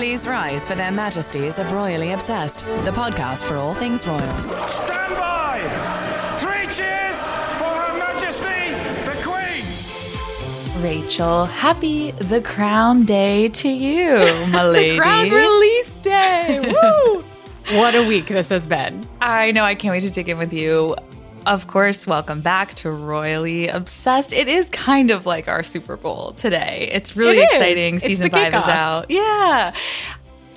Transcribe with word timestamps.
Please 0.00 0.26
rise 0.26 0.66
for 0.66 0.74
their 0.74 0.90
majesties 0.90 1.58
of 1.58 1.72
Royally 1.72 2.12
Obsessed, 2.12 2.64
the 2.64 2.90
podcast 2.90 3.44
for 3.44 3.56
all 3.56 3.74
things 3.74 4.06
royals. 4.06 4.46
Stand 4.46 5.14
by! 5.14 5.60
Three 6.38 6.66
cheers 6.74 7.22
for 7.58 7.68
Her 7.68 7.98
Majesty 7.98 8.72
the 9.04 9.20
Queen! 9.22 10.82
Rachel, 10.82 11.44
happy 11.44 12.12
The 12.12 12.40
Crown 12.40 13.04
Day 13.04 13.50
to 13.50 13.68
you, 13.68 14.20
my 14.48 14.66
lady. 14.66 14.96
The 14.96 15.02
Crown 15.02 15.28
release 15.28 16.00
day! 16.00 16.60
Woo! 16.82 17.22
what 17.78 17.94
a 17.94 18.02
week 18.02 18.28
this 18.28 18.48
has 18.48 18.66
been. 18.66 19.06
I 19.20 19.52
know, 19.52 19.64
I 19.64 19.74
can't 19.74 19.92
wait 19.92 20.00
to 20.00 20.10
dig 20.10 20.30
in 20.30 20.38
with 20.38 20.54
you. 20.54 20.96
Of 21.46 21.68
course, 21.68 22.06
welcome 22.06 22.42
back 22.42 22.74
to 22.74 22.90
Royally 22.90 23.68
Obsessed. 23.68 24.30
It 24.32 24.46
is 24.46 24.68
kind 24.70 25.10
of 25.10 25.24
like 25.24 25.48
our 25.48 25.62
Super 25.62 25.96
Bowl 25.96 26.34
today. 26.34 26.90
It's 26.92 27.16
really 27.16 27.38
It 27.38 27.48
exciting. 27.50 27.94
It's 27.96 28.04
Season 28.04 28.30
five 28.30 28.52
is 28.54 28.64
out. 28.64 29.10
Yeah. 29.10 29.74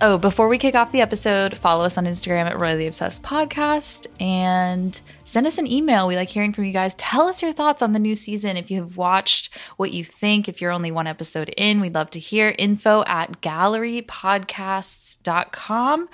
Oh, 0.01 0.17
before 0.17 0.49
we 0.49 0.57
kick 0.57 0.75
off 0.75 0.91
the 0.91 0.99
episode, 0.99 1.57
follow 1.57 1.85
us 1.85 1.97
on 1.97 2.05
Instagram 2.05 2.47
at 2.47 2.59
Royally 2.59 2.85
Obsessed 2.87 3.23
Podcast 3.23 4.07
and 4.19 4.99
send 5.23 5.47
us 5.47 5.57
an 5.57 5.65
email. 5.65 6.05
We 6.05 6.17
like 6.17 6.27
hearing 6.27 6.51
from 6.51 6.65
you 6.65 6.73
guys. 6.73 6.95
Tell 6.95 7.29
us 7.29 7.41
your 7.41 7.53
thoughts 7.53 7.81
on 7.81 7.93
the 7.93 7.99
new 7.99 8.15
season. 8.15 8.57
If 8.57 8.69
you 8.69 8.81
have 8.81 8.97
watched, 8.97 9.51
what 9.77 9.91
you 9.91 10.03
think. 10.03 10.49
If 10.49 10.59
you're 10.59 10.71
only 10.71 10.91
one 10.91 11.07
episode 11.07 11.47
in, 11.55 11.79
we'd 11.79 11.95
love 11.95 12.09
to 12.09 12.19
hear. 12.19 12.53
Info 12.57 13.05
at 13.07 13.39
gallerypodcasts.com. 13.39 16.09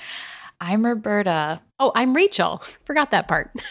I'm 0.61 0.85
Roberta. 0.85 1.61
Oh, 1.79 1.91
I'm 1.95 2.15
Rachel. 2.15 2.61
Forgot 2.85 3.09
that 3.11 3.27
part. 3.27 3.49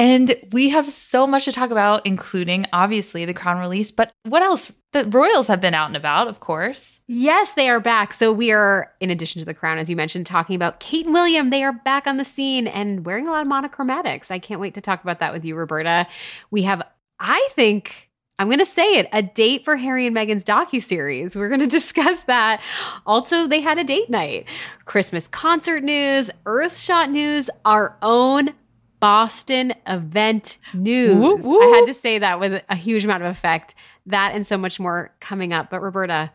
And 0.00 0.34
we 0.52 0.70
have 0.70 0.88
so 0.88 1.26
much 1.26 1.44
to 1.44 1.52
talk 1.52 1.70
about, 1.70 2.06
including 2.06 2.64
obviously 2.72 3.26
the 3.26 3.34
crown 3.34 3.58
release. 3.58 3.90
But 3.90 4.10
what 4.22 4.42
else? 4.42 4.72
The 4.92 5.04
royals 5.04 5.46
have 5.48 5.60
been 5.60 5.74
out 5.74 5.88
and 5.88 5.96
about, 5.96 6.26
of 6.26 6.40
course. 6.40 7.00
Yes, 7.06 7.52
they 7.52 7.68
are 7.68 7.80
back. 7.80 8.14
So 8.14 8.32
we 8.32 8.50
are, 8.50 8.90
in 9.00 9.10
addition 9.10 9.40
to 9.40 9.44
the 9.44 9.52
crown, 9.52 9.78
as 9.78 9.90
you 9.90 9.96
mentioned, 9.96 10.24
talking 10.24 10.56
about 10.56 10.80
Kate 10.80 11.04
and 11.04 11.12
William. 11.12 11.50
They 11.50 11.62
are 11.62 11.74
back 11.74 12.06
on 12.06 12.16
the 12.16 12.24
scene 12.24 12.66
and 12.66 13.04
wearing 13.04 13.28
a 13.28 13.30
lot 13.30 13.42
of 13.42 13.52
monochromatics. 13.52 14.30
I 14.30 14.38
can't 14.38 14.58
wait 14.58 14.72
to 14.72 14.80
talk 14.80 15.02
about 15.02 15.18
that 15.18 15.34
with 15.34 15.44
you, 15.44 15.54
Roberta. 15.54 16.06
We 16.50 16.62
have, 16.62 16.82
I 17.18 17.46
think, 17.52 18.08
I'm 18.38 18.48
going 18.48 18.58
to 18.58 18.64
say 18.64 18.94
it, 18.94 19.06
a 19.12 19.22
date 19.22 19.66
for 19.66 19.76
Harry 19.76 20.06
and 20.06 20.16
Meghan's 20.16 20.44
docuseries. 20.44 21.36
We're 21.36 21.48
going 21.48 21.60
to 21.60 21.66
discuss 21.66 22.24
that. 22.24 22.62
Also, 23.04 23.46
they 23.46 23.60
had 23.60 23.76
a 23.76 23.84
date 23.84 24.08
night. 24.08 24.46
Christmas 24.86 25.28
concert 25.28 25.84
news, 25.84 26.30
Earthshot 26.46 27.10
news, 27.10 27.50
our 27.66 27.98
own 28.00 28.54
Boston 29.00 29.72
event 29.86 30.58
news. 30.74 31.16
Woo, 31.16 31.36
woo. 31.36 31.60
I 31.60 31.76
had 31.76 31.86
to 31.86 31.94
say 31.94 32.18
that 32.18 32.38
with 32.38 32.62
a 32.68 32.76
huge 32.76 33.04
amount 33.04 33.22
of 33.22 33.30
effect. 33.30 33.74
That 34.06 34.32
and 34.34 34.46
so 34.46 34.56
much 34.56 34.78
more 34.78 35.14
coming 35.20 35.52
up. 35.52 35.70
But 35.70 35.80
Roberta, 35.80 36.30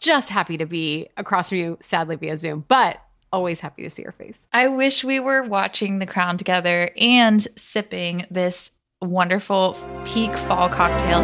just 0.00 0.30
happy 0.30 0.58
to 0.58 0.66
be 0.66 1.08
across 1.16 1.50
from 1.50 1.58
you, 1.58 1.78
sadly 1.80 2.16
via 2.16 2.36
Zoom, 2.36 2.64
but 2.68 2.98
always 3.32 3.60
happy 3.60 3.82
to 3.82 3.90
see 3.90 4.02
your 4.02 4.12
face. 4.12 4.48
I 4.52 4.68
wish 4.68 5.04
we 5.04 5.20
were 5.20 5.42
watching 5.42 5.98
the 5.98 6.06
crown 6.06 6.36
together 6.36 6.90
and 6.96 7.46
sipping 7.56 8.26
this 8.30 8.72
wonderful 9.00 9.76
peak 10.04 10.34
fall 10.36 10.68
cocktail. 10.68 11.20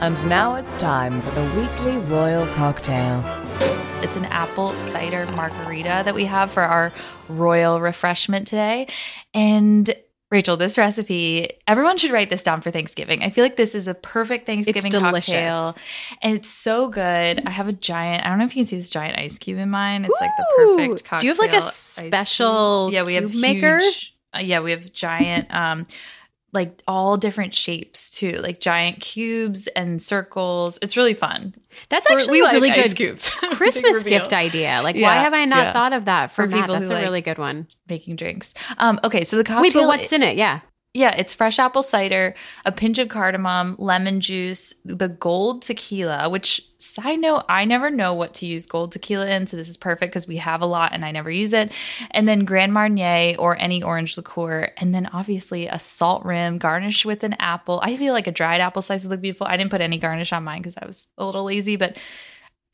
And 0.00 0.28
now 0.28 0.56
it's 0.56 0.76
time 0.76 1.20
for 1.22 1.30
the 1.40 1.60
weekly 1.60 1.98
royal 1.98 2.46
cocktail. 2.48 3.22
It's 4.02 4.16
an 4.16 4.26
apple 4.26 4.74
cider 4.74 5.26
margarita 5.32 6.02
that 6.04 6.14
we 6.14 6.26
have 6.26 6.50
for 6.50 6.62
our 6.62 6.92
royal 7.28 7.80
refreshment 7.80 8.46
today. 8.46 8.88
And 9.32 9.94
Rachel, 10.30 10.56
this 10.56 10.76
recipe, 10.76 11.48
everyone 11.68 11.98
should 11.98 12.10
write 12.10 12.30
this 12.30 12.42
down 12.42 12.60
for 12.60 12.72
Thanksgiving. 12.72 13.22
I 13.22 13.30
feel 13.30 13.44
like 13.44 13.56
this 13.56 13.76
is 13.76 13.86
a 13.86 13.94
perfect 13.94 14.44
Thanksgiving 14.46 14.90
cocktail. 14.90 15.76
And 16.20 16.34
it's 16.34 16.50
so 16.50 16.88
good. 16.88 17.46
I 17.46 17.50
have 17.50 17.68
a 17.68 17.72
giant, 17.72 18.26
I 18.26 18.30
don't 18.30 18.38
know 18.38 18.44
if 18.44 18.56
you 18.56 18.62
can 18.62 18.66
see 18.66 18.76
this 18.76 18.90
giant 18.90 19.18
ice 19.18 19.38
cube 19.38 19.58
in 19.58 19.70
mine. 19.70 20.04
It's 20.04 20.20
like 20.20 20.30
the 20.36 20.44
perfect 20.56 21.04
cocktail. 21.04 21.18
Do 21.20 21.26
you 21.26 21.30
have 21.30 21.38
like 21.38 21.52
a 21.52 21.62
special 21.62 22.90
yeah, 22.92 23.04
we 23.04 23.14
have 23.14 23.34
maker? 23.36 23.78
huge- 23.78 24.14
uh, 24.34 24.40
yeah, 24.40 24.60
we 24.60 24.72
have 24.72 24.92
giant 24.92 25.46
um 25.54 25.86
like 26.56 26.82
all 26.88 27.16
different 27.16 27.54
shapes 27.54 28.10
too, 28.10 28.32
like 28.32 28.60
giant 28.60 29.00
cubes 29.00 29.68
and 29.68 30.02
circles. 30.02 30.80
It's 30.82 30.96
really 30.96 31.14
fun. 31.14 31.54
That's 31.88 32.10
actually 32.10 32.40
really 32.40 32.58
like 32.58 32.72
ice 32.72 32.88
good 32.88 32.96
cubes. 32.96 33.30
Christmas 33.52 34.02
gift 34.02 34.32
idea. 34.32 34.80
Like, 34.82 34.96
why 34.96 35.12
have 35.14 35.32
I 35.34 35.44
not 35.44 35.66
yeah. 35.66 35.72
thought 35.72 35.92
of 35.92 36.06
that 36.06 36.32
for, 36.32 36.46
For 36.48 36.56
people 36.56 36.74
who 36.74 36.80
That's 36.80 36.90
a 36.90 36.94
like- 36.94 37.02
really 37.04 37.20
good 37.20 37.38
one. 37.38 37.68
making 37.88 38.16
drinks. 38.16 38.52
Um, 38.78 38.98
okay, 39.04 39.22
so 39.22 39.36
the 39.36 39.44
cocktail. 39.44 39.62
Wait, 39.62 39.74
but 39.74 39.86
what's 39.86 40.12
in 40.12 40.24
it? 40.24 40.36
Yeah. 40.36 40.60
Yeah, 40.96 41.14
it's 41.14 41.34
fresh 41.34 41.58
apple 41.58 41.82
cider, 41.82 42.34
a 42.64 42.72
pinch 42.72 42.98
of 42.98 43.10
cardamom, 43.10 43.76
lemon 43.78 44.22
juice, 44.22 44.72
the 44.82 45.10
gold 45.10 45.60
tequila, 45.60 46.30
which 46.30 46.66
side 46.78 47.18
note, 47.18 47.44
I 47.50 47.66
never 47.66 47.90
know 47.90 48.14
what 48.14 48.32
to 48.34 48.46
use 48.46 48.64
gold 48.64 48.92
tequila 48.92 49.26
in. 49.26 49.46
So 49.46 49.58
this 49.58 49.68
is 49.68 49.76
perfect 49.76 50.10
because 50.10 50.26
we 50.26 50.38
have 50.38 50.62
a 50.62 50.66
lot 50.66 50.94
and 50.94 51.04
I 51.04 51.10
never 51.10 51.30
use 51.30 51.52
it. 51.52 51.70
And 52.12 52.26
then 52.26 52.46
Grand 52.46 52.72
Marnier 52.72 53.36
or 53.38 53.60
any 53.60 53.82
orange 53.82 54.16
liqueur. 54.16 54.72
And 54.78 54.94
then 54.94 55.06
obviously 55.12 55.66
a 55.66 55.78
salt 55.78 56.24
rim 56.24 56.56
garnished 56.56 57.04
with 57.04 57.24
an 57.24 57.36
apple. 57.40 57.78
I 57.82 57.98
feel 57.98 58.14
like 58.14 58.26
a 58.26 58.32
dried 58.32 58.62
apple 58.62 58.80
slice 58.80 59.04
would 59.04 59.10
look 59.10 59.20
beautiful. 59.20 59.46
I 59.46 59.58
didn't 59.58 59.72
put 59.72 59.82
any 59.82 59.98
garnish 59.98 60.32
on 60.32 60.44
mine 60.44 60.62
because 60.62 60.78
I 60.80 60.86
was 60.86 61.08
a 61.18 61.26
little 61.26 61.44
lazy, 61.44 61.76
but 61.76 61.98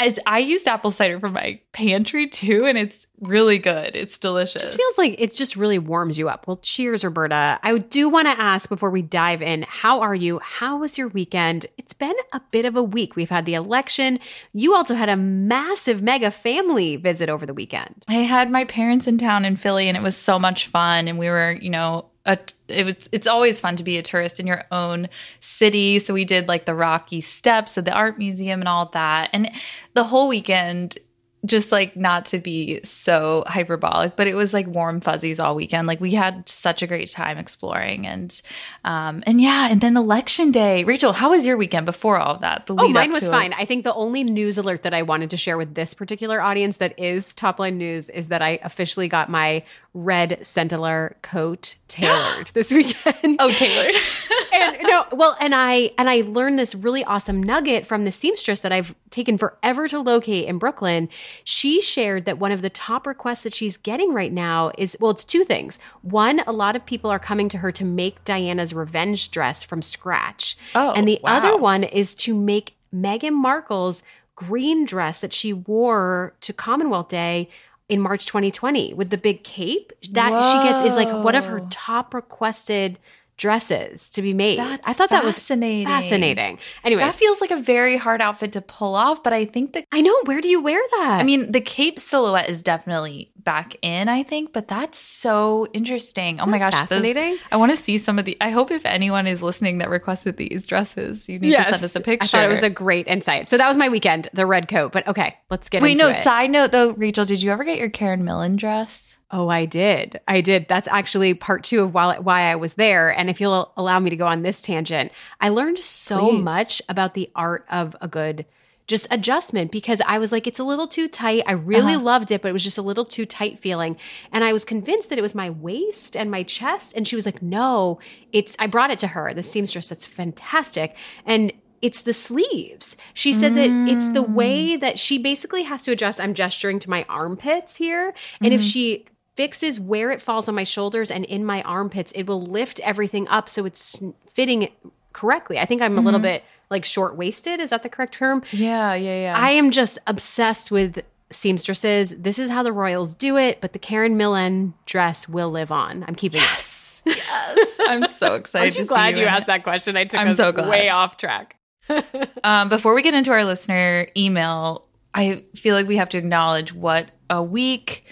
as 0.00 0.18
I 0.26 0.40
used 0.40 0.66
apple 0.66 0.90
cider 0.90 1.20
for 1.20 1.28
my 1.28 1.60
pantry 1.72 2.28
too, 2.28 2.66
and 2.66 2.76
it's 2.76 3.06
really 3.20 3.58
good. 3.58 3.94
It's 3.94 4.18
delicious. 4.18 4.62
just 4.62 4.76
feels 4.76 4.98
like 4.98 5.14
it 5.18 5.32
just 5.32 5.54
really 5.54 5.78
warms 5.78 6.18
you 6.18 6.28
up. 6.28 6.46
Well, 6.48 6.56
cheers, 6.56 7.04
Roberta. 7.04 7.60
I 7.62 7.78
do 7.78 8.08
want 8.08 8.26
to 8.26 8.38
ask 8.38 8.68
before 8.68 8.90
we 8.90 9.00
dive 9.00 9.42
in, 9.42 9.64
how 9.68 10.00
are 10.00 10.14
you? 10.14 10.40
How 10.40 10.78
was 10.78 10.98
your 10.98 11.08
weekend? 11.08 11.66
It's 11.78 11.92
been 11.92 12.16
a 12.32 12.40
bit 12.50 12.64
of 12.64 12.74
a 12.74 12.82
week. 12.82 13.14
We've 13.14 13.30
had 13.30 13.46
the 13.46 13.54
election. 13.54 14.18
You 14.52 14.74
also 14.74 14.94
had 14.94 15.08
a 15.08 15.16
massive 15.16 16.02
mega 16.02 16.32
family 16.32 16.96
visit 16.96 17.28
over 17.28 17.46
the 17.46 17.54
weekend. 17.54 18.04
I 18.08 18.14
had 18.14 18.50
my 18.50 18.64
parents 18.64 19.06
in 19.06 19.18
town 19.18 19.44
in 19.44 19.56
Philly 19.56 19.88
and 19.88 19.96
it 19.96 20.02
was 20.02 20.16
so 20.16 20.38
much 20.38 20.66
fun 20.66 21.06
and 21.06 21.18
we 21.18 21.28
were, 21.28 21.52
you 21.52 21.70
know, 21.70 22.06
a, 22.24 22.38
it 22.68 22.84
was 22.84 23.08
it's 23.12 23.26
always 23.26 23.60
fun 23.60 23.76
to 23.76 23.84
be 23.84 23.98
a 23.98 24.02
tourist 24.02 24.38
in 24.38 24.46
your 24.46 24.64
own 24.70 25.08
city. 25.40 25.98
So 25.98 26.14
we 26.14 26.24
did 26.24 26.48
like 26.48 26.66
the 26.66 26.74
Rocky 26.74 27.20
Steps 27.20 27.76
of 27.76 27.84
the 27.84 27.92
art 27.92 28.18
museum 28.18 28.60
and 28.60 28.68
all 28.68 28.86
that. 28.92 29.30
And 29.32 29.50
the 29.94 30.04
whole 30.04 30.28
weekend 30.28 30.98
just 31.44 31.72
like 31.72 31.96
not 31.96 32.24
to 32.26 32.38
be 32.38 32.80
so 32.84 33.42
hyperbolic, 33.48 34.14
but 34.14 34.28
it 34.28 34.34
was 34.34 34.54
like 34.54 34.66
warm 34.68 35.00
fuzzies 35.00 35.40
all 35.40 35.56
weekend. 35.56 35.88
Like 35.88 36.00
we 36.00 36.12
had 36.12 36.48
such 36.48 36.82
a 36.82 36.86
great 36.86 37.10
time 37.10 37.36
exploring 37.36 38.06
and 38.06 38.40
um 38.84 39.24
and 39.26 39.40
yeah, 39.40 39.66
and 39.68 39.80
then 39.80 39.96
election 39.96 40.52
day. 40.52 40.84
Rachel, 40.84 41.12
how 41.12 41.30
was 41.30 41.44
your 41.44 41.56
weekend 41.56 41.84
before 41.84 42.18
all 42.18 42.36
of 42.36 42.42
that? 42.42 42.66
The 42.66 42.76
Oh, 42.78 42.88
mine 42.88 43.12
was 43.12 43.26
fine. 43.26 43.52
I 43.54 43.64
think 43.64 43.82
the 43.82 43.94
only 43.94 44.22
news 44.22 44.56
alert 44.56 44.82
that 44.84 44.94
I 44.94 45.02
wanted 45.02 45.30
to 45.30 45.36
share 45.36 45.58
with 45.58 45.74
this 45.74 45.94
particular 45.94 46.40
audience 46.40 46.76
that 46.76 46.96
is 46.96 47.34
top 47.34 47.58
line 47.58 47.76
news 47.76 48.08
is 48.08 48.28
that 48.28 48.40
I 48.40 48.60
officially 48.62 49.08
got 49.08 49.28
my 49.28 49.64
red 49.94 50.38
Sentaler 50.40 51.20
coat 51.22 51.74
tailored 51.88 52.48
this 52.48 52.72
weekend. 52.72 53.36
Oh, 53.40 53.50
tailored. 53.52 53.94
and 54.54 54.76
no, 54.82 55.04
well, 55.12 55.36
and 55.40 55.54
I 55.54 55.90
and 55.98 56.08
I 56.08 56.22
learned 56.22 56.58
this 56.58 56.74
really 56.74 57.04
awesome 57.04 57.42
nugget 57.42 57.86
from 57.86 58.04
the 58.04 58.12
seamstress 58.12 58.60
that 58.60 58.72
I've 58.72 58.94
taken 59.10 59.36
forever 59.36 59.88
to 59.88 59.98
locate 59.98 60.48
in 60.48 60.58
Brooklyn. 60.58 61.08
She 61.44 61.80
shared 61.80 62.24
that 62.24 62.38
one 62.38 62.52
of 62.52 62.62
the 62.62 62.70
top 62.70 63.06
requests 63.06 63.42
that 63.42 63.52
she's 63.52 63.76
getting 63.76 64.14
right 64.14 64.32
now 64.32 64.72
is 64.78 64.96
well, 65.00 65.10
it's 65.10 65.24
two 65.24 65.44
things. 65.44 65.78
One, 66.02 66.40
a 66.46 66.52
lot 66.52 66.76
of 66.76 66.86
people 66.86 67.10
are 67.10 67.18
coming 67.18 67.48
to 67.50 67.58
her 67.58 67.72
to 67.72 67.84
make 67.84 68.24
Diana's 68.24 68.72
revenge 68.72 69.30
dress 69.30 69.62
from 69.62 69.82
scratch. 69.82 70.56
Oh, 70.74 70.92
and 70.92 71.06
the 71.06 71.20
wow. 71.22 71.36
other 71.36 71.56
one 71.56 71.84
is 71.84 72.14
to 72.16 72.34
make 72.34 72.74
Meghan 72.94 73.32
Markle's 73.32 74.02
green 74.34 74.84
dress 74.86 75.20
that 75.20 75.32
she 75.32 75.52
wore 75.52 76.34
to 76.40 76.52
Commonwealth 76.52 77.08
Day 77.08 77.48
in 77.92 78.00
March 78.00 78.24
2020 78.24 78.94
with 78.94 79.10
the 79.10 79.18
big 79.18 79.44
cape 79.44 79.92
that 80.12 80.30
she 80.50 80.66
gets 80.66 80.80
is 80.80 80.96
like 80.96 81.12
one 81.22 81.34
of 81.34 81.44
her 81.44 81.60
top 81.68 82.14
requested 82.14 82.98
dresses 83.36 84.08
to 84.10 84.22
be 84.22 84.32
made. 84.32 84.58
That's 84.58 84.86
I 84.86 84.92
thought 84.92 85.10
that 85.10 85.24
was 85.24 85.38
fascinating. 85.38 86.58
Anyways, 86.84 87.04
That 87.04 87.14
feels 87.14 87.40
like 87.40 87.50
a 87.50 87.60
very 87.60 87.96
hard 87.96 88.20
outfit 88.20 88.52
to 88.52 88.60
pull 88.60 88.94
off, 88.94 89.22
but 89.22 89.32
I 89.32 89.44
think 89.44 89.72
the 89.72 89.84
I 89.92 90.00
know. 90.00 90.16
Where 90.24 90.40
do 90.40 90.48
you 90.48 90.62
wear 90.62 90.80
that? 90.98 91.18
I 91.20 91.22
mean, 91.24 91.52
the 91.52 91.60
cape 91.60 91.98
silhouette 91.98 92.48
is 92.48 92.62
definitely 92.62 93.32
back 93.36 93.76
in, 93.82 94.08
I 94.08 94.22
think. 94.22 94.52
But 94.52 94.68
that's 94.68 94.98
so 94.98 95.66
interesting. 95.72 96.40
oh 96.40 96.46
my 96.46 96.58
gosh, 96.58 96.72
fascinating? 96.72 97.38
I 97.50 97.56
want 97.56 97.70
to 97.70 97.76
see 97.76 97.98
some 97.98 98.18
of 98.18 98.24
the. 98.24 98.36
I 98.40 98.50
hope 98.50 98.70
if 98.70 98.86
anyone 98.86 99.26
is 99.26 99.42
listening 99.42 99.78
that 99.78 99.90
requested 99.90 100.36
these 100.36 100.66
dresses, 100.66 101.28
you 101.28 101.38
need 101.38 101.56
to 101.56 101.64
send 101.64 101.82
us 101.82 101.96
a 101.96 102.00
picture. 102.00 102.24
I 102.24 102.28
thought 102.28 102.44
it 102.44 102.48
was 102.48 102.62
a 102.62 102.70
great 102.70 103.06
insight. 103.08 103.48
So 103.48 103.58
that 103.58 103.68
was 103.68 103.76
my 103.76 103.88
weekend, 103.88 104.28
the 104.32 104.46
red 104.46 104.68
coat. 104.68 104.92
But 104.92 105.06
okay, 105.08 105.36
let's 105.50 105.68
get 105.68 105.82
Wait, 105.82 105.92
into 105.92 106.04
no. 106.04 106.08
it. 106.10 106.22
Side 106.22 106.50
note 106.50 106.70
though, 106.72 106.90
Rachel, 106.92 107.24
did 107.24 107.42
you 107.42 107.50
ever 107.50 107.64
get 107.64 107.78
your 107.78 107.90
Karen 107.90 108.24
Millen 108.24 108.56
dress? 108.56 109.11
Oh, 109.34 109.48
I 109.48 109.64
did. 109.64 110.20
I 110.28 110.42
did. 110.42 110.68
That's 110.68 110.88
actually 110.88 111.32
part 111.32 111.64
two 111.64 111.82
of 111.82 111.94
why, 111.94 112.18
why 112.18 112.42
I 112.42 112.56
was 112.56 112.74
there. 112.74 113.08
And 113.08 113.30
if 113.30 113.40
you'll 113.40 113.72
allow 113.78 113.98
me 113.98 114.10
to 114.10 114.16
go 114.16 114.26
on 114.26 114.42
this 114.42 114.60
tangent, 114.60 115.10
I 115.40 115.48
learned 115.48 115.78
so 115.78 116.28
Please. 116.28 116.42
much 116.42 116.82
about 116.88 117.14
the 117.14 117.30
art 117.34 117.64
of 117.70 117.96
a 118.02 118.08
good 118.08 118.44
just 118.86 119.06
adjustment 119.10 119.70
because 119.70 120.02
I 120.06 120.18
was 120.18 120.32
like, 120.32 120.46
it's 120.46 120.58
a 120.58 120.64
little 120.64 120.86
too 120.86 121.08
tight. 121.08 121.44
I 121.46 121.52
really 121.52 121.94
uh-huh. 121.94 122.04
loved 122.04 122.30
it, 122.30 122.42
but 122.42 122.48
it 122.48 122.52
was 122.52 122.64
just 122.64 122.76
a 122.76 122.82
little 122.82 123.06
too 123.06 123.24
tight 123.24 123.58
feeling. 123.58 123.96
And 124.32 124.44
I 124.44 124.52
was 124.52 124.66
convinced 124.66 125.08
that 125.08 125.18
it 125.18 125.22
was 125.22 125.34
my 125.34 125.48
waist 125.48 126.14
and 126.14 126.30
my 126.30 126.42
chest. 126.42 126.94
And 126.94 127.08
she 127.08 127.16
was 127.16 127.24
like, 127.24 127.40
no, 127.40 128.00
it's, 128.32 128.54
I 128.58 128.66
brought 128.66 128.90
it 128.90 128.98
to 128.98 129.06
her, 129.06 129.32
the 129.32 129.42
seamstress. 129.42 129.88
That's 129.88 130.04
fantastic. 130.04 130.94
And 131.24 131.52
it's 131.80 132.02
the 132.02 132.12
sleeves. 132.12 132.96
She 133.14 133.32
said 133.32 133.54
that 133.54 133.68
it's 133.88 134.08
the 134.10 134.22
mm. 134.22 134.34
way 134.34 134.76
that 134.76 135.00
she 135.00 135.18
basically 135.18 135.64
has 135.64 135.82
to 135.84 135.92
adjust. 135.92 136.20
I'm 136.20 136.34
gesturing 136.34 136.78
to 136.80 136.90
my 136.90 137.04
armpits 137.08 137.76
here. 137.76 138.14
And 138.40 138.52
if 138.52 138.60
mm-hmm. 138.60 138.68
she 138.68 139.06
fixes 139.34 139.80
where 139.80 140.10
it 140.10 140.20
falls 140.20 140.48
on 140.48 140.54
my 140.54 140.64
shoulders 140.64 141.10
and 141.10 141.24
in 141.24 141.44
my 141.44 141.62
armpits, 141.62 142.12
it 142.12 142.24
will 142.26 142.40
lift 142.42 142.80
everything 142.80 143.26
up 143.28 143.48
so 143.48 143.64
it's 143.64 144.02
fitting 144.30 144.68
correctly. 145.12 145.58
I 145.58 145.64
think 145.64 145.82
I'm 145.82 145.98
a 145.98 146.00
little 146.00 146.20
bit 146.20 146.44
like 146.70 146.84
short 146.84 147.16
waisted. 147.16 147.60
Is 147.60 147.70
that 147.70 147.82
the 147.82 147.88
correct 147.88 148.14
term? 148.14 148.42
Yeah, 148.50 148.94
yeah, 148.94 149.20
yeah. 149.20 149.34
I 149.36 149.50
am 149.50 149.70
just 149.70 149.98
obsessed 150.06 150.70
with 150.70 151.02
seamstresses. 151.30 152.14
This 152.18 152.38
is 152.38 152.50
how 152.50 152.62
the 152.62 152.72
Royals 152.72 153.14
do 153.14 153.36
it, 153.36 153.60
but 153.60 153.72
the 153.72 153.78
Karen 153.78 154.16
Millen 154.16 154.74
dress 154.86 155.28
will 155.28 155.50
live 155.50 155.72
on. 155.72 156.04
I'm 156.06 156.14
keeping 156.14 156.40
it. 156.40 156.44
Yes. 156.44 157.02
I'm 157.80 158.04
so 158.04 158.34
excited. 158.36 158.64
Aren't 158.64 158.78
you 158.78 158.84
glad 158.84 159.16
you 159.16 159.22
in 159.24 159.28
asked 159.28 159.44
it. 159.44 159.46
that 159.48 159.64
question? 159.64 159.96
I 159.96 160.04
took 160.04 160.20
I'm 160.20 160.28
us 160.28 160.36
so 160.36 160.52
glad. 160.52 160.68
way 160.68 160.88
off 160.88 161.16
track. 161.16 161.56
Um, 162.44 162.68
before 162.68 162.94
we 162.94 163.02
get 163.02 163.14
into 163.14 163.30
our 163.30 163.44
listener 163.44 164.08
email, 164.16 164.88
I 165.14 165.44
feel 165.54 165.76
like 165.76 165.86
we 165.86 165.96
have 165.98 166.08
to 166.08 166.18
acknowledge 166.18 166.72
what 166.72 167.10
a 167.30 167.40
week. 167.40 168.04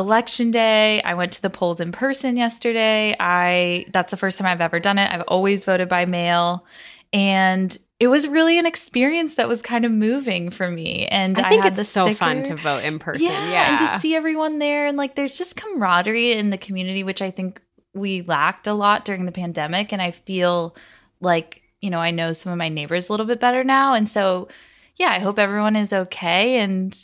Election 0.00 0.50
day. 0.50 1.00
I 1.02 1.14
went 1.14 1.32
to 1.32 1.42
the 1.42 1.50
polls 1.50 1.80
in 1.80 1.92
person 1.92 2.36
yesterday. 2.36 3.14
I 3.20 3.86
that's 3.92 4.10
the 4.10 4.16
first 4.16 4.38
time 4.38 4.46
I've 4.46 4.60
ever 4.60 4.80
done 4.80 4.98
it. 4.98 5.10
I've 5.10 5.22
always 5.28 5.64
voted 5.64 5.88
by 5.88 6.06
mail. 6.06 6.64
And 7.12 7.76
it 7.98 8.06
was 8.08 8.26
really 8.26 8.58
an 8.58 8.64
experience 8.66 9.34
that 9.34 9.46
was 9.46 9.60
kind 9.60 9.84
of 9.84 9.92
moving 9.92 10.48
for 10.50 10.70
me. 10.70 11.06
And 11.06 11.38
I 11.38 11.48
think 11.50 11.64
had 11.64 11.78
it's 11.78 11.88
so 11.88 12.12
fun 12.14 12.42
to 12.44 12.56
vote 12.56 12.82
in 12.82 12.98
person. 12.98 13.30
Yeah, 13.30 13.50
Yeah. 13.50 13.70
and 13.70 13.78
to 13.78 14.00
see 14.00 14.14
everyone 14.14 14.58
there 14.58 14.86
and 14.86 14.96
like 14.96 15.14
there's 15.16 15.36
just 15.36 15.54
camaraderie 15.56 16.32
in 16.32 16.50
the 16.50 16.58
community 16.58 17.04
which 17.04 17.20
I 17.20 17.30
think 17.30 17.60
we 17.92 18.22
lacked 18.22 18.66
a 18.66 18.72
lot 18.72 19.04
during 19.04 19.26
the 19.26 19.32
pandemic 19.32 19.92
and 19.92 20.00
I 20.00 20.12
feel 20.12 20.74
like, 21.20 21.60
you 21.82 21.90
know, 21.90 21.98
I 21.98 22.10
know 22.10 22.32
some 22.32 22.52
of 22.52 22.58
my 22.58 22.68
neighbors 22.70 23.08
a 23.08 23.12
little 23.12 23.26
bit 23.26 23.38
better 23.40 23.64
now 23.64 23.94
and 23.94 24.08
so 24.08 24.48
yeah, 24.96 25.10
I 25.10 25.18
hope 25.18 25.38
everyone 25.38 25.76
is 25.76 25.92
okay 25.92 26.58
and 26.58 26.94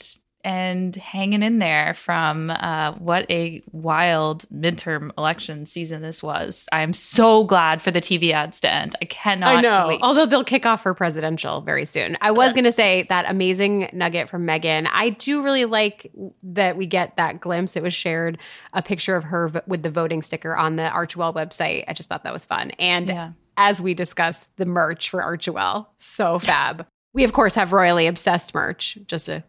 and 0.47 0.95
hanging 0.95 1.43
in 1.43 1.59
there 1.59 1.93
from 1.93 2.51
uh, 2.51 2.93
what 2.93 3.29
a 3.29 3.63
wild 3.73 4.45
midterm 4.49 5.11
election 5.19 5.67
season 5.67 6.03
this 6.03 6.23
was. 6.23 6.67
I'm 6.71 6.93
so 6.93 7.43
glad 7.43 7.83
for 7.83 7.91
the 7.91 8.01
TV 8.01 8.31
ads 8.33 8.61
to 8.61 8.73
end. 8.73 8.95
I 9.03 9.07
cannot 9.07 9.57
I 9.57 9.61
know. 9.61 9.89
wait. 9.89 10.01
Although 10.03 10.25
they'll 10.27 10.45
kick 10.45 10.65
off 10.65 10.85
for 10.85 10.95
presidential 10.95 11.63
very 11.63 11.85
soon. 11.85 12.17
I 12.21 12.31
was 12.31 12.53
going 12.55 12.65
to 12.65 12.71
say 12.73 13.03
that 13.09 13.29
amazing 13.29 13.91
nugget 13.93 14.29
from 14.29 14.47
Meghan. 14.47 14.87
I 14.93 15.11
do 15.11 15.43
really 15.43 15.65
like 15.65 16.13
that 16.45 16.77
we 16.77 16.87
get 16.87 17.17
that 17.17 17.41
glimpse. 17.41 17.75
It 17.77 17.83
was 17.83 17.93
shared 17.93 18.39
a 18.73 18.83
picture 18.83 19.17
of 19.17 19.25
her 19.25 19.49
v- 19.49 19.61
with 19.67 19.83
the 19.83 19.91
voting 19.91 20.23
sticker 20.23 20.57
on 20.57 20.77
the 20.77 20.85
Archewell 20.85 21.35
website. 21.35 21.85
I 21.89 21.93
just 21.93 22.09
thought 22.09 22.23
that 22.23 22.33
was 22.33 22.45
fun. 22.45 22.71
And 22.79 23.09
Yeah. 23.09 23.31
as 23.57 23.81
we 23.83 23.95
discussed, 23.95 24.57
the 24.59 24.67
merch 24.67 25.11
for 25.11 25.21
Archewell, 25.21 25.89
so 25.97 26.39
fab. 26.39 26.87
we 27.13 27.25
of 27.25 27.33
course 27.33 27.57
have 27.57 27.73
royally 27.73 28.07
obsessed 28.07 28.55
merch. 28.55 28.97
Just 29.09 29.29
a 29.29 29.43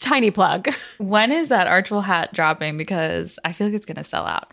tiny 0.00 0.30
plug. 0.30 0.68
When 0.98 1.32
is 1.32 1.48
that 1.48 1.66
Archewell 1.66 2.04
hat 2.04 2.32
dropping? 2.32 2.76
Because 2.78 3.38
I 3.44 3.52
feel 3.52 3.66
like 3.66 3.74
it's 3.74 3.86
going 3.86 3.96
to 3.96 4.04
sell 4.04 4.24
out. 4.24 4.52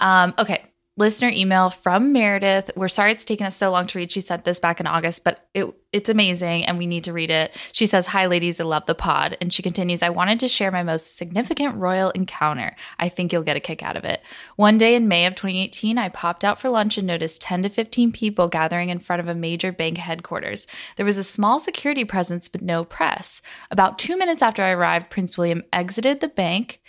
Um, 0.00 0.34
okay. 0.38 0.64
Listener 1.00 1.30
email 1.30 1.70
from 1.70 2.12
Meredith. 2.12 2.72
We're 2.76 2.88
sorry 2.88 3.12
it's 3.12 3.24
taken 3.24 3.46
us 3.46 3.56
so 3.56 3.70
long 3.70 3.86
to 3.86 3.96
read. 3.96 4.12
She 4.12 4.20
sent 4.20 4.44
this 4.44 4.60
back 4.60 4.80
in 4.80 4.86
August, 4.86 5.24
but 5.24 5.48
it, 5.54 5.64
it's 5.92 6.10
amazing 6.10 6.66
and 6.66 6.76
we 6.76 6.86
need 6.86 7.04
to 7.04 7.14
read 7.14 7.30
it. 7.30 7.56
She 7.72 7.86
says, 7.86 8.04
Hi, 8.08 8.26
ladies. 8.26 8.60
I 8.60 8.64
love 8.64 8.84
the 8.84 8.94
pod. 8.94 9.34
And 9.40 9.50
she 9.50 9.62
continues, 9.62 10.02
I 10.02 10.10
wanted 10.10 10.38
to 10.40 10.48
share 10.48 10.70
my 10.70 10.82
most 10.82 11.16
significant 11.16 11.76
royal 11.76 12.10
encounter. 12.10 12.76
I 12.98 13.08
think 13.08 13.32
you'll 13.32 13.44
get 13.44 13.56
a 13.56 13.60
kick 13.60 13.82
out 13.82 13.96
of 13.96 14.04
it. 14.04 14.20
One 14.56 14.76
day 14.76 14.94
in 14.94 15.08
May 15.08 15.24
of 15.24 15.34
2018, 15.36 15.96
I 15.96 16.10
popped 16.10 16.44
out 16.44 16.60
for 16.60 16.68
lunch 16.68 16.98
and 16.98 17.06
noticed 17.06 17.40
10 17.40 17.62
to 17.62 17.70
15 17.70 18.12
people 18.12 18.48
gathering 18.48 18.90
in 18.90 18.98
front 18.98 19.20
of 19.20 19.28
a 19.28 19.34
major 19.34 19.72
bank 19.72 19.96
headquarters. 19.96 20.66
There 20.96 21.06
was 21.06 21.16
a 21.16 21.24
small 21.24 21.58
security 21.58 22.04
presence, 22.04 22.46
but 22.46 22.60
no 22.60 22.84
press. 22.84 23.40
About 23.70 23.98
two 23.98 24.18
minutes 24.18 24.42
after 24.42 24.62
I 24.62 24.72
arrived, 24.72 25.08
Prince 25.08 25.38
William 25.38 25.62
exited 25.72 26.20
the 26.20 26.28
bank. 26.28 26.82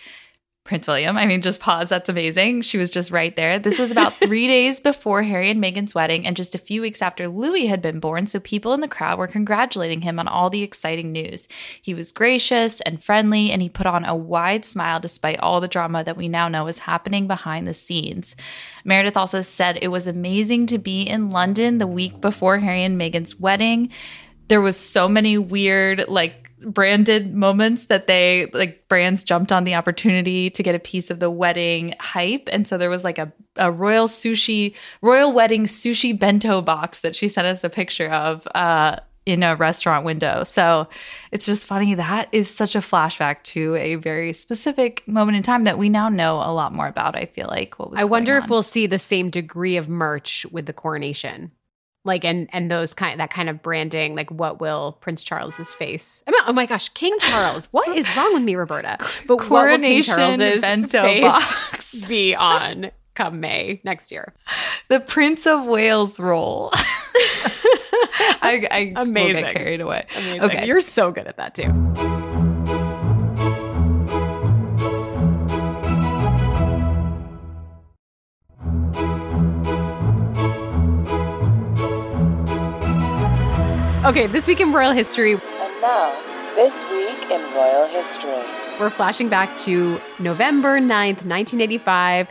Prince 0.64 0.88
William. 0.88 1.18
I 1.18 1.26
mean, 1.26 1.42
just 1.42 1.60
pause. 1.60 1.90
That's 1.90 2.08
amazing. 2.08 2.62
She 2.62 2.78
was 2.78 2.92
just 2.92 3.10
right 3.10 3.36
there. 3.36 3.58
This 3.58 3.80
was 3.80 3.92
about 3.92 4.14
three 4.22 4.48
days 4.48 4.80
before 4.80 5.24
Harry 5.24 5.50
and 5.50 5.62
Meghan's 5.62 5.96
wedding 5.96 6.26
and 6.26 6.38
just 6.38 6.54
a 6.54 6.60
few 6.60 6.82
weeks 6.82 7.02
after 7.02 7.28
Louis 7.28 7.66
had 7.66 7.82
been 7.82 8.00
born. 8.00 8.28
So 8.28 8.40
people 8.40 8.74
in 8.74 8.80
the 8.80 8.88
crowd 8.88 9.18
were 9.18 9.28
congratulating 9.28 10.02
him 10.02 10.20
on 10.20 10.28
all 10.28 10.52
the 10.52 10.62
exciting 10.62 11.12
news. 11.12 11.48
He 11.82 11.96
was 11.96 12.12
gracious 12.12 12.80
and 12.82 13.04
friendly, 13.04 13.52
and 13.52 13.62
he 13.62 13.70
put 13.70 13.88
on 13.88 14.06
a 14.06 14.16
wide 14.16 14.64
smile 14.64 15.00
despite 15.00 15.40
all 15.40 15.62
the 15.62 15.68
drama 15.68 16.04
that 16.04 16.18
we 16.18 16.30
now 16.30 16.48
know 16.48 16.68
is 16.68 16.80
happening 16.80 17.28
behind 17.28 17.68
the 17.68 17.74
scenes. 17.74 18.36
Meredith 18.86 19.18
also 19.18 19.42
said 19.42 19.80
it 19.82 19.88
was 19.88 20.06
amazing 20.06 20.68
to 20.68 20.78
be 20.78 21.02
in 21.02 21.32
London 21.32 21.80
the 21.80 21.88
week 21.88 22.22
before 22.22 22.60
Harry 22.60 22.84
and 22.84 23.00
Meghan's 23.00 23.40
wedding. 23.40 23.90
There 24.48 24.62
was 24.62 24.78
so 24.78 25.10
many 25.10 25.38
weird, 25.38 26.06
like, 26.08 26.41
branded 26.66 27.34
moments 27.34 27.86
that 27.86 28.08
they 28.08 28.50
like 28.54 28.88
brands 28.88 29.24
jumped 29.24 29.52
on 29.52 29.64
the 29.64 29.76
opportunity 29.76 30.50
to 30.50 30.64
get 30.64 30.76
a 30.76 30.80
piece 30.80 31.10
of 31.10 31.20
the 31.20 31.30
wedding 31.30 31.96
hype. 32.00 32.48
And 32.52 32.68
so 32.68 32.78
there 32.78 32.90
was 32.90 33.04
like 33.04 33.18
a, 33.18 33.32
a 33.56 33.72
royal 33.72 34.08
sushi 34.08 34.74
royal 35.02 35.34
wedding 35.34 35.66
sushi 35.66 36.18
bento 36.18 36.62
box 36.62 37.02
that 37.02 37.16
she 37.16 37.28
sent 37.28 37.48
us 37.48 37.64
a 37.64 37.70
picture 37.70 38.10
of 38.10 38.48
uh 38.56 38.98
in 39.26 39.44
a 39.44 39.56
restaurant 39.56 40.04
window. 40.04 40.44
So 40.44 40.88
it's 41.32 41.46
just 41.46 41.68
funny. 41.68 41.94
That 41.94 42.28
is 42.32 42.50
such 42.50 42.76
a 42.76 42.80
flashback 42.80 43.44
to 43.44 43.76
a 43.76 43.96
very 43.96 44.34
specific 44.34 45.08
moment 45.08 45.38
in 45.38 45.44
time 45.44 45.64
that 45.66 45.78
we 45.78 45.90
now 45.90 46.10
know 46.10 46.38
a 46.38 46.52
lot 46.52 46.74
more 46.74 46.88
about 46.88 47.16
i 47.16 47.26
feel 47.26 47.48
like 47.48 47.78
what 47.78 47.92
was 47.92 48.00
I 48.00 48.06
wonder 48.06 48.38
if 48.38 48.50
we'll 48.50 48.64
see 48.64 48.88
the 48.88 49.00
same 49.00 49.30
degree 49.30 49.78
of 49.78 49.88
merch 49.88 50.46
with 50.52 50.66
the 50.66 50.74
coronation. 50.74 51.52
Like 52.04 52.26
and 52.26 52.50
and 52.52 52.72
those 52.72 52.94
kind 52.96 53.20
that 53.20 53.30
kind 53.30 53.48
of 53.48 53.62
branding, 53.62 54.16
like 54.16 54.32
what 54.32 54.60
will 54.60 54.98
Prince 55.02 55.24
Charles's 55.24 55.72
face? 55.72 56.24
I 56.28 56.32
mean, 56.32 56.42
oh 56.48 56.54
my 56.54 56.66
gosh, 56.66 56.90
King 56.90 57.16
Charles! 57.20 57.68
What 57.72 57.88
is 57.96 58.08
wrong 58.18 58.34
with 58.34 58.42
me, 58.42 58.56
Roberta? 58.56 58.98
But 59.28 59.38
what 59.38 59.68
will 59.68 59.78
King 59.78 60.04
Coronation 60.04 60.16
Charles's 60.16 60.62
bento 60.62 61.02
face 61.04 61.22
box. 61.22 61.94
be 62.08 62.34
on 62.34 62.90
come 63.14 63.40
May 63.40 63.82
next 63.84 64.12
year? 64.12 64.34
the 64.88 65.00
prince 65.00 65.46
of 65.46 65.68
wales 65.68 66.20
role 66.20 66.72
I, 68.42 68.68
I 68.72 68.92
will 68.96 69.02
Amazing. 69.04 69.44
get 69.44 69.54
carried 69.56 69.82
away 69.82 70.06
Amazing. 70.16 70.42
okay 70.42 70.66
You're 70.66 70.82
so 70.82 71.12
good 71.12 71.28
at 71.28 71.38
that 71.38 71.54
too. 71.56 72.31
Okay, 84.04 84.26
this 84.26 84.48
week 84.48 84.60
in 84.60 84.74
royal 84.74 84.94
history, 84.94 85.34
And 85.34 85.82
now, 85.82 86.12
this 86.56 86.74
week 86.90 87.30
in 87.30 87.42
royal 87.54 87.86
history. 87.88 88.80
we're 88.80 88.90
flashing 88.90 89.30
back 89.30 89.56
to 89.60 90.02
November 90.18 90.80
9th, 90.80 91.24
1985. 91.24 92.28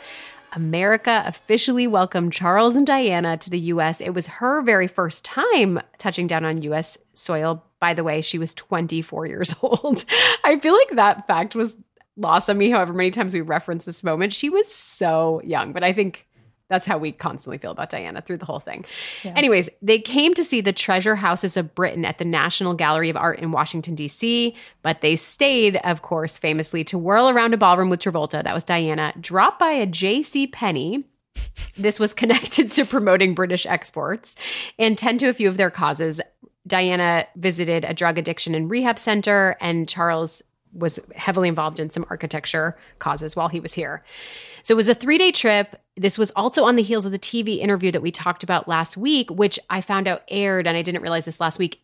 America 0.54 1.22
officially 1.26 1.86
welcomed 1.86 2.32
Charles 2.32 2.74
and 2.74 2.84
Diana 2.84 3.36
to 3.36 3.48
the 3.48 3.58
US. 3.74 4.00
It 4.00 4.10
was 4.10 4.26
her 4.26 4.62
very 4.62 4.88
first 4.88 5.24
time 5.24 5.80
touching 5.98 6.26
down 6.26 6.44
on 6.44 6.60
US 6.62 6.98
soil. 7.12 7.64
By 7.78 7.94
the 7.94 8.02
way, 8.02 8.20
she 8.20 8.36
was 8.38 8.52
24 8.54 9.26
years 9.26 9.54
old. 9.62 10.04
I 10.42 10.58
feel 10.58 10.74
like 10.74 10.96
that 10.96 11.28
fact 11.28 11.54
was 11.54 11.78
lost 12.16 12.50
on 12.50 12.58
me, 12.58 12.70
however 12.70 12.92
many 12.92 13.12
times 13.12 13.32
we 13.32 13.42
reference 13.42 13.84
this 13.84 14.02
moment. 14.02 14.32
She 14.32 14.50
was 14.50 14.66
so 14.74 15.40
young, 15.44 15.72
but 15.72 15.84
I 15.84 15.92
think 15.92 16.26
that's 16.70 16.86
how 16.86 16.96
we 16.96 17.12
constantly 17.12 17.58
feel 17.58 17.72
about 17.72 17.90
Diana 17.90 18.22
through 18.22 18.38
the 18.38 18.46
whole 18.46 18.60
thing. 18.60 18.86
Anyways, 19.24 19.68
they 19.82 19.98
came 19.98 20.32
to 20.34 20.44
see 20.44 20.62
the 20.62 20.72
treasure 20.72 21.16
houses 21.16 21.58
of 21.58 21.74
Britain 21.74 22.06
at 22.06 22.16
the 22.18 22.24
National 22.24 22.72
Gallery 22.72 23.10
of 23.10 23.16
Art 23.16 23.40
in 23.40 23.50
Washington, 23.50 23.94
D.C., 23.94 24.56
but 24.82 25.02
they 25.02 25.16
stayed, 25.16 25.76
of 25.84 26.00
course, 26.00 26.38
famously 26.38 26.84
to 26.84 26.96
whirl 26.96 27.28
around 27.28 27.52
a 27.52 27.58
ballroom 27.58 27.90
with 27.90 28.00
Travolta. 28.00 28.42
That 28.42 28.54
was 28.54 28.64
Diana, 28.64 29.12
dropped 29.20 29.58
by 29.58 29.72
a 29.72 29.84
J.C. 29.84 30.46
Penney. 30.46 31.04
This 31.76 32.00
was 32.00 32.14
connected 32.14 32.70
to 32.72 32.84
promoting 32.84 33.34
British 33.34 33.66
exports 33.66 34.36
and 34.78 34.96
tend 34.96 35.20
to 35.20 35.28
a 35.28 35.32
few 35.32 35.48
of 35.48 35.56
their 35.56 35.70
causes. 35.70 36.20
Diana 36.66 37.26
visited 37.36 37.84
a 37.84 37.94
drug 37.94 38.18
addiction 38.18 38.54
and 38.54 38.70
rehab 38.70 38.98
center, 38.98 39.56
and 39.60 39.88
Charles 39.88 40.42
was 40.72 41.00
heavily 41.14 41.48
involved 41.48 41.80
in 41.80 41.90
some 41.90 42.06
architecture 42.10 42.76
causes 42.98 43.34
while 43.34 43.48
he 43.48 43.60
was 43.60 43.74
here. 43.74 44.04
So 44.62 44.72
it 44.72 44.76
was 44.76 44.88
a 44.88 44.94
three 44.94 45.18
day 45.18 45.32
trip. 45.32 45.76
This 45.96 46.18
was 46.18 46.30
also 46.32 46.64
on 46.64 46.76
the 46.76 46.82
heels 46.82 47.06
of 47.06 47.12
the 47.12 47.18
TV 47.18 47.58
interview 47.58 47.90
that 47.92 48.02
we 48.02 48.10
talked 48.10 48.42
about 48.42 48.68
last 48.68 48.96
week, 48.96 49.30
which 49.30 49.58
I 49.68 49.80
found 49.80 50.06
out 50.08 50.22
aired, 50.28 50.66
and 50.66 50.76
I 50.76 50.82
didn't 50.82 51.02
realize 51.02 51.24
this 51.24 51.40
last 51.40 51.58
week. 51.58 51.80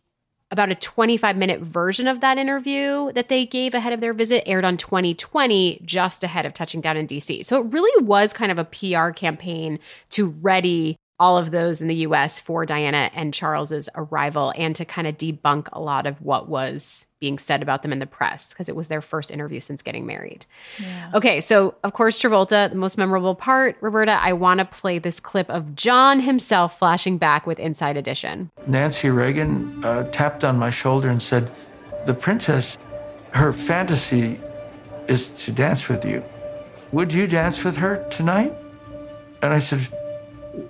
About 0.49 0.71
a 0.71 0.75
25 0.75 1.35
minute 1.35 1.59
version 1.59 2.07
of 2.07 2.21
that 2.21 2.37
interview 2.37 3.11
that 3.11 3.27
they 3.27 3.45
gave 3.45 3.73
ahead 3.73 3.91
of 3.91 3.99
their 3.99 4.13
visit 4.13 4.47
aired 4.47 4.63
on 4.63 4.77
2020, 4.77 5.81
just 5.83 6.23
ahead 6.23 6.45
of 6.45 6.53
touching 6.53 6.79
down 6.79 6.95
in 6.95 7.05
DC. 7.05 7.43
So 7.43 7.59
it 7.59 7.73
really 7.73 8.05
was 8.05 8.31
kind 8.31 8.49
of 8.49 8.57
a 8.57 8.63
PR 8.63 9.09
campaign 9.09 9.77
to 10.11 10.27
ready 10.27 10.95
all 11.19 11.37
of 11.37 11.51
those 11.51 11.81
in 11.81 11.87
the 11.87 11.95
US 11.95 12.39
for 12.39 12.65
Diana 12.65 13.09
and 13.13 13.33
Charles's 13.33 13.89
arrival 13.95 14.53
and 14.55 14.75
to 14.75 14.85
kind 14.85 15.07
of 15.07 15.17
debunk 15.17 15.67
a 15.73 15.79
lot 15.79 16.05
of 16.05 16.21
what 16.21 16.47
was 16.47 17.07
being 17.19 17.39
said 17.39 17.63
about 17.63 17.81
them 17.81 17.91
in 17.91 17.97
the 17.97 18.05
press 18.05 18.53
because 18.53 18.69
it 18.69 18.75
was 18.75 18.87
their 18.87 19.01
first 19.01 19.31
interview 19.31 19.59
since 19.59 19.81
getting 19.81 20.05
married. 20.05 20.45
Yeah. 20.79 21.11
Okay, 21.15 21.41
so 21.41 21.73
of 21.83 21.93
course 21.93 22.19
Travolta, 22.21 22.69
the 22.69 22.75
most 22.75 22.97
memorable 22.97 23.33
part, 23.33 23.77
Roberta, 23.81 24.19
I 24.21 24.33
want 24.33 24.59
to 24.59 24.65
play 24.65 24.99
this 24.99 25.19
clip 25.19 25.49
of 25.49 25.75
John 25.75 26.19
himself 26.19 26.77
flashing 26.77 27.17
back 27.17 27.47
with 27.47 27.59
Inside 27.59 27.97
Edition. 27.97 28.51
Nancy 28.67 29.09
Reagan 29.09 29.83
uh, 29.83 30.03
tapped 30.03 30.43
on 30.43 30.59
my 30.59 30.69
shoulder 30.69 31.09
and 31.09 31.21
said, 31.21 31.51
"The 32.05 32.13
princess, 32.13 32.77
her 33.31 33.51
fantasy 33.51 34.39
is 35.07 35.31
to 35.31 35.51
dance 35.51 35.89
with 35.89 36.05
you. 36.05 36.23
Would 36.91 37.11
you 37.11 37.25
dance 37.25 37.63
with 37.63 37.77
her 37.77 38.07
tonight?" 38.09 38.53
And 39.41 39.53
I 39.53 39.59
said, 39.59 39.87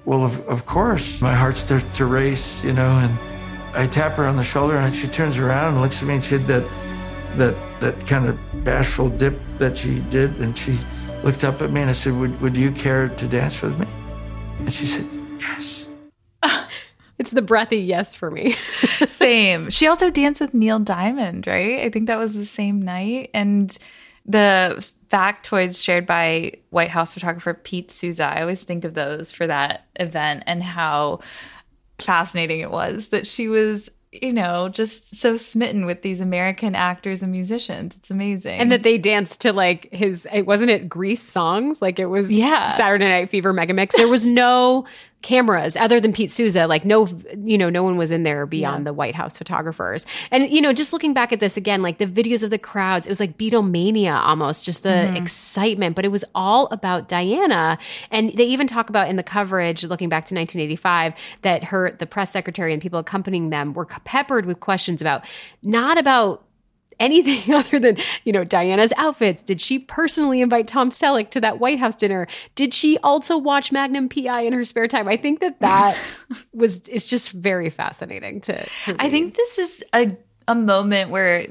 well, 0.05 0.23
of, 0.23 0.47
of 0.47 0.65
course, 0.65 1.21
my 1.21 1.33
heart 1.33 1.55
starts 1.55 1.97
to 1.97 2.05
race, 2.05 2.63
you 2.63 2.73
know, 2.73 2.89
and 2.99 3.17
I 3.73 3.87
tap 3.87 4.13
her 4.13 4.25
on 4.25 4.37
the 4.37 4.43
shoulder 4.43 4.77
and 4.77 4.93
she 4.93 5.07
turns 5.07 5.37
around 5.37 5.73
and 5.73 5.81
looks 5.81 6.01
at 6.01 6.07
me 6.07 6.15
and 6.15 6.23
she 6.23 6.35
had 6.35 6.47
that, 6.47 6.67
that, 7.35 7.55
that 7.81 8.07
kind 8.07 8.27
of 8.27 8.39
bashful 8.63 9.09
dip 9.09 9.37
that 9.57 9.77
she 9.77 9.99
did. 10.09 10.35
And 10.39 10.57
she 10.57 10.73
looked 11.23 11.43
up 11.43 11.61
at 11.61 11.71
me 11.71 11.81
and 11.81 11.89
I 11.89 11.93
said, 11.93 12.13
would, 12.13 12.39
would 12.41 12.57
you 12.57 12.71
care 12.71 13.09
to 13.09 13.27
dance 13.27 13.61
with 13.61 13.77
me? 13.79 13.87
And 14.59 14.71
she 14.71 14.85
said, 14.85 15.05
yes. 15.39 15.87
It's 17.19 17.31
the 17.31 17.41
breathy 17.41 17.79
yes 17.79 18.15
for 18.15 18.29
me. 18.29 18.51
same. 19.07 19.71
She 19.71 19.87
also 19.87 20.11
danced 20.11 20.39
with 20.39 20.53
Neil 20.53 20.77
Diamond, 20.77 21.47
right? 21.47 21.79
I 21.79 21.89
think 21.89 22.05
that 22.05 22.19
was 22.19 22.35
the 22.35 22.45
same 22.45 22.83
night. 22.83 23.31
And 23.33 23.75
the 24.27 24.75
factoids 25.09 25.81
shared 25.83 26.05
by 26.05 26.53
White 26.69 26.89
House 26.89 27.13
photographer 27.13 27.53
Pete 27.53 27.91
Souza, 27.91 28.25
I 28.25 28.41
always 28.41 28.63
think 28.63 28.83
of 28.83 28.93
those 28.93 29.31
for 29.31 29.47
that 29.47 29.87
event 29.95 30.43
and 30.45 30.61
how 30.61 31.21
fascinating 31.99 32.59
it 32.59 32.71
was 32.71 33.07
that 33.09 33.25
she 33.25 33.47
was 33.47 33.89
you 34.11 34.31
know, 34.31 34.69
just 34.69 35.15
so 35.15 35.35
smitten 35.35 35.85
with 35.85 36.01
these 36.01 36.21
American 36.21 36.75
actors 36.75 37.21
and 37.21 37.31
musicians. 37.31 37.95
It's 37.97 38.09
amazing. 38.09 38.59
And 38.59 38.71
that 38.71 38.83
they 38.83 38.97
danced 38.97 39.41
to 39.41 39.53
like 39.53 39.91
his, 39.91 40.27
it 40.31 40.43
wasn't 40.43 40.71
it 40.71 40.87
Grease 40.87 41.21
songs? 41.21 41.81
Like 41.81 41.99
it 41.99 42.05
was 42.05 42.31
yeah. 42.31 42.69
Saturday 42.69 43.07
Night 43.07 43.29
Fever 43.29 43.53
Megamix. 43.53 43.91
There 43.91 44.07
was 44.07 44.25
no 44.25 44.85
cameras 45.27 45.75
other 45.75 45.99
than 45.99 46.13
Pete 46.13 46.31
Souza. 46.31 46.67
Like 46.67 46.85
no, 46.85 47.05
you 47.43 47.57
know, 47.57 47.69
no 47.69 47.83
one 47.83 47.97
was 47.97 48.11
in 48.11 48.23
there 48.23 48.45
beyond 48.45 48.81
yeah. 48.81 48.83
the 48.85 48.93
White 48.93 49.13
House 49.13 49.37
photographers. 49.37 50.05
And 50.31 50.49
you 50.49 50.61
know, 50.61 50.71
just 50.71 50.93
looking 50.93 51.13
back 51.13 51.33
at 51.33 51.41
this 51.41 51.57
again, 51.57 51.81
like 51.81 51.97
the 51.97 52.05
videos 52.05 52.43
of 52.43 52.49
the 52.49 52.57
crowds, 52.57 53.05
it 53.05 53.09
was 53.09 53.19
like 53.19 53.37
Beatlemania 53.37 54.17
almost, 54.17 54.63
just 54.63 54.83
the 54.83 54.89
mm-hmm. 54.89 55.17
excitement. 55.17 55.97
But 55.97 56.05
it 56.05 56.09
was 56.09 56.23
all 56.33 56.67
about 56.67 57.09
Diana. 57.09 57.77
And 58.09 58.31
they 58.33 58.45
even 58.45 58.67
talk 58.67 58.89
about 58.89 59.09
in 59.09 59.17
the 59.17 59.23
coverage, 59.23 59.83
looking 59.83 60.07
back 60.07 60.25
to 60.27 60.35
1985, 60.35 61.13
that 61.41 61.65
her 61.65 61.91
the 61.91 62.05
press 62.05 62.31
secretary 62.31 62.71
and 62.71 62.81
people 62.81 62.99
accompanying 62.99 63.49
them 63.49 63.73
were 63.73 63.85
peppered 63.85 64.45
with 64.45 64.61
questions 64.61 65.01
about 65.01 65.25
not 65.61 65.97
about 65.97 66.46
anything 66.99 67.53
other 67.53 67.79
than, 67.79 67.97
you 68.23 68.33
know, 68.33 68.43
Diana's 68.43 68.93
outfits. 68.97 69.43
Did 69.43 69.61
she 69.61 69.79
personally 69.79 70.41
invite 70.41 70.67
Tom 70.67 70.89
Selleck 70.89 71.29
to 71.31 71.41
that 71.41 71.59
White 71.59 71.79
House 71.79 71.95
dinner? 71.95 72.27
Did 72.55 72.73
she 72.73 72.97
also 72.99 73.37
watch 73.37 73.71
Magnum 73.71 74.09
PI 74.09 74.41
in 74.41 74.53
her 74.53 74.65
spare 74.65 74.87
time? 74.87 75.07
I 75.07 75.17
think 75.17 75.39
that 75.39 75.59
that 75.59 75.97
was, 76.53 76.87
it's 76.87 77.09
just 77.09 77.31
very 77.31 77.69
fascinating 77.69 78.41
to, 78.41 78.65
to 78.85 78.95
I 78.99 79.09
think 79.09 79.35
this 79.35 79.57
is 79.57 79.83
a, 79.93 80.09
a 80.47 80.55
moment 80.55 81.09
where 81.09 81.47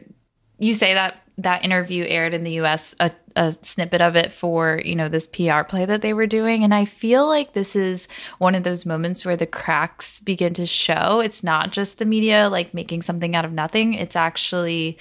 you 0.59 0.75
say 0.75 0.95
that 0.95 1.23
that 1.39 1.65
interview 1.65 2.05
aired 2.05 2.33
in 2.33 2.45
the 2.45 2.53
US, 2.63 2.95
a, 2.99 3.11
a, 3.35 3.53
snippet 3.63 4.01
of 4.01 4.17
it 4.17 4.33
for, 4.33 4.81
you 4.85 4.95
know, 4.95 5.09
this 5.11 5.27
PR 5.27 5.63
play 5.63 5.85
that 5.85 6.01
they 6.01 6.15
were 6.15 6.27
doing. 6.27 6.65
And 6.65 6.73
I 6.73 6.87
feel 6.87 7.29
like 7.29 7.53
this 7.53 7.77
is 7.77 8.09
one 8.39 8.55
of 8.55 8.63
those 8.63 8.87
moments 8.87 9.25
where 9.25 9.37
the 9.37 9.47
cracks 9.47 10.19
begin 10.21 10.55
to 10.55 10.65
show. 10.65 11.21
It's 11.21 11.45
not 11.45 11.73
just 11.73 11.99
the 11.99 12.07
media 12.07 12.49
like 12.49 12.73
making 12.73 13.03
something 13.03 13.37
out 13.37 13.45
of 13.45 13.53
nothing. 13.53 13.93
It's 13.93 14.17
actually 14.17 14.97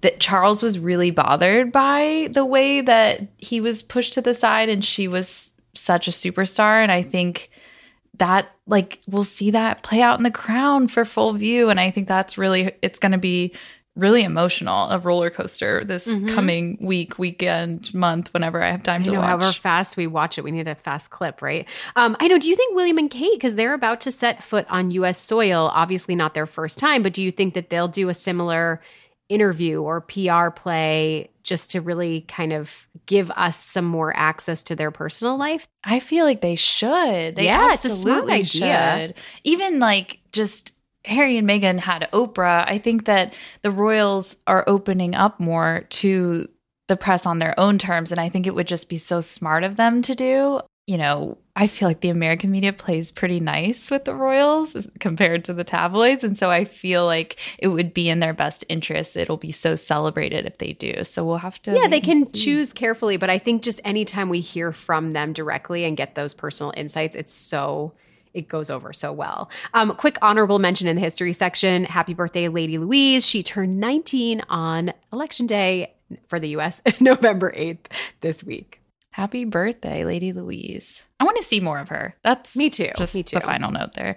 that 0.00 0.20
Charles 0.20 0.62
was 0.62 0.78
really 0.78 1.10
bothered 1.10 1.72
by 1.72 2.28
the 2.32 2.44
way 2.44 2.80
that 2.80 3.20
he 3.38 3.60
was 3.60 3.82
pushed 3.82 4.14
to 4.14 4.22
the 4.22 4.34
side 4.34 4.68
and 4.68 4.84
she 4.84 5.08
was 5.08 5.50
such 5.74 6.08
a 6.08 6.12
superstar. 6.12 6.82
And 6.82 6.90
I 6.90 7.02
think 7.02 7.50
that, 8.18 8.50
like, 8.66 9.00
we'll 9.06 9.24
see 9.24 9.50
that 9.50 9.82
play 9.82 10.02
out 10.02 10.18
in 10.18 10.24
the 10.24 10.30
crown 10.30 10.88
for 10.88 11.04
full 11.04 11.32
view. 11.32 11.70
And 11.70 11.80
I 11.80 11.90
think 11.90 12.08
that's 12.08 12.36
really, 12.36 12.72
it's 12.82 12.98
going 12.98 13.12
to 13.12 13.18
be 13.18 13.52
really 13.96 14.22
emotional, 14.22 14.88
a 14.90 14.98
roller 14.98 15.30
coaster 15.30 15.84
this 15.84 16.06
mm-hmm. 16.06 16.28
coming 16.28 16.78
week, 16.80 17.18
weekend, 17.18 17.92
month, 17.92 18.32
whenever 18.32 18.62
I 18.62 18.70
have 18.70 18.82
time 18.82 19.02
I 19.02 19.04
to 19.04 19.12
know, 19.12 19.20
watch. 19.20 19.28
However 19.28 19.52
fast 19.52 19.96
we 19.96 20.06
watch 20.06 20.38
it, 20.38 20.44
we 20.44 20.50
need 20.50 20.68
a 20.68 20.74
fast 20.74 21.10
clip, 21.10 21.42
right? 21.42 21.66
Um, 21.96 22.16
I 22.20 22.28
know. 22.28 22.38
Do 22.38 22.48
you 22.48 22.56
think 22.56 22.74
William 22.74 22.98
and 22.98 23.10
Kate, 23.10 23.34
because 23.34 23.56
they're 23.56 23.74
about 23.74 24.00
to 24.02 24.12
set 24.12 24.44
foot 24.44 24.66
on 24.70 24.90
U.S. 24.92 25.18
soil, 25.18 25.70
obviously 25.74 26.14
not 26.14 26.34
their 26.34 26.46
first 26.46 26.78
time, 26.78 27.02
but 27.02 27.12
do 27.12 27.22
you 27.22 27.30
think 27.30 27.54
that 27.54 27.68
they'll 27.68 27.88
do 27.88 28.08
a 28.08 28.14
similar 28.14 28.80
interview 29.30 29.80
or 29.80 30.02
PR 30.02 30.50
play 30.50 31.30
just 31.42 31.70
to 31.70 31.80
really 31.80 32.22
kind 32.22 32.52
of 32.52 32.86
give 33.06 33.30
us 33.30 33.56
some 33.56 33.86
more 33.86 34.14
access 34.14 34.62
to 34.64 34.76
their 34.76 34.90
personal 34.90 35.38
life? 35.38 35.66
I 35.82 36.00
feel 36.00 36.26
like 36.26 36.42
they 36.42 36.56
should. 36.56 37.36
They 37.36 37.46
yeah, 37.46 37.72
it's 37.72 37.86
a 37.86 37.90
smart 37.90 38.28
idea. 38.28 39.06
Should. 39.08 39.14
Even 39.44 39.78
like 39.78 40.18
just 40.32 40.74
Harry 41.06 41.38
and 41.38 41.48
Meghan 41.48 41.78
had 41.78 42.08
Oprah. 42.12 42.64
I 42.68 42.76
think 42.78 43.06
that 43.06 43.34
the 43.62 43.70
royals 43.70 44.36
are 44.46 44.64
opening 44.66 45.14
up 45.14 45.40
more 45.40 45.86
to 45.90 46.48
the 46.88 46.96
press 46.96 47.24
on 47.24 47.38
their 47.38 47.58
own 47.58 47.78
terms. 47.78 48.10
And 48.10 48.20
I 48.20 48.28
think 48.28 48.46
it 48.46 48.54
would 48.54 48.68
just 48.68 48.88
be 48.88 48.96
so 48.96 49.20
smart 49.20 49.64
of 49.64 49.76
them 49.76 50.02
to 50.02 50.14
do 50.14 50.60
you 50.90 50.98
know, 50.98 51.38
I 51.60 51.66
feel 51.66 51.88
like 51.88 52.00
the 52.00 52.08
American 52.08 52.50
media 52.50 52.72
plays 52.72 53.10
pretty 53.10 53.38
nice 53.38 53.90
with 53.90 54.06
the 54.06 54.14
royals 54.14 54.74
compared 54.98 55.44
to 55.44 55.52
the 55.52 55.62
tabloids. 55.62 56.24
And 56.24 56.38
so 56.38 56.50
I 56.50 56.64
feel 56.64 57.04
like 57.04 57.36
it 57.58 57.68
would 57.68 57.92
be 57.92 58.08
in 58.08 58.20
their 58.20 58.32
best 58.32 58.64
interest. 58.70 59.14
It'll 59.14 59.36
be 59.36 59.52
so 59.52 59.76
celebrated 59.76 60.46
if 60.46 60.56
they 60.56 60.72
do. 60.72 61.04
So 61.04 61.22
we'll 61.22 61.36
have 61.36 61.60
to. 61.64 61.74
Yeah, 61.74 61.86
they 61.86 62.00
can 62.00 62.32
choose 62.32 62.72
carefully. 62.72 63.18
But 63.18 63.28
I 63.28 63.36
think 63.36 63.60
just 63.60 63.78
anytime 63.84 64.30
we 64.30 64.40
hear 64.40 64.72
from 64.72 65.10
them 65.10 65.34
directly 65.34 65.84
and 65.84 65.98
get 65.98 66.14
those 66.14 66.32
personal 66.32 66.72
insights, 66.78 67.14
it's 67.14 67.34
so 67.34 67.92
it 68.32 68.48
goes 68.48 68.70
over 68.70 68.94
so 68.94 69.12
well. 69.12 69.50
Um, 69.74 69.94
quick 69.96 70.16
honorable 70.22 70.60
mention 70.60 70.88
in 70.88 70.96
the 70.96 71.02
history 71.02 71.34
section. 71.34 71.84
Happy 71.84 72.14
birthday, 72.14 72.48
Lady 72.48 72.78
Louise. 72.78 73.26
She 73.26 73.42
turned 73.42 73.74
19 73.74 74.40
on 74.48 74.94
election 75.12 75.46
day 75.46 75.92
for 76.26 76.40
the 76.40 76.48
US, 76.56 76.80
November 77.00 77.52
8th 77.52 77.86
this 78.22 78.42
week. 78.42 78.79
Happy 79.10 79.44
birthday, 79.44 80.04
Lady 80.04 80.32
Louise. 80.32 81.02
I 81.18 81.24
want 81.24 81.36
to 81.36 81.42
see 81.42 81.60
more 81.60 81.78
of 81.78 81.88
her. 81.88 82.14
That's 82.22 82.56
me 82.56 82.70
too. 82.70 82.90
Just 82.96 83.14
me 83.14 83.22
too. 83.22 83.36
the 83.36 83.42
final 83.42 83.70
note 83.70 83.94
there. 83.94 84.16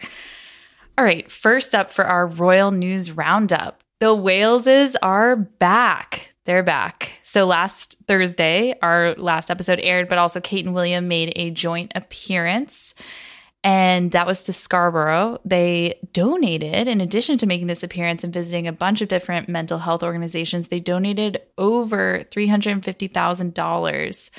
All 0.97 1.03
right, 1.03 1.29
first 1.31 1.73
up 1.73 1.89
for 1.89 2.05
our 2.05 2.27
royal 2.27 2.71
news 2.71 3.11
roundup. 3.11 3.83
The 3.99 4.15
Waleses 4.15 4.95
are 5.01 5.35
back. 5.35 6.33
They're 6.45 6.61
back. 6.61 7.13
So 7.23 7.45
last 7.45 7.95
Thursday, 8.07 8.75
our 8.81 9.15
last 9.15 9.49
episode 9.49 9.79
aired, 9.81 10.09
but 10.09 10.17
also 10.17 10.41
Kate 10.41 10.65
and 10.65 10.75
William 10.75 11.07
made 11.07 11.31
a 11.35 11.51
joint 11.51 11.93
appearance. 11.95 12.93
And 13.63 14.11
that 14.11 14.27
was 14.27 14.43
to 14.43 14.53
Scarborough. 14.53 15.39
They 15.45 15.99
donated, 16.11 16.89
in 16.89 16.99
addition 16.99 17.37
to 17.37 17.45
making 17.45 17.67
this 17.67 17.81
appearance 17.81 18.25
and 18.25 18.33
visiting 18.33 18.67
a 18.67 18.73
bunch 18.73 19.01
of 19.01 19.07
different 19.07 19.47
mental 19.47 19.79
health 19.79 20.03
organizations, 20.03 20.67
they 20.67 20.81
donated 20.81 21.41
over 21.57 22.25
$350,000 22.29 24.29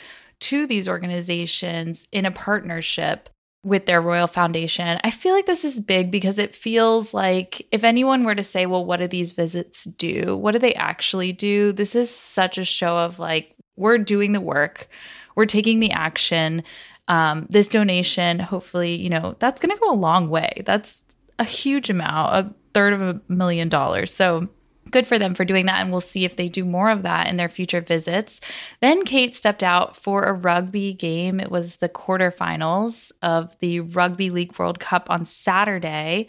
to 0.45 0.67
these 0.67 0.89
organizations 0.89 2.07
in 2.13 2.27
a 2.27 2.31
partnership 2.31 3.29
with 3.65 3.87
their 3.87 4.03
Royal 4.03 4.27
Foundation. 4.27 5.01
I 5.03 5.11
feel 5.11 5.33
like 5.35 5.47
this 5.47 5.65
is 5.65 5.81
big 5.81 6.11
because 6.11 6.39
it 6.39 6.55
feels 6.55 7.15
like 7.15 7.67
if 7.73 7.83
anyone 7.83 8.25
were 8.25 8.35
to 8.35 8.45
say, 8.45 8.67
well, 8.67 8.85
what 8.85 8.99
do 8.99 9.09
these 9.09 9.33
visits 9.33 9.85
do? 9.85 10.37
What 10.37 10.53
do 10.53 10.59
they 10.59 10.75
actually 10.75 11.33
do? 11.33 11.73
This 11.73 11.95
is 11.95 12.11
such 12.11 12.59
a 12.59 12.65
show 12.65 12.99
of 12.99 13.19
like, 13.19 13.55
we're 13.77 13.97
doing 13.97 14.33
the 14.33 14.41
work, 14.41 14.89
we're 15.35 15.47
taking 15.47 15.81
the 15.81 15.93
action. 15.93 16.63
Um, 17.09 17.47
this 17.51 17.69
donation, 17.69 18.39
hopefully, 18.39 18.95
you 18.97 19.11
know, 19.11 19.37
that's 19.39 19.61
going 19.61 19.75
to 19.75 19.81
go 19.81 19.93
a 19.93 19.95
long 19.95 20.29
way. 20.29 20.63
That's 20.65 21.03
a 21.39 21.45
huge 21.45 21.91
amount, 21.91 22.35
a 22.35 22.55
third 22.73 22.93
of 22.93 23.03
a 23.03 23.21
million 23.29 23.69
dollars. 23.69 24.13
So, 24.13 24.49
good 24.91 25.07
for 25.07 25.19
them 25.19 25.35
for 25.35 25.45
doing 25.45 25.67
that. 25.67 25.81
And 25.81 25.91
we'll 25.91 26.01
see 26.01 26.25
if 26.25 26.37
they 26.37 26.49
do 26.49 26.65
more 26.65 26.91
of 26.91 27.03
that 27.03 27.29
in 27.29 27.37
their 27.37 27.49
future 27.49 27.81
visits. 27.81 28.41
Then 28.81 29.05
Kate 29.05 29.35
stepped 29.35 29.63
out 29.63 29.97
for 29.97 30.25
a 30.25 30.33
rugby 30.33 30.93
game. 30.95 31.41
It 31.41 31.51
was 31.51 31.77
the 31.77 31.89
quarterfinals 31.89 33.13
of 33.23 33.59
the 33.59 33.81
Rugby 33.81 34.31
League 34.31 34.59
World 34.59 34.81
Cup 34.81 35.11
on 35.11 35.25
Saturday. 35.25 36.29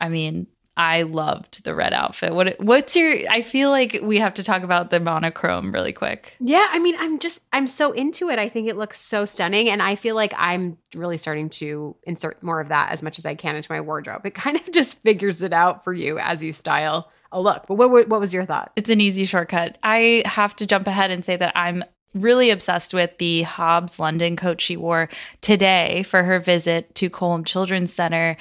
I 0.00 0.08
mean, 0.08 0.46
I 0.78 1.02
loved 1.02 1.64
the 1.64 1.74
red 1.74 1.92
outfit. 1.92 2.32
What 2.32 2.54
what's 2.60 2.94
your 2.94 3.28
I 3.28 3.42
feel 3.42 3.70
like 3.70 3.98
we 4.00 4.18
have 4.18 4.34
to 4.34 4.44
talk 4.44 4.62
about 4.62 4.90
the 4.90 5.00
monochrome 5.00 5.72
really 5.72 5.92
quick. 5.92 6.36
Yeah, 6.38 6.68
I 6.70 6.78
mean, 6.78 6.94
I'm 7.00 7.18
just 7.18 7.42
I'm 7.52 7.66
so 7.66 7.90
into 7.90 8.30
it. 8.30 8.38
I 8.38 8.48
think 8.48 8.68
it 8.68 8.76
looks 8.76 9.00
so 9.00 9.24
stunning 9.24 9.68
and 9.68 9.82
I 9.82 9.96
feel 9.96 10.14
like 10.14 10.32
I'm 10.36 10.78
really 10.94 11.16
starting 11.16 11.50
to 11.50 11.96
insert 12.04 12.44
more 12.44 12.60
of 12.60 12.68
that 12.68 12.92
as 12.92 13.02
much 13.02 13.18
as 13.18 13.26
I 13.26 13.34
can 13.34 13.56
into 13.56 13.72
my 13.72 13.80
wardrobe. 13.80 14.24
It 14.24 14.34
kind 14.34 14.54
of 14.54 14.70
just 14.70 15.02
figures 15.02 15.42
it 15.42 15.52
out 15.52 15.82
for 15.82 15.92
you 15.92 16.20
as 16.20 16.44
you 16.44 16.52
style 16.52 17.10
a 17.32 17.40
look. 17.40 17.66
But 17.66 17.74
what 17.74 18.08
what 18.08 18.20
was 18.20 18.34
your 18.34 18.44
thought? 18.44 18.72
It's 18.76 18.90
an 18.90 19.00
easy 19.00 19.24
shortcut. 19.24 19.78
I 19.82 20.22
have 20.24 20.56
to 20.56 20.66
jump 20.66 20.86
ahead 20.86 21.10
and 21.10 21.24
say 21.24 21.36
that 21.36 21.56
I'm 21.56 21.84
really 22.14 22.50
obsessed 22.50 22.94
with 22.94 23.16
the 23.18 23.42
Hobbs 23.42 23.98
London 23.98 24.36
coat 24.36 24.60
she 24.60 24.76
wore 24.76 25.08
today 25.40 26.02
for 26.04 26.22
her 26.22 26.40
visit 26.40 26.94
to 26.96 27.10
Colham 27.10 27.44
Children's 27.44 27.92
Center. 27.92 28.36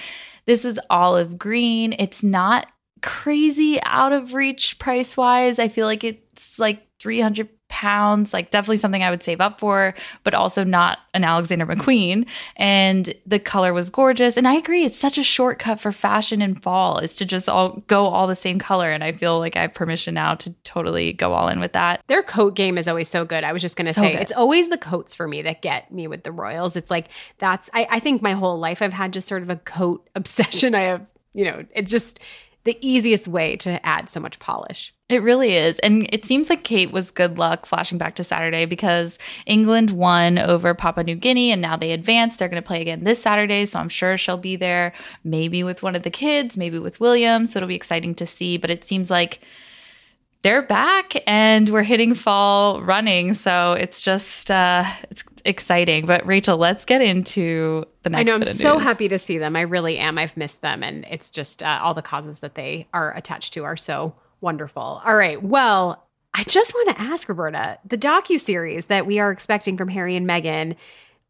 This 0.46 0.64
was 0.64 0.80
olive 0.90 1.38
green. 1.38 1.94
It's 2.00 2.24
not 2.24 2.68
crazy 3.02 3.80
out 3.84 4.14
of 4.14 4.34
reach 4.34 4.80
price 4.80 5.18
wise. 5.18 5.60
I 5.60 5.68
feel 5.68 5.86
like 5.86 6.04
it's 6.04 6.58
like 6.58 6.88
300 7.00 7.50
pounds, 7.70 8.34
like 8.34 8.50
definitely 8.52 8.78
something 8.78 9.04
I 9.04 9.10
would 9.10 9.22
save 9.24 9.42
up 9.42 9.60
for, 9.60 9.94
but 10.24 10.34
also 10.34 10.64
not 10.64 11.00
an 11.14 11.24
Alexander 11.24 11.66
McQueen. 11.66 12.26
And 12.56 13.14
the 13.26 13.40
color 13.40 13.74
was 13.74 13.90
gorgeous. 13.90 14.38
And 14.38 14.48
I 14.48 14.54
agree, 14.56 14.86
it's 14.86 14.98
such 14.98 15.18
a 15.18 15.24
shortcut 15.24 15.80
for 15.80 15.92
fashion 15.92 16.42
in 16.42 16.56
fall 16.56 17.00
is 17.00 17.16
to 17.18 17.26
just 17.26 17.50
all 17.50 17.84
go 17.88 18.06
all 18.08 18.28
the 18.28 18.36
same 18.36 18.60
color. 18.60 18.92
And 18.92 19.04
I 19.04 19.12
feel 19.12 19.40
like 19.40 19.56
I 19.58 19.62
have 19.64 19.74
permission 19.74 20.14
now 20.14 20.36
to 20.36 20.54
totally 20.64 21.14
go 21.14 21.34
all 21.34 21.48
in 21.50 21.60
with 21.60 21.74
that. 21.74 22.02
Their 22.08 22.24
coat 22.24 22.56
game 22.56 22.78
is 22.78 22.88
always 22.88 23.10
so 23.10 23.26
good. 23.26 23.44
I 23.44 23.54
was 23.54 23.62
just 23.62 23.76
gonna 23.76 23.94
So 23.94 24.02
say 24.02 24.14
good. 24.14 24.22
it's 24.22 24.32
always 24.32 24.70
the 24.70 24.78
coats 24.78 25.14
for 25.14 25.28
me 25.28 25.42
that 25.44 25.62
get 25.62 25.92
me 25.92 26.08
with 26.08 26.24
the 26.24 26.32
Royals. 26.32 26.76
It's 26.76 26.90
like 26.92 27.10
that's 27.40 27.70
I, 27.74 27.88
I 27.90 28.00
think 28.00 28.22
my 28.22 28.34
whole 28.34 28.58
life 28.60 28.82
I've 28.82 28.94
had 28.94 29.14
just 29.14 29.28
sort 29.28 29.42
of 29.42 29.50
a 29.50 29.56
coat 29.58 30.08
obsession. 30.16 30.74
I 30.76 30.82
have, 30.82 31.06
you 31.34 31.46
know, 31.46 31.66
it's 31.76 31.92
just 31.92 32.20
the 32.68 32.78
easiest 32.86 33.30
way 33.30 33.56
to 33.56 33.84
add 33.86 34.10
so 34.10 34.20
much 34.20 34.40
polish. 34.40 34.94
It 35.08 35.24
really 35.24 35.56
is. 35.56 35.80
And 35.80 36.06
it 36.12 36.26
seems 36.26 36.50
like 36.50 36.66
Kate 36.66 36.92
was 36.92 37.12
good 37.12 37.38
luck 37.38 37.66
flashing 37.66 37.98
back 37.98 38.16
to 38.16 38.26
Saturday 38.26 38.66
because 38.66 39.18
England 39.46 39.92
won 39.92 40.38
over 40.38 40.74
Papua 40.76 41.06
New 41.06 41.16
Guinea 41.16 41.54
and 41.54 41.62
now 41.62 41.78
they 41.78 41.94
advanced. 41.94 42.40
They're 42.40 42.50
going 42.50 42.62
to 42.62 42.68
play 42.68 42.82
again 42.82 43.06
this 43.06 43.22
Saturday. 43.22 43.66
So 43.66 43.80
I'm 43.80 43.88
sure 43.88 44.18
she'll 44.18 44.38
be 44.38 44.58
there, 44.58 44.92
maybe 45.24 45.64
with 45.64 45.82
one 45.82 45.96
of 45.96 46.04
the 46.04 46.10
kids, 46.10 46.58
maybe 46.58 46.78
with 46.78 47.00
William. 47.00 47.46
So 47.46 47.60
it'll 47.60 47.70
be 47.70 47.76
exciting 47.76 48.14
to 48.16 48.28
see. 48.28 48.58
But 48.58 48.70
it 48.70 48.84
seems 48.84 49.10
like 49.10 49.40
they're 50.48 50.62
back 50.62 51.12
and 51.28 51.68
we're 51.68 51.84
hitting 51.84 52.14
fall 52.14 52.82
running. 52.82 53.34
So 53.34 53.74
it's 53.74 54.02
just, 54.02 54.50
uh, 54.50 54.86
it's 55.12 55.22
exciting. 55.44 56.06
But 56.06 56.26
Rachel, 56.26 56.56
let's 56.56 56.86
get 56.86 57.02
into 57.02 57.84
the 58.04 58.12
next 58.12 58.22
I 58.22 58.24
know 58.24 58.36
I'm 58.36 58.44
so 58.46 58.76
news. 58.76 58.84
happy 58.84 59.10
to 59.10 59.20
see 59.20 59.38
them. 59.38 59.58
I 59.58 59.62
really 59.62 59.98
am. 59.98 60.18
I've 60.18 60.38
missed 60.38 60.62
them, 60.62 60.84
and 60.84 61.06
it's 61.10 61.32
just 61.32 61.62
uh, 61.62 61.82
all 61.84 61.94
the 61.94 62.02
causes 62.02 62.40
that 62.40 62.56
they 62.56 62.88
are 62.94 63.14
attached 63.14 63.52
to 63.56 63.66
are 63.66 63.76
so 63.76 64.16
wonderful. 64.40 65.02
All 65.04 65.18
right, 65.18 65.44
well. 65.44 66.06
I 66.34 66.44
just 66.44 66.74
want 66.76 66.96
to 66.96 67.02
ask 67.02 67.28
Roberta 67.28 67.80
the 67.84 67.98
docu 67.98 68.40
series 68.40 68.86
that 68.88 69.08
we 69.08 69.18
are 69.18 69.32
expecting 69.32 69.76
from 69.76 69.90
Harry 69.90 70.16
and 70.16 70.28
Meghan. 70.28 70.76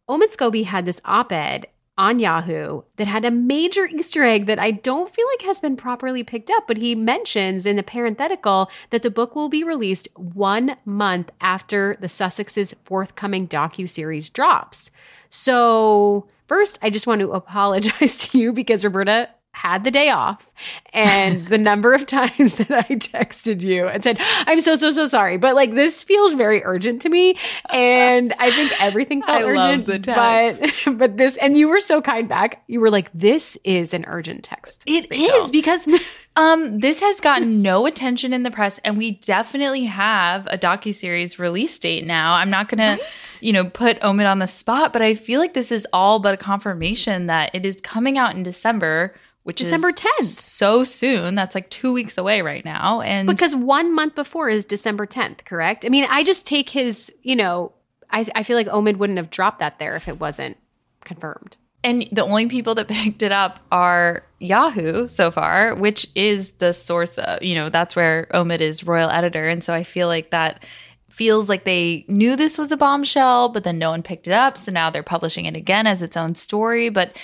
Omid 0.09 0.35
Scobie 0.35 0.65
had 0.65 0.85
this 0.85 0.99
op-ed 1.05 1.67
on 1.97 2.19
Yahoo 2.19 2.83
that 2.97 3.07
had 3.07 3.25
a 3.25 3.31
major 3.31 3.85
Easter 3.87 4.23
egg 4.23 4.45
that 4.45 4.59
I 4.59 4.71
don't 4.71 5.13
feel 5.13 5.25
like 5.27 5.41
has 5.47 5.59
been 5.59 5.75
properly 5.75 6.23
picked 6.23 6.49
up, 6.51 6.67
but 6.67 6.77
he 6.77 6.95
mentions 6.95 7.65
in 7.65 7.75
the 7.75 7.83
parenthetical 7.83 8.69
that 8.91 9.01
the 9.01 9.09
book 9.09 9.35
will 9.35 9.49
be 9.49 9.63
released 9.63 10.07
one 10.15 10.77
month 10.85 11.31
after 11.41 11.97
the 11.99 12.07
Sussex's 12.07 12.75
forthcoming 12.83 13.47
docu-series 13.47 14.29
drops. 14.29 14.91
So, 15.29 16.27
first, 16.47 16.79
I 16.81 16.89
just 16.89 17.07
want 17.07 17.21
to 17.21 17.31
apologize 17.33 18.27
to 18.27 18.39
you 18.39 18.53
because 18.53 18.83
Roberta 18.83 19.29
had 19.57 19.83
the 19.83 19.89
day 19.89 20.11
off 20.11 20.51
and 20.93 21.47
the 21.49 21.57
number 21.57 21.93
of 21.93 22.05
times 22.05 22.55
that 22.57 22.71
I 22.71 22.95
texted 22.95 23.63
you 23.63 23.87
and 23.87 24.03
said, 24.03 24.17
I'm 24.19 24.59
so, 24.59 24.75
so, 24.75 24.91
so 24.91 25.05
sorry. 25.05 25.37
But 25.37 25.55
like 25.55 25.73
this 25.73 26.03
feels 26.03 26.35
very 26.35 26.63
urgent 26.63 27.01
to 27.01 27.09
me. 27.09 27.37
And 27.71 28.33
I 28.37 28.51
think 28.51 28.79
everything 28.79 29.21
felt 29.25 29.41
I 29.41 29.51
love 29.51 29.79
urgent. 29.79 29.87
the 29.87 29.99
text. 29.99 30.85
But 30.85 30.97
but 30.97 31.17
this 31.17 31.37
and 31.37 31.57
you 31.57 31.69
were 31.69 31.81
so 31.81 32.01
kind 32.01 32.29
back. 32.29 32.63
You 32.67 32.79
were 32.79 32.91
like, 32.91 33.09
this 33.13 33.57
is 33.63 33.93
an 33.95 34.05
urgent 34.07 34.43
text. 34.43 34.83
It 34.85 35.11
is 35.11 35.27
Rachel. 35.27 35.49
because 35.49 35.87
um 36.35 36.79
this 36.79 36.99
has 36.99 37.19
gotten 37.19 37.63
no 37.63 37.87
attention 37.87 38.33
in 38.33 38.43
the 38.43 38.51
press 38.51 38.79
and 38.85 38.95
we 38.95 39.11
definitely 39.11 39.85
have 39.85 40.45
a 40.47 40.57
docu-series 40.57 41.39
release 41.39 41.77
date 41.79 42.05
now. 42.05 42.33
I'm 42.35 42.51
not 42.51 42.69
going 42.69 42.97
to 42.97 43.03
you 43.41 43.53
know 43.53 43.65
put 43.65 43.99
Omid 44.01 44.29
on 44.29 44.37
the 44.37 44.47
spot, 44.47 44.93
but 44.93 45.01
I 45.01 45.15
feel 45.15 45.39
like 45.39 45.55
this 45.55 45.71
is 45.71 45.87
all 45.91 46.19
but 46.19 46.35
a 46.35 46.37
confirmation 46.37 47.25
that 47.25 47.49
it 47.55 47.65
is 47.65 47.77
coming 47.81 48.19
out 48.19 48.35
in 48.35 48.43
December, 48.43 49.15
which 49.47 49.59
December 49.59 49.87
is 49.87 49.95
10th. 49.95 50.25
So 50.25 50.83
soon. 50.83 51.35
That's 51.35 51.55
like 51.55 51.69
2 51.69 51.93
weeks 51.93 52.17
away 52.17 52.41
right 52.41 52.65
now 52.65 52.99
and 52.99 53.25
Because 53.25 53.55
one 53.55 53.95
month 53.95 54.13
before 54.13 54.49
is 54.49 54.65
December 54.65 55.07
10th, 55.07 55.45
correct? 55.45 55.85
I 55.85 55.89
mean, 55.89 56.05
I 56.09 56.25
just 56.25 56.45
take 56.45 56.69
his, 56.69 57.13
you 57.23 57.37
know, 57.37 57.71
I, 58.09 58.27
I 58.35 58.43
feel 58.43 58.57
like 58.57 58.67
Omid 58.67 58.97
wouldn't 58.97 59.15
have 59.15 59.29
dropped 59.29 59.59
that 59.59 59.79
there 59.79 59.95
if 59.95 60.09
it 60.09 60.19
wasn't 60.19 60.57
confirmed. 61.05 61.55
And 61.81 62.09
the 62.11 62.25
only 62.25 62.47
people 62.47 62.75
that 62.75 62.87
picked 62.89 63.23
it 63.23 63.31
up 63.31 63.61
are 63.71 64.25
Yahoo 64.39 65.07
so 65.07 65.31
far, 65.31 65.75
which 65.75 66.05
is 66.13 66.51
the 66.59 66.73
source 66.73 67.17
of, 67.17 67.41
you 67.41 67.55
know, 67.55 67.69
that's 67.69 67.95
where 67.95 68.27
Omid 68.33 68.59
is 68.59 68.83
royal 68.83 69.09
editor. 69.09 69.47
And 69.47 69.63
so 69.63 69.73
I 69.73 69.85
feel 69.85 70.07
like 70.07 70.31
that 70.31 70.65
feels 71.09 71.47
like 71.47 71.63
they 71.63 72.03
knew 72.09 72.35
this 72.35 72.57
was 72.57 72.73
a 72.73 72.77
bombshell, 72.77 73.47
but 73.47 73.63
then 73.63 73.79
no 73.79 73.91
one 73.91 74.03
picked 74.03 74.27
it 74.27 74.33
up. 74.33 74.57
So 74.57 74.73
now 74.73 74.89
they're 74.89 75.03
publishing 75.03 75.45
it 75.45 75.55
again 75.55 75.87
as 75.87 76.03
its 76.03 76.17
own 76.17 76.35
story. 76.35 76.89
But 76.89 77.15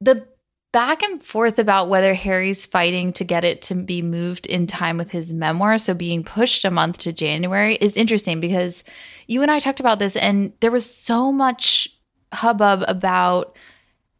the 0.00 0.26
back 0.72 1.02
and 1.02 1.22
forth 1.22 1.58
about 1.58 1.88
whether 1.88 2.14
Harry's 2.14 2.66
fighting 2.66 3.12
to 3.12 3.24
get 3.24 3.44
it 3.44 3.62
to 3.62 3.74
be 3.74 4.02
moved 4.02 4.46
in 4.46 4.66
time 4.66 4.96
with 4.96 5.10
his 5.10 5.32
memoir, 5.32 5.78
so 5.78 5.94
being 5.94 6.24
pushed 6.24 6.64
a 6.64 6.70
month 6.70 6.98
to 6.98 7.12
January, 7.12 7.76
is 7.76 7.96
interesting 7.96 8.40
because 8.40 8.82
you 9.26 9.42
and 9.42 9.50
I 9.50 9.58
talked 9.58 9.80
about 9.80 9.98
this, 9.98 10.16
and 10.16 10.52
there 10.60 10.70
was 10.70 10.92
so 10.92 11.30
much 11.30 11.88
hubbub 12.32 12.84
about 12.88 13.56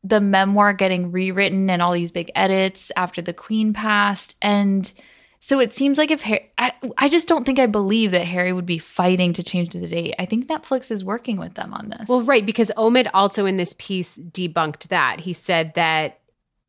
the 0.04 0.20
memoir 0.20 0.72
getting 0.72 1.10
rewritten 1.12 1.70
and 1.70 1.80
all 1.80 1.92
these 1.92 2.10
big 2.10 2.30
edits 2.34 2.92
after 2.96 3.22
the 3.22 3.32
Queen 3.32 3.72
passed. 3.72 4.34
And 4.42 4.92
so 5.38 5.60
it 5.60 5.72
seems 5.72 5.96
like 5.96 6.10
if 6.10 6.22
Harry, 6.22 6.52
I, 6.58 6.72
I 6.98 7.08
just 7.08 7.28
don't 7.28 7.44
think 7.44 7.58
I 7.58 7.66
believe 7.66 8.10
that 8.10 8.24
Harry 8.24 8.52
would 8.52 8.66
be 8.66 8.78
fighting 8.78 9.32
to 9.34 9.42
change 9.42 9.70
the 9.70 9.86
date. 9.86 10.14
I 10.18 10.26
think 10.26 10.48
Netflix 10.48 10.90
is 10.90 11.04
working 11.04 11.36
with 11.36 11.54
them 11.54 11.72
on 11.72 11.88
this. 11.88 12.08
Well, 12.08 12.22
right, 12.22 12.44
because 12.44 12.72
Omid 12.76 13.10
also 13.14 13.46
in 13.46 13.56
this 13.56 13.74
piece 13.78 14.16
debunked 14.16 14.88
that. 14.88 15.20
He 15.20 15.32
said 15.32 15.72
that 15.74 16.18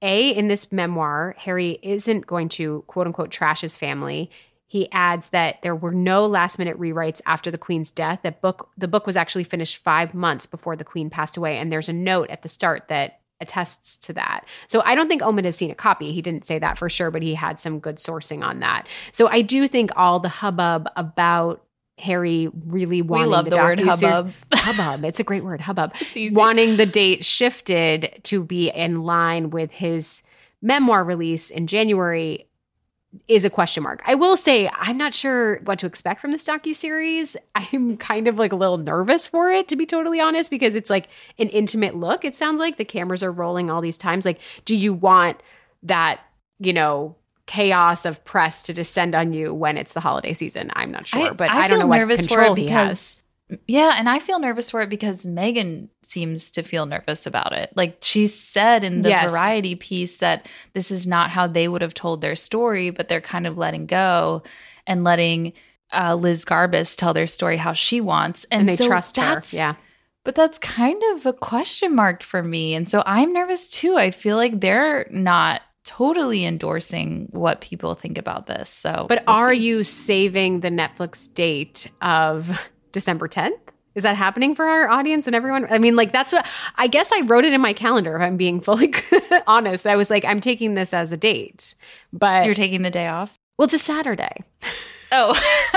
A, 0.04 0.30
in 0.30 0.50
this 0.50 0.72
memoir, 0.72 1.34
Harry 1.40 1.80
isn't 1.82 2.28
going 2.28 2.50
to 2.50 2.84
quote 2.88 3.08
unquote 3.08 3.32
trash 3.32 3.62
his 3.62 3.78
family. 3.78 4.30
He 4.68 4.92
adds 4.92 5.30
that 5.30 5.62
there 5.62 5.76
were 5.76 5.94
no 5.94 6.26
last 6.26 6.60
minute 6.60 6.80
rewrites 6.80 7.22
after 7.26 7.50
the 7.50 7.58
Queen's 7.58 7.92
death. 7.92 8.20
That 8.24 8.42
book 8.42 8.70
the 8.78 8.88
book 8.88 9.08
was 9.08 9.18
actually 9.18 9.44
finished 9.46 9.78
five 9.78 10.14
months 10.14 10.46
before 10.46 10.76
the 10.76 10.84
Queen 10.84 11.10
passed 11.10 11.38
away. 11.38 11.58
And 11.58 11.72
there's 11.72 11.90
a 11.90 11.94
note 11.94 12.30
at 12.30 12.42
the 12.42 12.50
start 12.50 12.88
that 12.90 13.22
attests 13.40 13.98
to 13.98 14.14
that. 14.14 14.46
So 14.68 14.82
I 14.86 14.96
don't 14.96 15.08
think 15.08 15.22
Omid 15.22 15.46
has 15.46 15.56
seen 15.56 15.72
a 15.72 15.76
copy. 15.76 16.12
He 16.12 16.22
didn't 16.22 16.46
say 16.46 16.60
that 16.60 16.78
for 16.78 16.90
sure, 16.90 17.12
but 17.12 17.22
he 17.22 17.36
had 17.36 17.60
some 17.60 17.80
good 17.80 17.98
sourcing 17.98 18.44
on 18.44 18.60
that. 18.60 18.88
So 19.12 19.28
I 19.28 19.42
do 19.42 19.68
think 19.68 19.92
all 19.96 20.20
the 20.20 20.30
hubbub 20.30 20.88
about 20.96 21.64
Harry 22.00 22.50
really 22.66 23.02
we 23.02 23.24
love 23.26 23.50
the, 23.50 23.56
word 23.56 23.80
docuser- 23.80 24.10
hubbub. 24.10 24.34
hubbub. 24.54 25.06
It's 25.06 25.20
a 25.20 25.24
great 25.24 25.44
word, 25.44 25.62
hubbub. 25.62 25.94
It's 26.00 26.18
easy. 26.18 26.34
Wanting 26.34 26.78
the 26.78 26.86
date 26.86 27.24
shifted 27.24 28.20
to 28.24 28.44
be 28.44 28.70
in 28.70 29.04
line 29.04 29.52
with 29.52 29.72
his 29.72 30.24
memoir 30.62 31.04
release 31.04 31.52
in 31.52 31.68
January 31.68 32.48
is 33.28 33.46
a 33.46 33.50
question 33.50 33.84
mark. 33.84 34.02
I 34.08 34.16
will 34.16 34.36
say 34.36 34.70
I'm 34.74 34.98
not 34.98 35.14
sure 35.14 35.60
what 35.66 35.78
to 35.80 35.86
expect 35.86 36.20
from 36.20 36.32
this 36.32 36.48
docu 36.48 36.76
series. 36.76 37.38
I'm 37.54 37.96
kind 37.98 38.28
of 38.28 38.40
like 38.40 38.52
a 38.52 38.56
little 38.56 38.78
nervous 38.78 39.28
for 39.28 39.52
it 39.52 39.68
to 39.68 39.76
be 39.76 39.86
totally 39.86 40.20
honest 40.20 40.50
because 40.50 40.76
it's 40.76 40.90
like 40.90 41.08
an 41.38 41.50
intimate 41.50 41.96
look. 41.96 42.26
It 42.26 42.36
sounds 42.36 42.60
like 42.60 42.78
the 42.78 42.86
cameras 42.86 43.22
are 43.22 43.32
rolling 43.32 43.70
all 43.70 43.82
these 43.82 43.98
times. 43.98 44.26
Like 44.26 44.40
do 44.66 44.76
you 44.76 44.94
want 44.94 45.42
that, 45.84 46.22
you 46.60 46.74
know, 46.74 47.16
chaos 47.46 48.06
of 48.06 48.24
press 48.24 48.64
to 48.64 48.74
descend 48.74 49.16
on 49.16 49.34
you 49.34 49.54
when 49.54 49.78
it's 49.78 49.94
the 49.94 50.00
holiday 50.00 50.34
season? 50.34 50.72
I'm 50.76 50.92
not 50.92 51.08
sure, 51.08 51.34
but 51.34 51.50
I, 51.50 51.68
don't 51.68 51.80
feel 51.80 51.88
know 51.88 52.06
what 52.08 52.18
control 52.18 52.54
it 52.54 52.60
he 52.60 52.68
has. 52.68 53.16
because 53.16 53.20
yeah, 53.68 53.96
and 53.98 54.10
I 54.10 54.20
feel 54.20 54.40
nervous 54.40 54.72
for 54.72 54.82
it 54.82 54.90
because 54.90 55.26
Meghan 55.26 55.90
seems 56.04 56.52
to 56.52 56.64
feel 56.64 56.86
nervous 56.86 57.26
about 57.28 57.54
it. 57.54 57.72
Like 57.76 57.98
she 58.02 58.28
said 58.28 58.84
in 58.84 59.02
the 59.02 59.10
Yes. 59.10 59.32
variety 59.32 59.76
piece 59.76 60.18
that 60.18 60.48
this 60.74 60.90
is 60.92 61.06
not 61.06 61.30
how 61.30 61.48
they 61.48 61.68
would 61.68 61.82
have 61.82 61.94
told 61.94 62.22
their 62.22 62.36
story, 62.36 62.90
but 62.90 63.08
they're 63.10 63.22
kind 63.22 63.46
of 63.46 63.58
letting 63.58 63.86
go 63.86 64.44
and 64.88 65.04
letting 65.04 65.54
uh, 65.92 66.16
Liz 66.16 66.46
Garbus 66.46 66.96
tell 66.96 67.14
their 67.14 67.28
story 67.28 67.58
how 67.58 67.74
she 67.74 68.02
wants, 68.02 68.46
and, 68.50 68.62
And 68.62 68.70
they 68.70 68.76
so 68.76 68.88
trust 68.88 69.18
her. 69.18 69.44
Yeah. 69.52 69.76
But 70.26 70.36
that's 70.36 70.58
kind 70.58 71.02
of 71.14 71.26
a 71.26 71.34
question 71.34 71.94
mark 71.94 72.24
for 72.24 72.42
me, 72.42 72.74
and 72.76 72.90
so 72.90 73.04
I'm 73.06 73.34
nervous 73.34 73.70
too. 73.70 73.98
I 73.98 74.10
feel 74.12 74.38
like 74.38 74.60
they're 74.62 75.06
not 75.12 75.62
totally 75.84 76.46
endorsing 76.46 77.28
what 77.32 77.62
people 77.62 77.94
think 77.94 78.18
about 78.18 78.48
this. 78.48 78.70
So, 78.70 79.06
But 79.10 79.24
we'll 79.28 79.36
are 79.36 79.54
see. 79.54 79.60
you 79.62 79.84
saving 79.84 80.60
the 80.62 80.70
Netflix 80.70 81.32
date 81.34 81.90
of 82.02 82.60
December 82.92 83.28
10th? 83.28 83.52
Is 83.96 84.04
that 84.04 84.16
happening 84.16 84.56
for 84.56 84.66
our 84.66 84.90
audience 84.90 85.28
and 85.28 85.36
everyone? 85.36 85.68
I 85.70 85.78
mean, 85.78 85.96
like 85.96 86.12
that's 86.12 86.34
what 86.34 86.48
I 86.78 86.88
guess 86.88 87.12
I 87.12 87.22
wrote 87.22 87.46
it 87.46 87.54
in 87.54 87.62
my 87.62 87.74
calendar. 87.74 88.16
If 88.16 88.22
I'm 88.24 88.38
being 88.38 88.60
fully 88.60 88.92
honest, 89.48 89.86
I 89.86 89.96
was 89.96 90.10
like, 90.10 90.26
I'm 90.26 90.40
taking 90.40 90.74
this 90.74 90.94
as 90.96 91.12
a 91.12 91.18
date, 91.18 91.76
but 92.12 92.46
You're 92.46 92.56
taking 92.56 92.82
the 92.82 92.90
day 92.90 93.08
off? 93.08 93.38
well, 93.58 93.66
it's 93.66 93.74
a 93.76 93.78
Saturday. 93.80 94.44
Oh. 95.12 95.30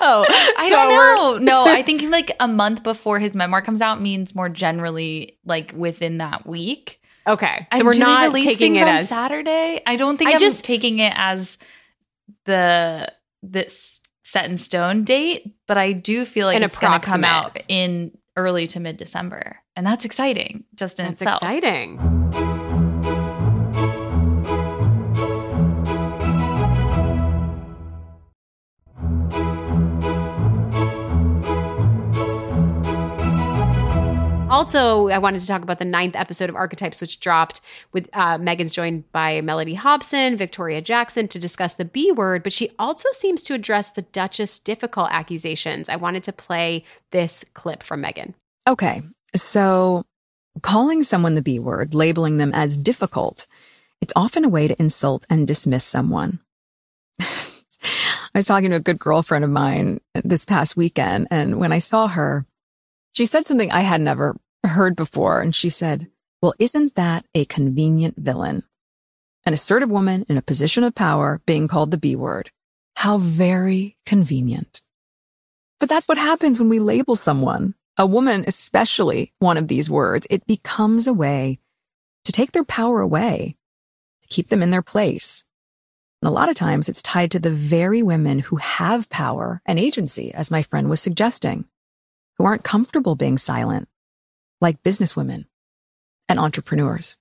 oh, 0.00 0.26
I 0.58 0.68
So 0.68 0.70
don't 0.70 1.44
know. 1.44 1.64
no, 1.64 1.72
I 1.72 1.82
think 1.82 2.02
like 2.10 2.32
a 2.40 2.48
month 2.48 2.82
before 2.82 3.20
his 3.20 3.34
memoir 3.34 3.62
comes 3.62 3.80
out 3.80 4.00
means 4.00 4.34
more 4.34 4.48
generally 4.48 5.38
like 5.44 5.72
within 5.76 6.18
that 6.18 6.46
week. 6.48 7.00
Okay, 7.26 7.66
so 7.76 7.84
we're 7.84 7.94
not 7.94 8.32
taking 8.34 8.76
it 8.76 8.82
on 8.82 8.88
as 8.96 9.08
Saturday. 9.08 9.82
I 9.86 9.96
don't 9.96 10.16
think 10.16 10.28
I 10.30 10.34
am 10.34 10.38
just- 10.38 10.56
just 10.56 10.64
taking 10.64 10.98
it 11.00 11.12
as 11.16 11.58
the 12.44 13.12
this 13.42 14.00
set 14.24 14.46
in 14.50 14.56
stone 14.56 15.04
date, 15.04 15.54
but 15.68 15.78
I 15.78 15.92
do 15.92 16.24
feel 16.24 16.46
like 16.46 16.60
it's 16.60 16.76
going 16.78 17.00
to 17.00 17.06
come 17.06 17.24
out 17.24 17.58
in 17.68 18.16
early 18.36 18.66
to 18.68 18.80
mid 18.80 18.96
December, 18.96 19.58
and 19.74 19.86
that's 19.86 20.04
exciting 20.04 20.64
just 20.74 20.98
in 21.00 21.06
That's 21.06 21.22
itself. 21.22 21.42
exciting. 21.42 22.65
Also, 34.56 35.08
I 35.08 35.18
wanted 35.18 35.42
to 35.42 35.46
talk 35.46 35.60
about 35.60 35.78
the 35.78 35.84
ninth 35.84 36.16
episode 36.16 36.48
of 36.48 36.56
Archetypes, 36.56 37.02
which 37.02 37.20
dropped 37.20 37.60
with 37.92 38.08
uh, 38.14 38.38
Meghan's 38.38 38.74
joined 38.74 39.04
by 39.12 39.42
Mellody 39.42 39.76
Hobson, 39.76 40.34
Victoria 40.34 40.80
Jackson 40.80 41.28
to 41.28 41.38
discuss 41.38 41.74
the 41.74 41.84
B 41.84 42.10
word, 42.10 42.42
but 42.42 42.54
she 42.54 42.70
also 42.78 43.10
seems 43.12 43.42
to 43.42 43.52
address 43.52 43.90
the 43.90 44.00
Duchess 44.00 44.58
difficult 44.58 45.10
accusations. 45.10 45.90
I 45.90 45.96
wanted 45.96 46.22
to 46.22 46.32
play 46.32 46.84
this 47.12 47.44
clip 47.52 47.82
from 47.82 48.02
Meghan. 48.02 48.32
Okay, 48.66 49.02
so 49.34 50.06
calling 50.62 51.02
someone 51.02 51.34
the 51.34 51.42
B 51.42 51.58
word, 51.58 51.94
labeling 51.94 52.38
them 52.38 52.54
as 52.54 52.78
difficult, 52.78 53.46
it's 54.00 54.14
often 54.16 54.42
a 54.42 54.48
way 54.48 54.68
to 54.68 54.80
insult 54.80 55.26
and 55.28 55.46
dismiss 55.46 55.84
someone. 55.84 56.38
I 57.20 57.26
was 58.34 58.46
talking 58.46 58.70
to 58.70 58.76
a 58.76 58.80
good 58.80 58.98
girlfriend 58.98 59.44
of 59.44 59.50
mine 59.50 60.00
this 60.14 60.46
past 60.46 60.78
weekend, 60.78 61.28
and 61.30 61.60
when 61.60 61.72
I 61.72 61.78
saw 61.78 62.06
her, 62.06 62.46
she 63.12 63.26
said 63.26 63.46
something 63.46 63.70
I 63.70 63.80
had 63.80 64.00
never 64.00 64.34
heard 64.64 64.96
before. 64.96 65.40
And 65.40 65.54
she 65.54 65.68
said, 65.68 66.08
Well, 66.42 66.54
isn't 66.58 66.94
that 66.94 67.24
a 67.34 67.44
convenient 67.44 68.16
villain? 68.16 68.62
An 69.44 69.52
assertive 69.52 69.90
woman 69.90 70.26
in 70.28 70.36
a 70.36 70.42
position 70.42 70.84
of 70.84 70.94
power 70.94 71.40
being 71.46 71.68
called 71.68 71.90
the 71.90 71.98
B 71.98 72.16
word. 72.16 72.50
How 72.96 73.18
very 73.18 73.96
convenient. 74.04 74.82
But 75.78 75.88
that's 75.88 76.08
what 76.08 76.18
happens 76.18 76.58
when 76.58 76.68
we 76.68 76.78
label 76.78 77.14
someone, 77.14 77.74
a 77.96 78.06
woman, 78.06 78.44
especially 78.46 79.32
one 79.38 79.56
of 79.56 79.68
these 79.68 79.90
words. 79.90 80.26
It 80.30 80.46
becomes 80.46 81.06
a 81.06 81.12
way 81.12 81.58
to 82.24 82.32
take 82.32 82.52
their 82.52 82.64
power 82.64 83.00
away, 83.00 83.56
to 84.22 84.28
keep 84.28 84.48
them 84.48 84.62
in 84.62 84.70
their 84.70 84.82
place. 84.82 85.44
And 86.22 86.28
a 86.28 86.32
lot 86.32 86.48
of 86.48 86.56
times 86.56 86.88
it's 86.88 87.02
tied 87.02 87.30
to 87.32 87.38
the 87.38 87.50
very 87.50 88.02
women 88.02 88.40
who 88.40 88.56
have 88.56 89.10
power 89.10 89.60
and 89.66 89.78
agency, 89.78 90.32
as 90.32 90.50
my 90.50 90.62
friend 90.62 90.88
was 90.88 91.00
suggesting, 91.00 91.66
who 92.38 92.44
aren't 92.44 92.64
comfortable 92.64 93.14
being 93.14 93.38
silent, 93.38 93.88
like 94.60 94.82
businesswomen 94.82 95.46
and 96.28 96.38
entrepreneurs. 96.38 97.18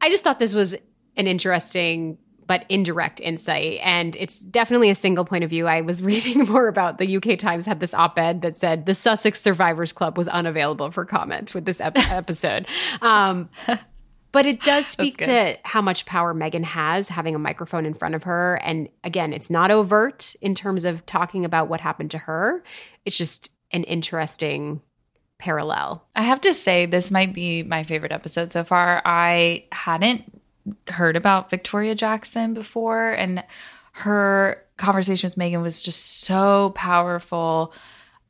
I 0.00 0.10
just 0.10 0.24
thought 0.24 0.38
this 0.38 0.54
was 0.54 0.74
an 1.16 1.26
interesting 1.26 2.18
but 2.46 2.64
indirect 2.68 3.20
insight. 3.20 3.78
And 3.82 4.16
it's 4.16 4.40
definitely 4.40 4.90
a 4.90 4.94
single 4.94 5.24
point 5.24 5.44
of 5.44 5.50
view. 5.50 5.66
I 5.66 5.80
was 5.80 6.02
reading 6.02 6.44
more 6.44 6.68
about 6.68 6.98
the 6.98 7.16
UK 7.16 7.38
Times 7.38 7.66
had 7.66 7.80
this 7.80 7.94
op 7.94 8.18
ed 8.18 8.42
that 8.42 8.56
said 8.56 8.86
the 8.86 8.94
Sussex 8.94 9.40
Survivors 9.40 9.92
Club 9.92 10.18
was 10.18 10.28
unavailable 10.28 10.90
for 10.90 11.04
comment 11.04 11.54
with 11.54 11.64
this 11.64 11.80
ep- 11.80 11.96
episode. 12.10 12.66
Um, 13.00 13.48
but 14.32 14.46
it 14.46 14.62
does 14.62 14.86
speak 14.86 15.18
to 15.18 15.56
how 15.62 15.82
much 15.82 16.06
power 16.06 16.34
Meghan 16.34 16.64
has 16.64 17.08
having 17.08 17.34
a 17.34 17.38
microphone 17.38 17.86
in 17.86 17.94
front 17.94 18.14
of 18.14 18.24
her. 18.24 18.56
And 18.56 18.88
again, 19.04 19.32
it's 19.32 19.50
not 19.50 19.70
overt 19.70 20.34
in 20.40 20.54
terms 20.54 20.84
of 20.84 21.04
talking 21.04 21.44
about 21.44 21.68
what 21.68 21.80
happened 21.80 22.10
to 22.12 22.18
her, 22.18 22.62
it's 23.04 23.16
just 23.16 23.50
an 23.72 23.84
interesting 23.84 24.80
parallel. 25.42 26.04
I 26.14 26.22
have 26.22 26.40
to 26.42 26.54
say, 26.54 26.86
this 26.86 27.10
might 27.10 27.34
be 27.34 27.64
my 27.64 27.82
favorite 27.82 28.12
episode 28.12 28.52
so 28.52 28.62
far. 28.62 29.02
I 29.04 29.64
hadn't 29.72 30.40
heard 30.88 31.16
about 31.16 31.50
Victoria 31.50 31.96
Jackson 31.96 32.54
before, 32.54 33.10
and 33.10 33.42
her 33.90 34.62
conversation 34.76 35.28
with 35.28 35.36
Meghan 35.36 35.60
was 35.60 35.82
just 35.82 36.20
so 36.20 36.70
powerful. 36.76 37.74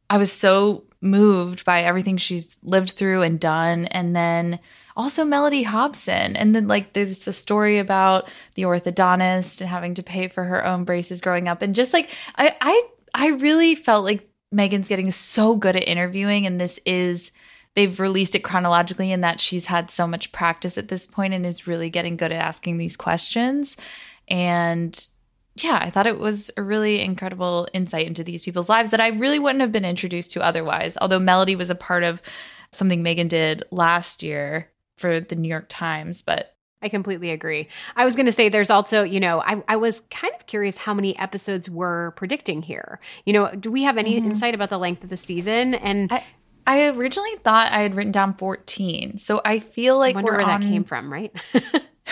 I 0.08 0.16
was 0.16 0.32
so 0.32 0.84
moved 1.02 1.66
by 1.66 1.82
everything 1.82 2.16
she's 2.16 2.58
lived 2.62 2.92
through 2.92 3.22
and 3.22 3.38
done. 3.38 3.86
And 3.86 4.16
then 4.16 4.58
also 4.96 5.24
Mellody 5.26 5.64
Hobson. 5.64 6.34
And 6.34 6.54
then, 6.54 6.66
like, 6.66 6.94
there's 6.94 7.28
a 7.28 7.32
story 7.32 7.78
about 7.78 8.30
the 8.54 8.62
orthodontist 8.62 9.60
and 9.60 9.68
having 9.68 9.94
to 9.94 10.02
pay 10.02 10.28
for 10.28 10.44
her 10.44 10.64
own 10.64 10.84
braces 10.84 11.20
growing 11.20 11.46
up. 11.46 11.60
And 11.60 11.74
just 11.74 11.92
like, 11.92 12.10
I, 12.36 12.56
I, 12.60 12.82
I 13.12 13.26
really 13.28 13.74
felt 13.74 14.04
like 14.04 14.31
Meghan's 14.52 14.88
getting 14.88 15.10
so 15.10 15.56
good 15.56 15.76
at 15.76 15.88
interviewing, 15.88 16.46
and 16.46 16.60
this 16.60 16.78
is 16.84 17.32
they've 17.74 18.00
released 18.00 18.34
it 18.34 18.44
chronologically 18.44 19.12
in 19.12 19.22
that 19.22 19.40
she's 19.40 19.66
had 19.66 19.90
so 19.90 20.06
much 20.06 20.32
practice 20.32 20.76
at 20.76 20.88
this 20.88 21.06
point 21.06 21.32
and 21.32 21.46
is 21.46 21.66
really 21.66 21.88
getting 21.88 22.16
good 22.16 22.32
at 22.32 22.40
asking 22.40 22.76
these 22.76 22.96
questions. 22.96 23.76
And 24.28 25.06
yeah, 25.56 25.78
I 25.80 25.90
thought 25.90 26.06
it 26.06 26.18
was 26.18 26.50
a 26.56 26.62
really 26.62 27.00
incredible 27.00 27.68
insight 27.72 28.06
into 28.06 28.24
these 28.24 28.42
people's 28.42 28.68
lives 28.68 28.90
that 28.90 29.00
I 29.00 29.08
really 29.08 29.38
wouldn't 29.38 29.60
have 29.60 29.72
been 29.72 29.84
introduced 29.84 30.32
to 30.32 30.44
otherwise. 30.44 30.96
Although 31.00 31.20
Mellody 31.20 31.56
was 31.56 31.70
a 31.70 31.74
part 31.74 32.04
of 32.04 32.22
something 32.72 33.02
Meghan 33.02 33.28
did 33.28 33.64
last 33.70 34.22
year 34.22 34.70
for 34.96 35.20
the 35.20 35.36
New 35.36 35.48
York 35.48 35.66
Times, 35.68 36.22
but 36.22 36.54
I 36.82 36.88
completely 36.88 37.30
agree. 37.30 37.68
I 37.96 38.04
was 38.04 38.16
going 38.16 38.26
to 38.26 38.32
say 38.32 38.48
there's 38.48 38.70
also, 38.70 39.02
you 39.02 39.20
know, 39.20 39.40
I, 39.40 39.62
I 39.68 39.76
was 39.76 40.00
kind 40.10 40.34
of 40.34 40.46
curious 40.46 40.76
how 40.76 40.94
many 40.94 41.16
episodes 41.18 41.70
we're 41.70 42.10
predicting 42.12 42.62
here. 42.62 42.98
You 43.24 43.32
know, 43.32 43.54
do 43.54 43.70
we 43.70 43.82
have 43.84 43.98
any 43.98 44.18
mm-hmm. 44.18 44.30
insight 44.30 44.54
about 44.54 44.70
the 44.70 44.78
length 44.78 45.04
of 45.04 45.10
the 45.10 45.16
season? 45.16 45.74
And 45.74 46.12
I, 46.12 46.24
I, 46.66 46.86
originally 46.88 47.36
thought 47.44 47.72
I 47.72 47.82
had 47.82 47.94
written 47.94 48.12
down 48.12 48.34
14. 48.34 49.18
So 49.18 49.40
I 49.44 49.60
feel 49.60 49.98
like 49.98 50.16
I 50.16 50.22
wonder 50.22 50.36
where 50.36 50.46
that 50.46 50.62
came 50.62 50.84
from, 50.84 51.12
right? 51.12 51.32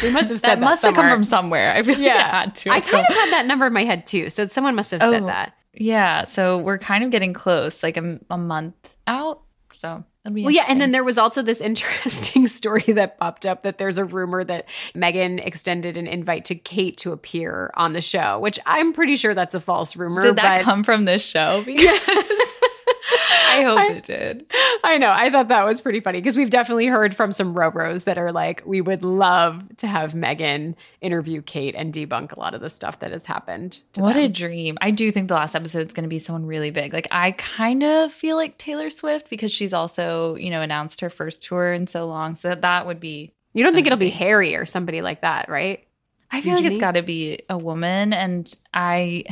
we 0.02 0.10
must 0.12 0.30
have 0.30 0.40
said 0.40 0.50
That 0.50 0.60
that, 0.60 0.60
must 0.60 0.82
have 0.82 0.94
come 0.94 1.10
from 1.10 1.24
somewhere. 1.24 1.72
I 1.72 1.82
feel 1.82 1.94
like 1.94 2.02
it 2.02 2.06
Yeah, 2.06 2.42
had 2.42 2.54
to. 2.56 2.70
I 2.70 2.80
kind 2.80 3.06
of 3.08 3.14
had 3.14 3.30
that 3.30 3.46
number 3.46 3.66
in 3.66 3.72
my 3.72 3.84
head 3.84 4.06
too. 4.06 4.30
So 4.30 4.46
someone 4.46 4.74
must 4.74 4.90
have 4.92 5.02
said 5.02 5.22
Oh. 5.22 5.26
that. 5.26 5.54
Yeah, 5.72 6.24
so 6.24 6.58
we're 6.58 6.78
kind 6.78 7.04
of 7.04 7.10
getting 7.10 7.32
close, 7.32 7.82
like 7.82 7.96
a, 7.96 8.18
a 8.28 8.36
month 8.36 8.74
out. 9.06 9.42
So 9.72 10.04
Well, 10.24 10.50
yeah, 10.50 10.66
and 10.68 10.80
then 10.80 10.92
there 10.92 11.02
was 11.02 11.16
also 11.16 11.42
this 11.42 11.60
interesting 11.62 12.46
story 12.46 12.82
that 12.88 13.18
popped 13.18 13.46
up 13.46 13.62
that 13.62 13.78
there's 13.78 13.96
a 13.98 14.04
rumor 14.04 14.44
that 14.44 14.66
Meghan 14.94 15.44
extended 15.44 15.96
an 15.96 16.06
invite 16.06 16.44
to 16.46 16.54
Kate 16.54 16.96
to 16.98 17.12
appear 17.12 17.70
on 17.74 17.94
the 17.94 18.02
show, 18.02 18.38
which 18.38 18.58
I'm 18.66 18.92
pretty 18.92 19.16
sure 19.16 19.34
that's 19.34 19.54
a 19.54 19.60
false 19.60 19.96
rumor. 19.96 20.20
did 20.20 20.36
that 20.36 20.58
but- 20.58 20.64
come 20.64 20.84
from 20.84 21.04
this 21.06 21.22
show? 21.22 21.64
Because 21.70 22.00
I 23.52 23.62
hope 23.62 23.90
it 23.96 24.04
did. 24.04 24.46
I 24.84 24.98
know. 24.98 25.10
I 25.10 25.30
thought 25.30 25.48
that 25.48 25.64
was 25.64 25.80
pretty 25.80 26.00
funny 26.00 26.20
because 26.20 26.36
we've 26.36 26.50
definitely 26.50 26.86
heard 26.86 27.14
from 27.16 27.32
some 27.32 27.54
RoRos 27.54 28.04
that 28.04 28.16
are 28.18 28.30
like, 28.30 28.62
we 28.64 28.80
would 28.80 29.04
love 29.04 29.62
to 29.78 29.86
have 29.88 30.12
Meghan 30.12 30.74
interview 31.00 31.42
Kate 31.42 31.74
and 31.74 31.92
debunk 31.92 32.32
a 32.32 32.38
lot 32.38 32.54
of 32.54 32.60
the 32.60 32.70
stuff 32.70 33.00
that 33.00 33.10
has 33.10 33.26
happened. 33.26 33.82
What 33.96 34.14
them. 34.14 34.24
a 34.24 34.28
dream. 34.28 34.78
I 34.80 34.92
do 34.92 35.10
think 35.10 35.28
the 35.28 35.34
last 35.34 35.56
episode 35.56 35.88
is 35.88 35.92
going 35.92 36.04
to 36.04 36.08
be 36.08 36.18
someone 36.20 36.46
really 36.46 36.70
big. 36.70 36.92
Like, 36.92 37.08
I 37.10 37.32
kind 37.32 37.82
of 37.82 38.12
feel 38.12 38.36
like 38.36 38.56
Taylor 38.58 38.90
Swift 38.90 39.28
because 39.28 39.50
she's 39.50 39.72
also, 39.72 40.09
you 40.38 40.50
know, 40.50 40.60
announced 40.62 41.00
her 41.00 41.10
first 41.10 41.42
tour 41.42 41.72
in 41.72 41.86
so 41.86 42.06
long. 42.06 42.36
So 42.36 42.54
that 42.54 42.86
would 42.86 43.00
be, 43.00 43.32
You 43.52 43.64
don't 43.64 43.74
think 43.74 43.86
it'll 43.86 43.98
be 43.98 44.10
Harry 44.10 44.54
or 44.56 44.66
somebody 44.66 45.02
like 45.02 45.22
that, 45.22 45.48
right? 45.48 45.86
I 46.30 46.40
feel 46.40 46.54
like 46.54 46.64
it's 46.64 46.78
got 46.78 46.92
to 46.92 47.02
be 47.02 47.40
a 47.48 47.58
woman. 47.58 48.12
And 48.12 48.52
I, 48.72 49.24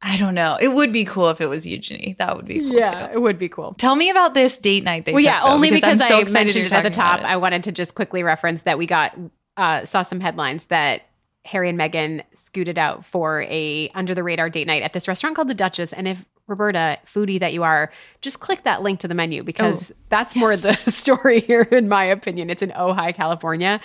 I 0.00 0.16
don't 0.16 0.34
know. 0.34 0.56
It 0.60 0.68
would 0.68 0.92
be 0.92 1.04
cool 1.04 1.30
if 1.30 1.40
it 1.40 1.46
was 1.46 1.66
Eugenie. 1.66 2.16
That 2.18 2.36
would 2.36 2.46
be 2.46 2.60
cool 2.60 2.70
too. 2.70 3.08
it 3.12 3.20
would 3.20 3.38
be 3.38 3.48
cool. 3.48 3.74
Tell 3.74 3.96
me 3.96 4.10
about 4.10 4.34
this 4.34 4.58
date 4.58 4.84
night 4.84 5.04
they 5.04 5.12
well, 5.12 5.22
yeah, 5.22 5.40
though, 5.40 5.50
only 5.50 5.70
because, 5.70 6.00
I'm 6.00 6.08
so 6.08 6.20
I 6.20 6.24
mentioned 6.24 6.66
it 6.66 6.72
at 6.72 6.82
the 6.82 6.90
top. 6.90 7.20
I 7.20 7.36
wanted 7.36 7.64
to 7.64 7.72
just 7.72 7.94
quickly 7.94 8.22
reference 8.22 8.62
that 8.62 8.78
we 8.78 8.86
got 8.86 9.16
uh, 9.56 9.84
saw 9.84 10.02
some 10.02 10.20
headlines 10.20 10.66
that 10.66 11.02
Harry 11.44 11.68
and 11.68 11.78
Meghan 11.78 12.22
scooted 12.32 12.78
out 12.78 13.04
for 13.04 13.42
a 13.42 13.90
under 13.94 14.14
the 14.14 14.22
radar 14.22 14.48
date 14.48 14.66
night 14.66 14.82
at 14.82 14.92
this 14.92 15.08
restaurant 15.08 15.36
called 15.36 15.48
the 15.48 15.54
Duchess. 15.54 15.92
And 15.92 16.08
if 16.08 16.24
Roberta, 16.48 16.98
foodie 17.06 17.40
that 17.40 17.52
you 17.52 17.62
are, 17.62 17.92
just 18.20 18.40
click 18.40 18.64
that 18.64 18.82
link 18.82 19.00
to 19.00 19.08
the 19.08 19.14
menu 19.14 19.42
because 19.42 19.92
that's 20.08 20.34
more 20.36 20.56
the 20.56 20.74
story 20.90 21.40
here, 21.40 21.62
in 21.62 21.88
my 21.88 22.04
opinion. 22.04 22.50
It's 22.50 22.62
in 22.62 22.70
Ojai, 22.70 23.14
California. 23.14 23.80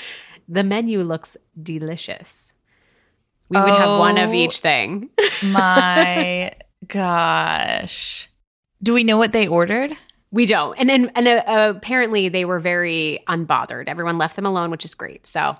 The 0.49 0.63
menu 0.63 1.03
looks 1.03 1.37
delicious. 1.61 2.53
We 3.49 3.59
would 3.59 3.69
have 3.69 3.99
one 3.99 4.17
of 4.17 4.31
Oh. 4.31 4.33
each 4.33 4.59
thing. 4.59 5.09
My 5.43 6.53
gosh. 6.87 8.29
Do 8.83 8.93
we 8.93 9.03
know 9.03 9.17
what 9.17 9.31
they 9.31 9.47
ordered? 9.47 9.93
We 10.31 10.45
don't. 10.45 10.77
And 10.77 10.89
then, 10.89 11.11
and 11.15 11.27
uh, 11.27 11.73
apparently 11.75 12.27
they 12.29 12.43
were 12.43 12.59
very 12.59 13.23
unbothered. 13.29 13.87
Everyone 13.87 14.17
left 14.17 14.35
them 14.35 14.45
alone, 14.45 14.71
which 14.71 14.83
is 14.83 14.93
great. 14.93 15.25
So 15.25 15.55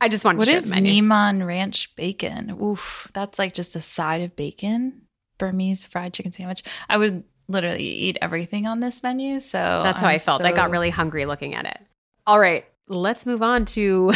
I 0.00 0.08
just 0.08 0.24
wanted 0.24 0.38
What 0.38 0.44
to 0.44 0.50
share 0.52 0.58
is 0.58 0.64
the 0.68 0.70
menu. 0.76 1.02
Niman 1.02 1.44
Ranch 1.46 1.94
bacon? 1.96 2.56
Oof, 2.62 3.08
that's 3.12 3.38
like 3.38 3.52
just 3.52 3.74
a 3.74 3.80
side 3.80 4.20
of 4.22 4.36
bacon. 4.36 5.02
Burmese 5.38 5.84
fried 5.84 6.12
chicken 6.14 6.32
sandwich. 6.32 6.62
I 6.88 6.98
would 6.98 7.24
literally 7.48 7.84
eat 7.84 8.18
everything 8.20 8.66
on 8.66 8.80
this 8.80 9.02
menu. 9.02 9.40
So 9.40 9.58
That's 9.84 10.00
how 10.00 10.08
I'm 10.08 10.14
I 10.14 10.18
felt. 10.18 10.44
I 10.44 10.52
got 10.52 10.70
really 10.70 10.90
hungry 10.90 11.26
looking 11.26 11.54
at 11.54 11.64
it. 11.64 11.78
All 12.26 12.40
right, 12.40 12.64
let's 12.88 13.24
move 13.26 13.42
on 13.42 13.64
to 13.66 14.12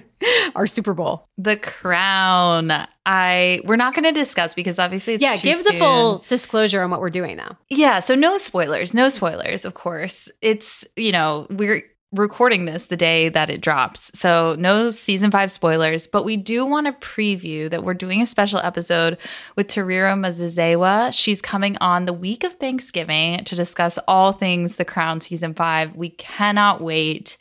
our 0.54 0.66
Super 0.66 0.94
Bowl. 0.94 1.28
the 1.36 1.56
crown. 1.56 2.72
I 3.06 3.60
we're 3.64 3.76
not 3.76 3.94
going 3.94 4.04
to 4.04 4.12
discuss 4.12 4.54
because 4.54 4.78
obviously 4.78 5.14
it's 5.14 5.22
yeah, 5.22 5.36
give 5.36 5.64
the 5.64 5.72
full 5.72 6.24
disclosure 6.26 6.82
on 6.82 6.90
what 6.90 7.00
we're 7.00 7.10
doing 7.10 7.36
now. 7.36 7.56
Yeah, 7.68 8.00
so 8.00 8.14
no 8.14 8.36
spoilers, 8.36 8.94
no 8.94 9.08
spoilers, 9.08 9.64
of 9.64 9.74
course. 9.74 10.28
It's, 10.42 10.84
you 10.94 11.12
know, 11.12 11.46
we're 11.50 11.82
recording 12.12 12.64
this 12.64 12.86
the 12.86 12.96
day 12.96 13.28
that 13.28 13.50
it 13.50 13.60
drops. 13.60 14.10
So 14.18 14.56
no 14.58 14.88
season 14.90 15.30
5 15.30 15.50
spoilers, 15.50 16.06
but 16.06 16.24
we 16.24 16.38
do 16.38 16.64
want 16.64 16.86
to 16.86 17.06
preview 17.06 17.68
that 17.68 17.84
we're 17.84 17.92
doing 17.92 18.22
a 18.22 18.26
special 18.26 18.60
episode 18.60 19.18
with 19.56 19.68
Tariro 19.68 20.14
Mzezewa. 20.18 21.12
She's 21.12 21.42
coming 21.42 21.76
on 21.82 22.06
the 22.06 22.14
week 22.14 22.44
of 22.44 22.54
Thanksgiving 22.54 23.44
to 23.44 23.54
discuss 23.54 23.98
all 24.08 24.32
things 24.32 24.76
The 24.76 24.86
Crown 24.86 25.20
season 25.20 25.52
5. 25.52 25.96
We 25.96 26.08
cannot 26.10 26.80
wait. 26.80 27.36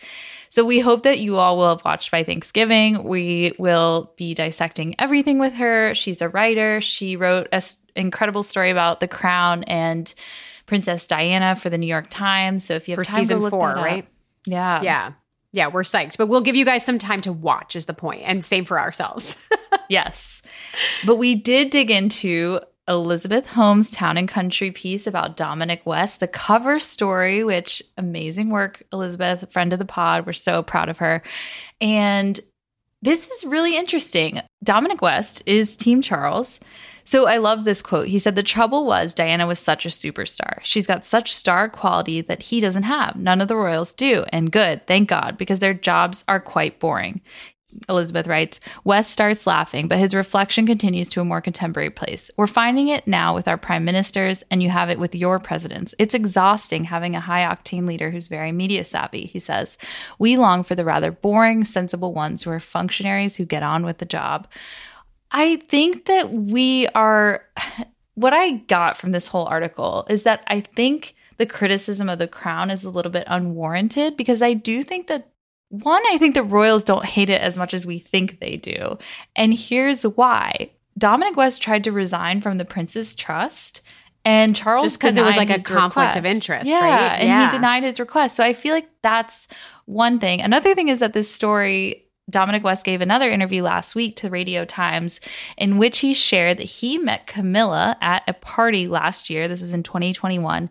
So 0.50 0.66
we 0.66 0.80
hope 0.80 1.04
that 1.04 1.20
you 1.20 1.38
all 1.38 1.58
will 1.58 1.70
have 1.70 1.86
watched 1.86 2.12
by 2.12 2.24
Thanksgiving. 2.26 3.04
We 3.06 3.54
will 3.58 4.12
be 4.18 4.34
dissecting 4.34 4.96
everything 5.00 5.40
with 5.40 5.54
her. 5.54 5.94
She's 5.96 6.22
a 6.22 6.28
writer. 6.30 6.82
She 6.82 7.16
wrote 7.16 7.48
an 7.54 7.62
incredible 7.96 8.44
story 8.44 8.72
about 8.72 9.00
the 9.00 9.08
crown 9.08 9.64
and 9.64 10.14
Princess 10.66 11.08
Diana 11.08 11.56
for 11.56 11.70
the 11.70 11.78
New 11.78 11.88
York 11.88 12.08
Times. 12.10 12.66
So 12.66 12.74
if 12.74 12.90
you 12.90 12.94
have 12.98 13.06
For 13.06 13.10
time 13.10 13.24
season 13.24 13.38
to 13.38 13.44
look 13.44 13.52
four, 13.52 13.68
that 13.70 13.78
up- 13.78 13.86
right? 13.86 14.08
Yeah. 14.48 14.82
Yeah. 14.82 15.12
Yeah, 15.54 15.68
we're 15.68 15.84
psyched, 15.84 16.18
but 16.18 16.28
we'll 16.28 16.42
give 16.42 16.56
you 16.56 16.66
guys 16.66 16.86
some 16.86 16.98
time 16.98 17.22
to 17.22 17.32
watch, 17.32 17.76
is 17.76 17.86
the 17.86 17.94
point, 17.94 18.22
and 18.26 18.44
same 18.44 18.66
for 18.66 18.80
ourselves. 18.80 19.42
Yes. 19.90 20.42
But 21.06 21.16
we 21.16 21.36
did 21.36 21.70
dig 21.70 21.90
into 21.90 22.60
Elizabeth 22.90 23.46
Holmes' 23.46 23.90
Town 23.90 24.18
and 24.18 24.28
Country 24.28 24.72
piece 24.72 25.08
about 25.08 25.38
Dominic 25.38 25.86
West, 25.86 26.20
the 26.20 26.28
cover 26.28 26.80
story, 26.80 27.44
which 27.44 27.82
amazing 27.98 28.50
work, 28.50 28.84
Elizabeth, 28.92 29.50
friend 29.52 29.72
of 29.72 29.80
the 29.80 29.86
pod. 29.86 30.26
We're 30.26 30.34
so 30.34 30.64
proud 30.64 30.90
of 30.90 30.98
her. 30.98 31.22
And 31.80 32.40
this 33.02 33.28
is 33.30 33.46
really 33.46 33.78
interesting. 33.78 34.42
Dominic 34.64 35.02
West 35.02 35.44
is 35.46 35.78
Team 35.78 36.02
Charles. 36.02 36.60
So 37.08 37.26
I 37.26 37.38
love 37.38 37.64
this 37.64 37.82
quote. 37.82 38.10
He 38.10 38.20
said, 38.20 38.36
The 38.36 38.44
trouble 38.44 38.86
was 38.86 39.14
Diana 39.14 39.48
was 39.48 39.60
such 39.60 39.86
a 39.86 39.90
superstar. 39.90 40.60
She's 40.62 40.86
got 40.86 41.06
such 41.06 41.34
star 41.34 41.70
quality 41.70 42.20
that 42.20 42.42
he 42.42 42.60
doesn't 42.60 42.84
have. 42.84 43.16
None 43.16 43.40
of 43.40 43.48
the 43.48 43.56
royals 43.56 43.94
do. 43.94 44.26
And 44.34 44.52
good, 44.52 44.86
thank 44.88 45.08
God, 45.08 45.38
because 45.38 45.60
their 45.60 45.74
jobs 45.74 46.26
are 46.28 46.42
quite 46.42 46.82
boring. 46.82 47.22
Elizabeth 47.88 48.28
writes, 48.28 48.60
West 48.84 49.12
starts 49.12 49.48
laughing, 49.48 49.88
but 49.88 50.00
his 50.00 50.14
reflection 50.14 50.66
continues 50.66 51.08
to 51.08 51.22
a 51.22 51.26
more 51.26 51.40
contemporary 51.40 51.90
place. 51.90 52.30
We're 52.36 52.46
finding 52.46 52.90
it 52.90 53.08
now 53.08 53.34
with 53.34 53.48
our 53.48 53.58
prime 53.58 53.86
ministers, 53.86 54.44
and 54.52 54.62
you 54.62 54.70
have 54.70 54.90
it 54.90 55.00
with 55.00 55.16
your 55.16 55.40
presidents. 55.40 55.96
It's 55.98 56.14
exhausting 56.14 56.84
having 56.84 57.16
a 57.16 57.22
high 57.22 57.44
octane 57.44 57.88
leader 57.88 58.12
who's 58.12 58.28
very 58.28 58.52
media 58.52 58.84
savvy, 58.84 59.28
he 59.28 59.40
says. 59.40 59.78
We 60.20 60.36
long 60.36 60.64
for 60.64 60.76
the 60.76 60.84
rather 60.84 61.12
boring, 61.12 61.64
sensible 61.64 62.14
ones 62.14 62.44
who 62.44 62.50
are 62.50 62.60
functionaries 62.60 63.38
who 63.38 63.46
get 63.46 63.64
on 63.64 63.86
with 63.86 64.00
the 64.00 64.06
job. 64.06 64.48
I 65.32 65.58
think 65.70 66.06
that 66.06 66.32
we 66.32 66.88
are. 66.90 67.44
What 68.16 68.34
I 68.34 68.52
got 68.68 68.98
from 68.98 69.12
this 69.12 69.28
whole 69.28 69.46
article 69.46 70.08
is 70.10 70.24
that 70.24 70.42
I 70.48 70.62
think 70.62 71.14
the 71.38 71.46
criticism 71.46 72.10
of 72.10 72.18
the 72.18 72.28
crown 72.28 72.72
is 72.72 72.84
a 72.84 72.90
little 72.90 73.12
bit 73.12 73.26
unwarranted 73.28 74.18
because 74.18 74.42
I 74.42 74.54
do 74.54 74.82
think 74.82 75.06
that 75.08 75.30
one, 75.70 76.02
I 76.10 76.18
think 76.18 76.34
the 76.34 76.42
royals 76.42 76.84
don't 76.84 77.06
hate 77.06 77.30
it 77.30 77.42
as 77.42 77.58
much 77.58 77.74
as 77.76 77.86
we 77.86 78.00
think 78.00 78.40
they 78.40 78.56
do. 78.58 78.98
And 79.36 79.54
here's 79.54 80.02
why 80.04 80.72
Dominic 80.98 81.38
West 81.38 81.62
tried 81.62 81.84
to 81.84 81.92
resign 81.92 82.42
from 82.42 82.58
the 82.58 82.66
Prince's 82.66 83.16
Trust. 83.16 83.82
And 84.26 84.56
Charles 84.56 84.84
Just 84.84 85.00
'cause 85.00 85.16
it 85.16 85.24
was 85.24 85.38
like 85.38 85.52
a 85.52 85.60
conflict 85.60 86.16
of 86.16 86.26
interest, 86.26 86.68
yeah, 86.70 86.80
right? 86.80 87.20
And 87.20 87.28
Yeah. 87.30 87.46
he 87.46 87.56
denied 87.56 87.84
his 87.84 88.00
request. 88.00 88.36
So 88.36 88.44
I 88.44 88.54
feel 88.54 88.74
like 88.74 88.90
that's 89.02 89.48
one 89.86 90.20
thing. 90.20 90.42
Another 90.42 90.74
thing 90.74 90.90
is 90.90 91.00
that 91.00 91.14
this 91.14 91.32
story 91.32 92.07
Dominic 92.30 92.64
West 92.64 92.86
gave 92.86 93.02
another 93.02 93.30
interview 93.30 93.64
last 93.64 93.96
week 93.96 94.16
to 94.18 94.30
Radio 94.30 94.66
Times 94.66 95.20
in 95.58 95.78
which 95.78 96.00
he 96.00 96.14
shared 96.14 96.58
that 96.58 96.64
he 96.64 96.98
met 96.98 97.28
Camilla 97.28 97.98
at 98.02 98.24
a 98.28 98.34
party 98.34 98.88
last 98.88 99.30
year. 99.30 99.48
This 99.48 99.62
was 99.62 99.74
in 99.74 99.84
2021. 99.84 100.70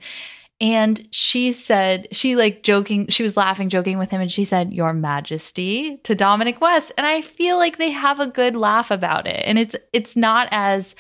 And 0.59 1.07
she 1.11 1.53
said, 1.53 2.09
she 2.13 2.35
like 2.35 2.63
joking, 2.63 3.09
she 3.09 3.23
was 3.23 3.37
laughing, 3.37 3.69
joking 3.69 3.99
with 3.99 4.11
him, 4.11 4.23
and 4.23 4.33
she 4.33 4.45
said, 4.45 4.73
Your 4.73 4.95
Majesty 4.95 5.99
to 6.05 6.15
Dominic 6.15 6.61
West. 6.63 6.93
And 6.97 7.07
I 7.07 7.21
feel 7.21 7.59
like 7.59 7.77
they 7.77 7.91
have 7.91 8.21
a 8.21 8.27
good 8.27 8.57
laugh 8.57 8.91
about 8.91 9.27
it. 9.27 9.43
And 9.45 9.59
it's 9.59 9.77
it's 9.93 10.17
not 10.17 10.49
as 10.51 10.95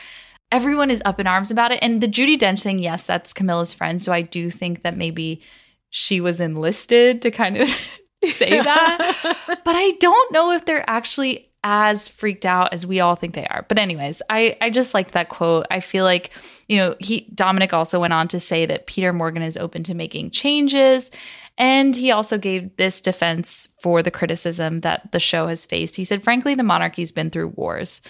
everyone 0.52 0.90
is 0.90 1.00
up 1.06 1.18
in 1.18 1.26
arms 1.26 1.50
about 1.50 1.72
it. 1.72 1.78
And 1.80 2.02
the 2.02 2.08
Judi 2.08 2.38
Dench 2.38 2.62
thing, 2.62 2.78
yes, 2.78 3.06
that's 3.06 3.32
Camilla's 3.32 3.72
friend. 3.72 4.00
So 4.00 4.12
I 4.12 4.22
do 4.22 4.50
think 4.50 4.82
that 4.82 4.96
maybe 4.96 5.42
she 5.88 6.20
was 6.20 6.38
enlisted 6.38 7.22
to 7.22 7.30
kind 7.30 7.56
of 7.56 7.70
say 8.30 8.50
that. 8.62 9.36
but 9.64 9.76
I 9.76 9.90
don't 10.00 10.32
know 10.32 10.52
if 10.52 10.64
they're 10.64 10.88
actually 10.88 11.50
as 11.64 12.06
freaked 12.06 12.46
out 12.46 12.72
as 12.72 12.86
we 12.86 13.00
all 13.00 13.16
think 13.16 13.34
they 13.34 13.46
are. 13.48 13.64
But 13.68 13.78
anyways, 13.78 14.22
I 14.30 14.56
I 14.60 14.70
just 14.70 14.94
liked 14.94 15.12
that 15.12 15.28
quote. 15.28 15.66
I 15.70 15.80
feel 15.80 16.04
like, 16.04 16.30
you 16.68 16.76
know, 16.76 16.94
he 17.00 17.28
Dominic 17.34 17.72
also 17.72 17.98
went 17.98 18.12
on 18.12 18.28
to 18.28 18.38
say 18.40 18.66
that 18.66 18.86
Peter 18.86 19.12
Morgan 19.12 19.42
is 19.42 19.56
open 19.56 19.82
to 19.84 19.94
making 19.94 20.30
changes. 20.30 21.10
And 21.58 21.96
he 21.96 22.10
also 22.10 22.36
gave 22.36 22.76
this 22.76 23.00
defense 23.00 23.70
for 23.80 24.02
the 24.02 24.10
criticism 24.10 24.80
that 24.82 25.10
the 25.12 25.18
show 25.18 25.46
has 25.46 25.64
faced. 25.64 25.96
He 25.96 26.04
said, 26.04 26.22
frankly, 26.22 26.54
the 26.54 26.62
monarchy's 26.62 27.12
been 27.12 27.30
through 27.30 27.48
wars. 27.56 28.02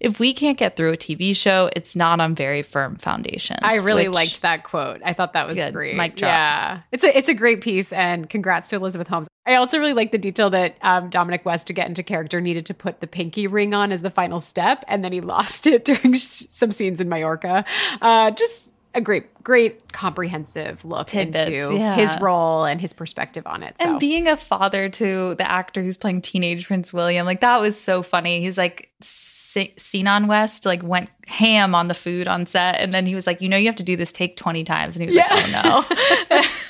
If 0.00 0.18
we 0.18 0.32
can't 0.34 0.58
get 0.58 0.74
through 0.76 0.92
a 0.92 0.96
TV 0.96 1.34
show, 1.34 1.70
it's 1.76 1.94
not 1.94 2.18
on 2.20 2.34
very 2.34 2.62
firm 2.62 2.96
foundations. 2.96 3.60
I 3.62 3.76
really 3.76 4.08
which- 4.08 4.14
liked 4.16 4.42
that 4.42 4.64
quote. 4.64 5.00
I 5.04 5.12
thought 5.12 5.32
that 5.34 5.46
was 5.46 5.54
Good. 5.54 5.72
great. 5.74 5.96
Mic 5.96 6.16
drop. 6.16 6.28
Yeah, 6.28 6.80
it's 6.90 7.04
a 7.04 7.16
it's 7.16 7.28
a 7.28 7.34
great 7.34 7.60
piece, 7.62 7.92
and 7.92 8.28
congrats 8.28 8.70
to 8.70 8.76
Elizabeth 8.76 9.06
Holmes. 9.08 9.27
I 9.48 9.54
also 9.54 9.78
really 9.78 9.94
like 9.94 10.12
the 10.12 10.18
detail 10.18 10.50
that 10.50 10.76
um, 10.82 11.08
Dominic 11.08 11.44
West, 11.46 11.66
to 11.68 11.72
get 11.72 11.88
into 11.88 12.02
character, 12.02 12.40
needed 12.40 12.66
to 12.66 12.74
put 12.74 13.00
the 13.00 13.06
pinky 13.06 13.46
ring 13.46 13.72
on 13.72 13.92
as 13.92 14.02
the 14.02 14.10
final 14.10 14.40
step, 14.40 14.84
and 14.86 15.02
then 15.02 15.12
he 15.12 15.20
lost 15.22 15.66
it 15.66 15.84
during 15.84 16.14
s- 16.14 16.46
some 16.50 16.70
scenes 16.70 17.00
in 17.00 17.08
Mallorca. 17.08 17.64
Uh, 18.02 18.30
just 18.30 18.74
a 18.94 19.00
great, 19.00 19.42
great 19.42 19.92
comprehensive 19.92 20.84
look 20.84 21.06
Tidbits, 21.06 21.46
into 21.46 21.74
yeah. 21.74 21.94
his 21.94 22.14
role 22.20 22.64
and 22.64 22.80
his 22.80 22.92
perspective 22.92 23.46
on 23.46 23.62
it. 23.62 23.78
So. 23.78 23.90
And 23.90 24.00
being 24.00 24.28
a 24.28 24.36
father 24.36 24.88
to 24.90 25.34
the 25.36 25.50
actor 25.50 25.82
who's 25.82 25.96
playing 25.96 26.22
teenage 26.22 26.66
Prince 26.66 26.92
William, 26.92 27.24
like 27.24 27.40
that 27.40 27.58
was 27.60 27.80
so 27.80 28.02
funny. 28.02 28.40
He's 28.42 28.58
like, 28.58 28.90
Senan 29.00 30.28
West 30.28 30.66
like 30.66 30.82
went 30.82 31.08
ham 31.26 31.74
on 31.74 31.88
the 31.88 31.94
food 31.94 32.28
on 32.28 32.46
set, 32.46 32.76
and 32.76 32.92
then 32.92 33.06
he 33.06 33.14
was 33.14 33.26
like, 33.26 33.40
"You 33.40 33.48
know, 33.48 33.56
you 33.56 33.66
have 33.66 33.76
to 33.76 33.82
do 33.82 33.96
this 33.96 34.12
take 34.12 34.36
twenty 34.36 34.62
times," 34.62 34.94
and 34.94 35.02
he 35.02 35.06
was 35.06 35.16
like, 35.16 35.26
"Oh 35.30 35.86
no." 36.30 36.42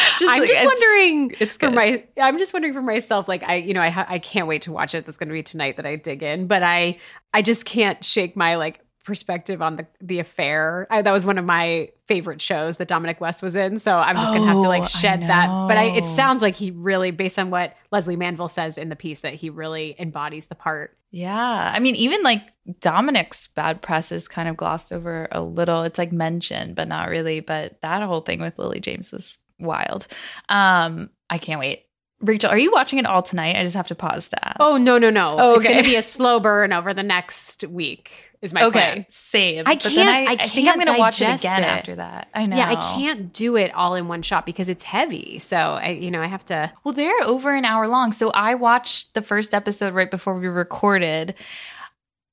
Just 0.18 0.30
I'm 0.30 0.40
like, 0.40 0.48
just 0.48 0.62
it's- 0.62 0.64
wondering 0.80 1.34
it's 1.40 1.56
for 1.58 1.70
my 1.70 2.02
I'm 2.20 2.38
just 2.38 2.52
wondering 2.54 2.72
for 2.74 2.80
myself 2.82 3.28
like 3.28 3.42
I 3.42 3.56
you 3.56 3.74
know 3.74 3.82
I 3.82 3.90
ha- 3.90 4.06
I 4.08 4.18
can't 4.18 4.46
wait 4.46 4.62
to 4.62 4.72
watch 4.72 4.94
it 4.94 5.04
that's 5.04 5.18
going 5.18 5.28
to 5.28 5.32
be 5.34 5.42
tonight 5.42 5.76
that 5.76 5.84
I 5.86 5.96
dig 5.96 6.22
in 6.22 6.46
but 6.46 6.62
I 6.62 6.98
I 7.34 7.42
just 7.42 7.64
can't 7.66 8.02
shake 8.04 8.34
my 8.36 8.54
like 8.56 8.80
perspective 9.04 9.60
on 9.62 9.76
the 9.76 9.86
the 10.00 10.18
affair 10.18 10.86
I, 10.90 11.02
that 11.02 11.12
was 11.12 11.26
one 11.26 11.36
of 11.38 11.44
my 11.44 11.90
favorite 12.06 12.40
shows 12.40 12.78
that 12.78 12.88
Dominic 12.88 13.20
West 13.20 13.42
was 13.42 13.54
in 13.56 13.78
so 13.78 13.96
I'm 13.98 14.16
just 14.16 14.32
going 14.32 14.42
to 14.44 14.48
have 14.48 14.60
to 14.60 14.66
Oh, 14.66 14.70
like 14.70 14.86
shed 14.88 15.20
that 15.22 15.48
but 15.68 15.76
I 15.76 15.84
it 15.96 16.04
sounds 16.06 16.40
like 16.42 16.56
he 16.56 16.70
really 16.70 17.10
based 17.10 17.38
on 17.38 17.50
what 17.50 17.76
Lesley 17.92 18.16
Manville 18.16 18.48
says 18.48 18.78
in 18.78 18.88
the 18.88 18.96
piece 18.96 19.20
that 19.20 19.34
he 19.34 19.50
really 19.50 19.94
embodies 19.98 20.46
the 20.46 20.54
part 20.56 20.96
Yeah. 21.12 21.72
I 21.74 21.78
mean, 21.78 21.94
even 21.96 22.22
like 22.22 22.42
Dominic's 22.80 23.48
bad 23.48 23.80
press 23.82 24.10
is 24.10 24.26
kind 24.28 24.48
of 24.48 24.56
glossed 24.56 24.92
over 24.92 25.28
a 25.30 25.40
little. 25.40 25.82
It's 25.84 25.98
like 25.98 26.10
mentioned, 26.12 26.74
but 26.74 26.88
not 26.88 27.08
really. 27.08 27.38
But 27.40 27.80
that 27.82 28.02
whole 28.02 28.22
thing 28.22 28.40
with 28.40 28.58
Lily 28.58 28.80
James 28.80 29.12
was 29.12 29.38
wild. 29.58 30.06
Um, 30.48 31.10
I 31.30 31.38
can't 31.38 31.60
wait. 31.60 31.82
Rachel, 32.20 32.48
are 32.50 32.56
you 32.58 32.72
watching 32.72 32.98
it 32.98 33.04
all 33.04 33.22
tonight? 33.22 33.56
I 33.56 33.62
just 33.62 33.74
have 33.76 33.88
to 33.88 33.94
pause 33.94 34.28
to 34.30 34.42
ask. 34.48 34.56
oh 34.60 34.78
no 34.78 34.96
no 34.96 35.10
no 35.10 35.36
Oh, 35.38 35.54
it's 35.54 35.64
going 35.64 35.76
to 35.76 35.82
be 35.82 35.96
a 35.96 36.02
slow 36.02 36.40
burn 36.40 36.72
over 36.72 36.94
the 36.94 37.02
next 37.02 37.62
week 37.68 38.30
is 38.40 38.54
my 38.54 38.64
okay. 38.64 38.70
plan 38.70 39.06
Same. 39.10 39.64
I 39.66 39.74
But 39.74 39.82
then 39.82 39.92
can't- 39.92 40.28
I 40.30 40.42
I, 40.44 40.46
think 40.46 40.66
I'm 40.68 40.76
going 40.76 40.86
to 40.86 40.98
watch 40.98 41.20
it 41.20 41.24
again 41.40 41.62
it. 41.62 41.66
after 41.66 41.96
that. 41.96 42.28
I 42.32 42.46
know. 42.46 42.56
yeah 42.56 42.70
I 42.70 42.76
can't 42.96 43.34
do 43.34 43.56
it 43.56 43.70
all 43.74 43.94
in 43.96 44.08
one 44.08 44.22
shot 44.22 44.46
because 44.46 44.70
it's 44.70 44.82
heavy 44.84 45.38
so 45.38 45.56
I 45.58 45.88
you 45.90 46.10
know 46.10 46.22
I 46.22 46.26
have 46.26 46.44
to 46.46 46.72
Well, 46.84 46.94
they're 46.94 47.12
over 47.24 47.54
an 47.54 47.66
hour 47.66 47.86
long. 47.86 48.12
So 48.12 48.30
I 48.30 48.54
watched 48.54 49.12
the 49.12 49.20
first 49.22 49.52
episode 49.52 49.92
right 49.92 50.10
before 50.10 50.38
we 50.38 50.48
recorded. 50.48 51.34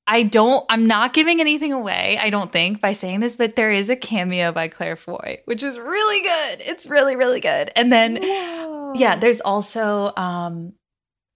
I 0.06 0.22
don't, 0.22 0.66
I'm 0.68 0.86
not 0.86 1.14
giving 1.14 1.40
anything 1.40 1.72
away, 1.72 2.18
I 2.20 2.28
don't 2.28 2.52
think, 2.52 2.80
by 2.80 2.92
saying 2.92 3.20
this, 3.20 3.36
but 3.36 3.56
there 3.56 3.72
is 3.72 3.88
a 3.88 3.96
cameo 3.96 4.52
by 4.52 4.68
Claire 4.68 4.96
Foy, 4.96 5.40
which 5.46 5.62
is 5.62 5.78
really 5.78 6.20
good. 6.20 6.60
It's 6.60 6.86
really, 6.86 7.16
really 7.16 7.40
good. 7.40 7.72
And 7.74 7.90
then, 7.90 8.22
yeah, 8.22 9.16
there's 9.16 9.40
also, 9.40 10.12
um, 10.16 10.74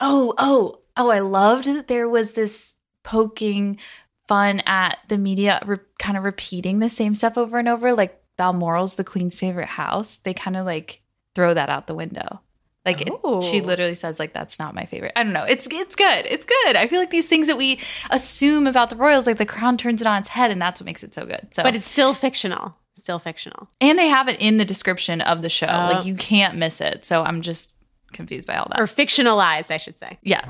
oh, 0.01 0.35
oh, 0.37 0.81
oh, 0.97 1.09
I 1.09 1.21
loved 1.21 1.65
that 1.65 1.89
there 1.89 2.11
was 2.11 2.35
this 2.35 2.75
poking 3.05 3.79
fun 4.27 4.61
at 4.67 4.99
the 5.09 5.17
media 5.17 5.63
re- 5.65 5.79
kind 5.99 6.19
of 6.19 6.25
repeating 6.25 6.79
the 6.79 6.91
same 6.91 7.15
stuff 7.15 7.39
over 7.39 7.59
and 7.59 7.69
over, 7.69 7.95
like 7.95 8.23
Balmoral's 8.37 8.97
the 8.97 9.05
queen's 9.05 9.41
favorite 9.41 9.69
house. 9.69 10.21
They 10.25 10.35
kind 10.35 10.57
of 10.57 10.67
like 10.67 11.01
throw 11.35 11.55
that 11.55 11.71
out 11.71 11.87
the 11.87 11.95
window. 11.95 12.43
Like 12.89 13.01
it, 13.03 13.09
she 13.51 13.61
Oh. 13.61 13.65
literally 13.65 13.95
says 13.95 14.19
like 14.19 14.33
that's 14.33 14.59
not 14.59 14.75
my 14.75 14.85
favorite. 14.87 15.13
I 15.17 15.23
don't 15.23 15.33
know. 15.33 15.45
It's 15.45 15.67
it's 15.71 15.95
good. 15.97 16.27
It's 16.27 16.47
good. 16.47 16.77
I 16.77 16.87
feel 16.89 16.99
like 16.99 17.11
these 17.11 17.27
things 17.27 17.47
that 17.47 17.57
we 17.57 17.79
assume 18.11 18.67
about 18.67 18.91
the 18.91 18.97
royals, 18.97 19.27
like 19.27 19.39
the 19.39 19.47
crown 19.47 19.77
turns 19.77 20.01
it 20.01 20.07
on 20.07 20.21
its 20.21 20.29
head, 20.31 20.51
and 20.51 20.61
that's 20.61 20.81
what 20.81 20.87
makes 20.87 21.03
it 21.05 21.15
so 21.15 21.25
good. 21.27 21.49
So, 21.51 21.63
but 21.63 21.75
it's 21.77 21.85
still 21.87 22.15
fictional 22.15 22.75
Still 22.95 23.21
fictional. 23.21 23.69
And 23.81 23.97
they 23.97 24.09
have 24.09 24.29
it 24.29 24.41
in 24.41 24.57
the 24.57 24.65
description 24.65 25.21
of 25.21 25.43
the 25.43 25.49
show. 25.49 25.69
Oh. 25.69 25.93
Like 25.95 26.05
you 26.07 26.17
can't 26.17 26.57
miss 26.57 26.81
it. 26.81 27.07
So 27.07 27.23
I'm 27.23 27.43
just 27.43 27.77
confused 28.13 28.47
by 28.49 28.57
all 28.57 28.67
that. 28.71 28.81
Or 28.81 28.87
fictionalized, 28.87 29.71
I 29.71 29.77
should 29.77 29.97
say. 29.99 30.19
yeah. 30.23 30.45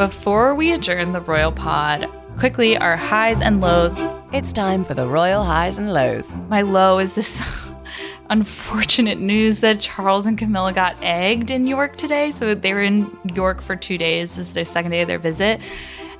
Before 0.00 0.54
we 0.54 0.72
adjourn 0.72 1.12
the 1.12 1.20
royal 1.20 1.52
pod, 1.52 2.08
quickly 2.38 2.74
our 2.74 2.96
highs 2.96 3.42
and 3.42 3.60
lows. 3.60 3.92
It's 4.32 4.50
time 4.50 4.82
for 4.82 4.94
the 4.94 5.06
royal 5.06 5.44
highs 5.44 5.78
and 5.78 5.92
lows. 5.92 6.34
My 6.48 6.62
low 6.62 6.98
is 6.98 7.14
this 7.14 7.38
unfortunate 8.30 9.18
news 9.18 9.60
that 9.60 9.78
Charles 9.78 10.24
and 10.24 10.38
Camilla 10.38 10.72
got 10.72 10.96
egged 11.02 11.50
in 11.50 11.66
York 11.66 11.98
today. 11.98 12.30
So 12.30 12.54
they 12.54 12.72
were 12.72 12.80
in 12.80 13.14
York 13.34 13.60
for 13.60 13.76
two 13.76 13.98
days. 13.98 14.36
This 14.36 14.48
is 14.48 14.54
their 14.54 14.64
second 14.64 14.92
day 14.92 15.02
of 15.02 15.06
their 15.06 15.18
visit. 15.18 15.60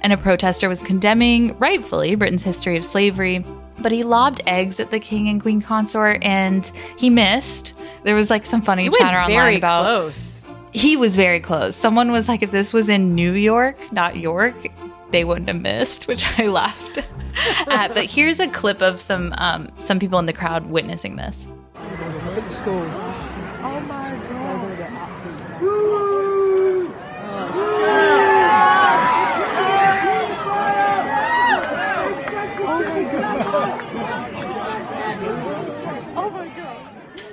And 0.02 0.12
a 0.12 0.18
protester 0.18 0.68
was 0.68 0.82
condemning, 0.82 1.58
rightfully, 1.58 2.14
Britain's 2.16 2.42
history 2.42 2.76
of 2.76 2.84
slavery. 2.84 3.42
But 3.78 3.92
he 3.92 4.04
lobbed 4.04 4.42
eggs 4.46 4.78
at 4.78 4.90
the 4.90 5.00
king 5.00 5.26
and 5.30 5.40
queen 5.40 5.62
consort 5.62 6.22
and 6.22 6.70
he 6.98 7.08
missed. 7.08 7.72
There 8.02 8.14
was 8.14 8.28
like 8.28 8.44
some 8.44 8.60
funny 8.60 8.90
chatter 8.90 9.16
online 9.16 9.56
about 9.56 9.84
close. 9.84 10.44
He 10.72 10.96
was 10.96 11.16
very 11.16 11.40
close. 11.40 11.76
Someone 11.76 12.12
was 12.12 12.28
like, 12.28 12.42
if 12.42 12.50
this 12.50 12.72
was 12.72 12.88
in 12.88 13.14
New 13.14 13.33
York, 13.33 13.92
not 13.92 14.16
York, 14.16 14.54
they 15.11 15.24
wouldn't 15.24 15.48
have 15.48 15.61
missed, 15.61 16.06
which 16.09 16.24
I 16.38 16.46
laughed 16.46 16.98
at. 17.66 17.94
But 17.94 18.06
here's 18.06 18.40
a 18.40 18.48
clip 18.48 18.80
of 18.83 19.00
some 19.00 19.35
um, 19.38 19.70
some 19.80 19.98
people 19.98 20.18
in 20.18 20.26
the 20.26 20.33
crowd 20.33 20.66
witnessing 20.66 21.16
this. 21.16 21.46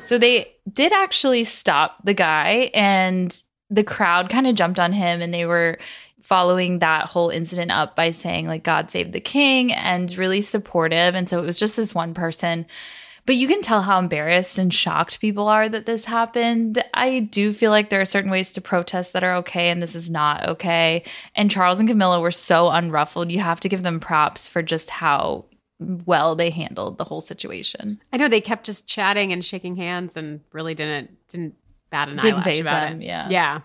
So 0.04 0.18
they 0.18 0.57
did 0.78 0.94
actually 0.94 1.44
stop 1.44 1.98
the 2.06 2.14
guy, 2.14 2.70
and 2.74 3.42
the 3.70 3.84
crowd 3.84 4.30
kind 4.30 4.48
of 4.48 4.56
jumped 4.56 4.80
on 4.80 4.94
him, 4.94 5.22
and 5.22 5.34
they 5.34 5.46
were 5.46 5.80
following 6.22 6.80
that 6.80 7.08
whole 7.08 7.30
incident 7.30 7.72
up 7.72 7.96
by 7.96 8.12
saying, 8.12 8.48
like, 8.48 8.64
God 8.64 8.92
save 8.92 9.12
the 9.12 9.20
king, 9.20 9.74
and 9.74 10.16
really 10.18 10.42
supportive. 10.42 11.16
And 11.16 11.28
so 11.28 11.40
it 11.40 11.46
was 11.46 11.60
just 11.60 11.76
this 11.76 11.96
one 11.96 12.14
person. 12.14 12.68
But 13.26 13.36
you 13.36 13.48
can 13.48 13.62
tell 13.62 13.82
how 13.82 13.98
embarrassed 13.98 14.58
and 14.58 14.74
shocked 14.74 15.20
people 15.20 15.48
are 15.48 15.68
that 15.68 15.86
this 15.86 16.06
happened. 16.06 16.82
I 16.94 17.22
do 17.22 17.52
feel 17.52 17.72
like 17.72 17.90
there 17.90 18.00
are 18.00 18.06
certain 18.06 18.32
ways 18.32 18.54
to 18.54 18.62
protest 18.62 19.14
that 19.14 19.24
are 19.24 19.38
okay, 19.38 19.70
and 19.70 19.82
this 19.82 19.96
is 19.96 20.12
not 20.12 20.48
okay. 20.48 21.04
And 21.36 21.52
Charles 21.52 21.80
and 21.80 21.90
Camilla 21.90 22.22
were 22.22 22.32
so 22.32 22.70
unruffled. 22.70 23.32
You 23.32 23.40
have 23.40 23.60
to 23.62 23.70
give 23.70 23.84
them 23.84 24.00
props 24.00 24.48
for 24.48 24.62
just 24.62 24.90
how 24.90 25.46
well 25.80 26.36
they 26.36 26.50
handled 26.50 26.98
the 26.98 27.04
whole 27.04 27.22
situation. 27.22 28.02
I 28.12 28.18
know 28.18 28.28
they 28.28 28.42
kept 28.42 28.66
just 28.66 28.88
chatting 28.88 29.32
and 29.32 29.44
shaking 29.44 29.76
hands 29.76 30.18
and 30.18 30.42
really 30.52 30.74
didn't 30.74 31.12
didn't 31.28 31.56
bat 31.90 32.10
an 32.10 32.18
Didn't 32.18 32.42
eyelash 32.46 32.60
about 32.60 32.90
them, 32.90 33.02
it. 33.02 33.06
yeah. 33.06 33.30
yeah. 33.30 33.60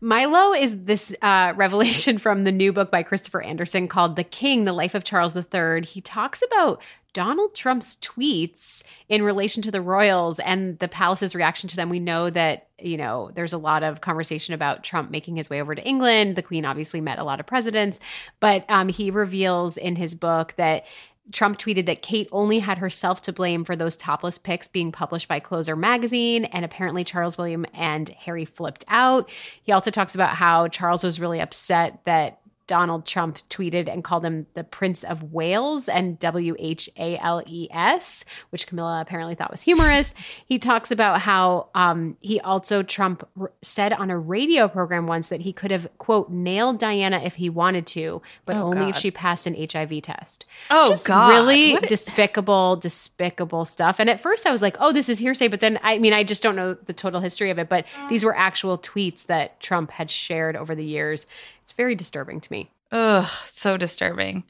Milo 0.00 0.52
is 0.52 0.76
this 0.84 1.14
uh, 1.22 1.54
revelation 1.56 2.18
from 2.26 2.44
the 2.44 2.52
new 2.52 2.72
book 2.72 2.90
by 2.90 3.02
Christopher 3.02 3.40
Andersen 3.40 3.88
called 3.88 4.16
"The 4.16 4.24
King: 4.24 4.64
The 4.64 4.72
Life 4.72 4.94
of 4.94 5.04
Charles 5.04 5.34
III." 5.36 5.82
He 5.86 6.00
talks 6.02 6.42
about 6.42 6.82
Donald 7.14 7.54
Trump's 7.54 7.96
tweets 7.96 8.82
in 9.08 9.22
relation 9.22 9.62
to 9.62 9.70
the 9.70 9.80
royals 9.80 10.38
and 10.40 10.78
the 10.80 10.88
palace's 10.88 11.34
reaction 11.34 11.66
to 11.70 11.76
them. 11.76 11.88
We 11.88 11.98
know 11.98 12.28
that 12.28 12.68
you 12.78 12.98
know 12.98 13.30
there's 13.34 13.54
a 13.54 13.58
lot 13.58 13.82
of 13.82 14.02
conversation 14.02 14.52
about 14.52 14.84
Trump 14.84 15.10
making 15.10 15.36
his 15.36 15.48
way 15.48 15.62
over 15.62 15.74
to 15.74 15.82
England. 15.82 16.36
The 16.36 16.42
Queen 16.42 16.66
obviously 16.66 17.00
met 17.00 17.18
a 17.18 17.24
lot 17.24 17.40
of 17.40 17.46
presidents, 17.46 17.98
but 18.38 18.66
um, 18.68 18.88
he 18.88 19.10
reveals 19.10 19.78
in 19.78 19.96
his 19.96 20.14
book 20.14 20.52
that 20.58 20.84
Trump 21.32 21.58
tweeted 21.58 21.86
that 21.86 22.02
Kate 22.02 22.28
only 22.32 22.60
had 22.60 22.78
herself 22.78 23.20
to 23.22 23.32
blame 23.32 23.64
for 23.64 23.76
those 23.76 23.96
topless 23.96 24.38
pics 24.38 24.68
being 24.68 24.92
published 24.92 25.28
by 25.28 25.40
Closer 25.40 25.76
magazine, 25.76 26.44
and 26.46 26.64
apparently 26.64 27.04
Charles 27.04 27.36
William 27.36 27.66
and 27.74 28.08
Harry 28.10 28.44
flipped 28.44 28.84
out. 28.88 29.28
He 29.62 29.72
also 29.72 29.90
talks 29.90 30.14
about 30.14 30.36
how 30.36 30.68
Charles 30.68 31.02
was 31.02 31.20
really 31.20 31.40
upset 31.40 32.00
that 32.04 32.40
Donald 32.66 33.06
Trump 33.06 33.38
tweeted 33.48 33.88
and 33.92 34.02
called 34.02 34.24
him 34.24 34.46
the 34.54 34.64
Prince 34.64 35.04
of 35.04 35.32
Wales 35.32 35.88
and 35.88 36.18
W 36.18 36.56
H 36.58 36.90
A 36.96 37.16
L 37.18 37.42
E 37.46 37.68
S, 37.70 38.24
which 38.50 38.66
Camilla 38.66 39.00
apparently 39.00 39.34
thought 39.34 39.50
was 39.50 39.62
humorous. 39.62 40.14
He 40.46 40.58
talks 40.58 40.90
about 40.90 41.20
how 41.20 41.68
um, 41.74 42.16
he 42.20 42.40
also, 42.40 42.82
Trump 42.82 43.26
r- 43.40 43.52
said 43.62 43.92
on 43.92 44.10
a 44.10 44.18
radio 44.18 44.66
program 44.68 45.06
once 45.06 45.28
that 45.28 45.42
he 45.42 45.52
could 45.52 45.70
have, 45.70 45.88
quote, 45.98 46.30
nailed 46.30 46.78
Diana 46.78 47.18
if 47.22 47.36
he 47.36 47.48
wanted 47.48 47.86
to, 47.88 48.20
but 48.44 48.56
Oh, 48.56 48.62
only 48.64 48.90
if 48.90 48.96
she 48.96 49.10
passed 49.10 49.46
an 49.46 49.54
HIV 49.54 50.02
test. 50.02 50.44
Oh, 50.70 50.88
Just 50.88 51.06
God. 51.06 51.28
Really 51.30 51.74
What- 51.74 51.88
despicable, 51.88 52.76
despicable 52.76 53.64
stuff. 53.64 54.00
And 54.00 54.10
at 54.10 54.20
first 54.20 54.46
I 54.46 54.50
was 54.52 54.62
like, 54.62 54.76
oh, 54.80 54.92
this 54.92 55.08
is 55.08 55.18
hearsay. 55.18 55.48
But 55.48 55.60
then, 55.60 55.78
I 55.82 55.98
mean, 55.98 56.12
I 56.12 56.24
just 56.24 56.42
don't 56.42 56.56
know 56.56 56.74
the 56.74 56.92
total 56.92 57.20
history 57.20 57.50
of 57.50 57.58
it. 57.58 57.68
But 57.68 57.84
these 58.08 58.24
were 58.24 58.36
actual 58.36 58.78
tweets 58.78 59.26
that 59.26 59.60
Trump 59.60 59.90
had 59.92 60.10
shared 60.10 60.56
over 60.56 60.74
the 60.74 60.84
years. 60.84 61.26
It's 61.66 61.72
very 61.72 61.96
disturbing 61.96 62.40
to 62.40 62.52
me. 62.52 62.70
Ugh, 62.92 63.28
so 63.48 63.76
disturbing. 63.76 64.44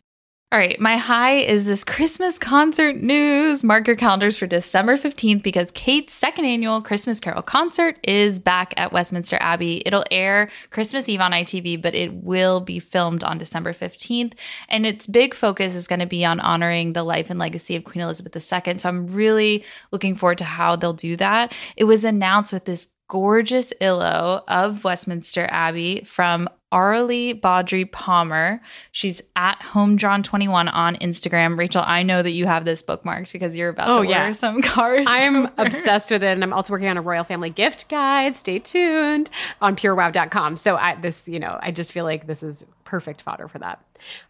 All 0.52 0.58
right, 0.58 0.78
my 0.78 0.98
high 0.98 1.38
is 1.38 1.64
this 1.64 1.82
Christmas 1.82 2.38
concert 2.38 2.96
news. 2.96 3.64
Mark 3.64 3.86
your 3.86 3.96
calendars 3.96 4.36
for 4.36 4.46
December 4.46 4.98
15th 4.98 5.42
because 5.42 5.70
Kate's 5.72 6.12
second 6.12 6.44
annual 6.44 6.82
Christmas 6.82 7.18
Carol 7.18 7.40
concert 7.40 7.96
is 8.04 8.38
back 8.38 8.74
at 8.76 8.92
Westminster 8.92 9.38
Abbey. 9.40 9.82
It'll 9.86 10.04
air 10.10 10.50
Christmas 10.68 11.08
Eve 11.08 11.22
on 11.22 11.32
ITV, 11.32 11.80
but 11.80 11.94
it 11.94 12.12
will 12.12 12.60
be 12.60 12.78
filmed 12.78 13.24
on 13.24 13.38
December 13.38 13.72
15th. 13.72 14.34
And 14.68 14.84
its 14.84 15.06
big 15.06 15.32
focus 15.32 15.74
is 15.74 15.88
going 15.88 16.00
to 16.00 16.06
be 16.06 16.22
on 16.22 16.38
honoring 16.38 16.92
the 16.92 17.02
life 17.02 17.30
and 17.30 17.38
legacy 17.38 17.76
of 17.76 17.84
Queen 17.84 18.04
Elizabeth 18.04 18.36
II. 18.36 18.76
So 18.76 18.90
I'm 18.90 19.06
really 19.06 19.64
looking 19.90 20.16
forward 20.16 20.36
to 20.38 20.44
how 20.44 20.76
they'll 20.76 20.92
do 20.92 21.16
that. 21.16 21.54
It 21.78 21.84
was 21.84 22.04
announced 22.04 22.52
with 22.52 22.66
this 22.66 22.88
gorgeous 23.08 23.72
illo 23.80 24.42
of 24.48 24.84
Westminster 24.84 25.48
Abbey 25.50 26.02
from 26.04 26.48
Arlie 26.76 27.32
Baudry 27.32 27.86
Palmer. 27.86 28.60
She's 28.92 29.22
at 29.34 29.58
homedrawn21 29.60 30.70
on 30.74 30.96
Instagram. 30.96 31.56
Rachel, 31.56 31.82
I 31.86 32.02
know 32.02 32.22
that 32.22 32.32
you 32.32 32.44
have 32.44 32.66
this 32.66 32.82
bookmarked 32.82 33.32
because 33.32 33.56
you're 33.56 33.70
about 33.70 33.88
Oh, 33.88 34.02
to 34.02 34.08
yeah. 34.10 34.20
order 34.24 34.34
some 34.34 34.60
cards. 34.74 35.06
I'm 35.10 35.46
obsessed 35.56 36.10
with 36.10 36.22
it, 36.22 36.26
and 36.26 36.42
I'm 36.44 36.52
also 36.52 36.74
working 36.74 36.88
on 36.88 36.98
a 36.98 37.02
royal 37.02 37.24
family 37.24 37.48
gift 37.48 37.88
guide. 37.88 38.34
Stay 38.34 38.58
tuned 38.58 39.30
on 39.62 39.74
purewow.com. 39.74 40.56
So 40.58 40.76
I 40.76 40.96
this, 40.96 41.26
you 41.26 41.40
know, 41.40 41.58
I 41.62 41.70
just 41.70 41.92
feel 41.92 42.04
like 42.04 42.26
this 42.26 42.42
is 42.42 42.66
perfect 42.84 43.22
fodder 43.22 43.48
for 43.48 43.58
that. 43.58 43.82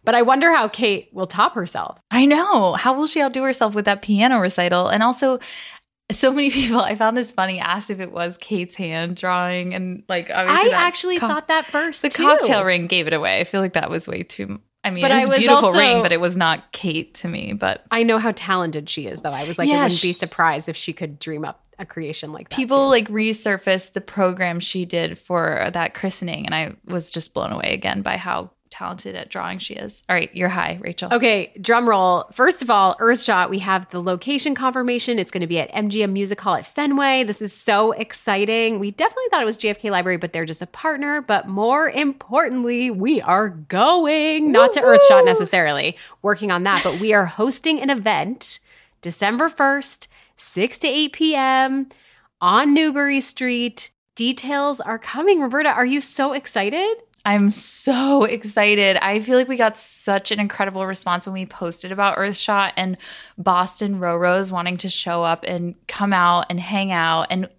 But 0.05 0.15
I 0.15 0.21
wonder 0.21 0.53
how 0.53 0.69
Kate 0.69 1.09
will 1.11 1.27
top 1.27 1.53
herself. 1.53 1.99
I 2.09 2.25
know. 2.25 2.73
How 2.73 2.93
will 2.93 3.07
she 3.07 3.21
outdo 3.21 3.43
herself 3.43 3.75
with 3.75 3.83
that 3.85 4.01
piano 4.01 4.39
recital? 4.39 4.87
And 4.87 5.03
also, 5.03 5.39
so 6.11 6.31
many 6.31 6.49
people, 6.51 6.79
I 6.79 6.95
found 6.95 7.17
this 7.17 7.31
funny, 7.31 7.59
asked 7.59 7.89
if 7.89 7.99
it 7.99 8.11
was 8.11 8.37
Kate's 8.37 8.75
hand 8.75 9.15
drawing. 9.17 9.73
And 9.73 10.03
like, 10.07 10.29
I 10.29 10.69
actually 10.69 11.19
thought 11.19 11.47
that 11.49 11.65
first. 11.67 12.01
the 12.01 12.09
too. 12.09 12.23
cocktail 12.23 12.63
ring 12.63 12.87
gave 12.87 13.07
it 13.07 13.13
away. 13.13 13.39
I 13.39 13.43
feel 13.43 13.61
like 13.61 13.73
that 13.73 13.89
was 13.89 14.07
way 14.07 14.23
too. 14.23 14.59
I 14.83 14.89
mean, 14.89 15.01
But 15.01 15.11
it 15.11 15.27
was 15.27 15.37
a 15.37 15.39
beautiful 15.39 15.65
also- 15.65 15.77
ring, 15.79 16.01
but 16.01 16.13
it 16.13 16.21
was 16.21 16.37
not 16.37 16.71
Kate 16.71 17.13
to 17.15 17.27
me. 17.27 17.51
But 17.53 17.83
I 17.91 18.03
know 18.03 18.19
how 18.19 18.31
talented 18.33 18.87
she 18.89 19.07
is, 19.07 19.21
though. 19.21 19.31
I 19.31 19.43
was 19.43 19.57
like, 19.59 19.67
I 19.69 19.83
wouldn't 19.83 20.01
be 20.01 20.13
surprised 20.13 20.69
if 20.69 20.77
she 20.77 20.93
could 20.93 21.19
dream 21.19 21.43
up 21.43 21.63
a 21.79 21.85
creation 21.85 22.31
like 22.31 22.49
that. 22.49 22.55
people 22.55 22.85
too. 22.85 22.89
like 22.89 23.07
resurfaced 23.09 23.93
the 23.93 24.01
program 24.01 24.59
she 24.61 24.85
did 24.85 25.19
for 25.19 25.69
that 25.73 25.93
christening, 25.93 26.45
and 26.45 26.55
I 26.55 26.73
was 26.85 27.11
just 27.11 27.33
blown 27.33 27.51
away 27.51 27.73
again 27.73 28.01
by 28.01 28.15
how 28.17 28.51
talented 28.77 29.15
at 29.15 29.29
drawing 29.29 29.57
she 29.57 29.73
is. 29.73 30.03
All 30.07 30.15
right, 30.15 30.29
you're 30.35 30.49
high, 30.49 30.77
Rachel. 30.81 31.09
Okay, 31.11 31.51
drum 31.59 31.89
roll. 31.89 32.25
First 32.31 32.61
of 32.61 32.69
all, 32.69 32.95
Earthshot, 32.99 33.49
we 33.49 33.59
have 33.59 33.89
the 33.89 34.01
location 34.01 34.53
confirmation. 34.53 35.17
It's 35.17 35.31
going 35.31 35.41
to 35.41 35.47
be 35.47 35.59
at 35.59 35.71
MGM 35.71 36.11
Music 36.11 36.39
Hall 36.39 36.55
at 36.55 36.67
Fenway. 36.67 37.23
This 37.23 37.41
is 37.41 37.51
so 37.53 37.91
exciting. 37.93 38.79
We 38.79 38.91
definitely 38.91 39.25
thought 39.31 39.41
it 39.41 39.45
was 39.45 39.57
JFK 39.57 39.89
Library, 39.89 40.17
but 40.17 40.31
they're 40.31 40.45
just 40.45 40.61
a 40.61 40.67
partner. 40.67 41.21
But 41.21 41.47
more 41.47 41.89
importantly, 41.89 42.91
we 42.91 43.19
are 43.21 43.49
going, 43.49 44.51
not 44.51 44.73
to 44.73 44.81
Earthshot 44.81 45.25
necessarily, 45.25 45.97
working 46.21 46.51
on 46.51 46.63
that, 46.63 46.83
but 46.83 46.99
we 46.99 47.13
are 47.13 47.25
hosting 47.25 47.81
an 47.81 47.89
event 47.89 48.59
December 49.01 49.49
1st, 49.49 50.07
6 50.35 50.77
to 50.79 50.87
8 50.87 51.13
p.m. 51.13 51.89
on 52.41 52.73
Newbury 52.73 53.21
Street. 53.21 53.89
Details 54.15 54.79
are 54.79 54.99
coming. 54.99 55.41
Roberta, 55.41 55.69
are 55.69 55.85
you 55.85 56.01
so 56.01 56.33
excited? 56.33 56.97
I'm 57.27 57.51
so 57.51 58.23
excited. 58.23 58.95
I 58.95 59.19
feel 59.19 59.37
like 59.37 59.49
we 59.49 59.57
got 59.57 59.77
such 59.77 60.31
an 60.31 60.39
incredible 60.39 60.85
response 60.87 61.25
when 61.25 61.33
we 61.33 61.45
posted 61.45 61.91
about 61.91 62.17
Earthshot 62.17 62.71
and 62.77 62.95
Boston 63.37 63.99
RoRos 63.99 64.49
wanting 64.49 64.77
to 64.77 64.89
show 64.89 65.23
up 65.23 65.43
and 65.43 65.75
come 65.87 66.13
out 66.13 66.45
and 66.49 66.57
hang 66.57 66.93
out. 66.93 67.27
And 67.29 67.49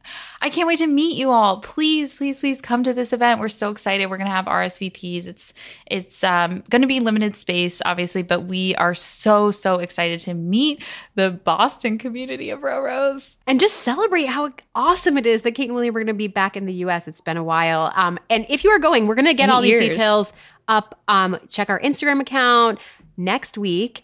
I 0.40 0.50
can't 0.50 0.66
wait 0.68 0.78
to 0.78 0.86
meet 0.86 1.16
you 1.16 1.30
all. 1.30 1.60
Please, 1.60 2.14
please, 2.14 2.40
please 2.40 2.60
come 2.60 2.82
to 2.84 2.92
this 2.94 3.12
event. 3.12 3.40
We're 3.40 3.48
so 3.48 3.70
excited. 3.70 4.06
We're 4.08 4.18
going 4.18 4.28
to 4.28 4.34
have 4.34 4.44
RSVPs. 4.46 5.26
It's 5.26 5.52
it's 5.86 6.22
um, 6.22 6.62
going 6.70 6.82
to 6.82 6.88
be 6.88 7.00
limited 7.00 7.36
space, 7.36 7.82
obviously, 7.84 8.22
but 8.22 8.42
we 8.42 8.74
are 8.76 8.94
so 8.94 9.50
so 9.50 9.76
excited 9.80 10.20
to 10.20 10.34
meet 10.34 10.82
the 11.14 11.30
Boston 11.30 11.98
community 11.98 12.50
of 12.50 12.60
RoRos. 12.60 13.34
and 13.46 13.58
just 13.58 13.78
celebrate 13.78 14.26
how 14.26 14.50
awesome 14.74 15.18
it 15.18 15.26
is 15.26 15.42
that 15.42 15.52
Kate 15.52 15.68
and 15.68 15.74
William 15.74 15.96
are 15.96 16.00
going 16.00 16.06
to 16.06 16.14
be 16.14 16.28
back 16.28 16.56
in 16.56 16.66
the 16.66 16.74
U.S. 16.74 17.08
It's 17.08 17.20
been 17.20 17.36
a 17.36 17.44
while. 17.44 17.92
Um, 17.96 18.18
and 18.30 18.46
if 18.48 18.64
you 18.64 18.70
are 18.70 18.78
going, 18.78 19.06
we're 19.06 19.14
going 19.16 19.24
to 19.26 19.34
get 19.34 19.48
Eight 19.48 19.52
all 19.52 19.62
these 19.62 19.80
years. 19.80 19.90
details 19.92 20.32
up. 20.68 21.00
Um, 21.08 21.38
check 21.48 21.68
our 21.70 21.80
Instagram 21.80 22.20
account 22.20 22.78
next 23.16 23.58
week. 23.58 24.02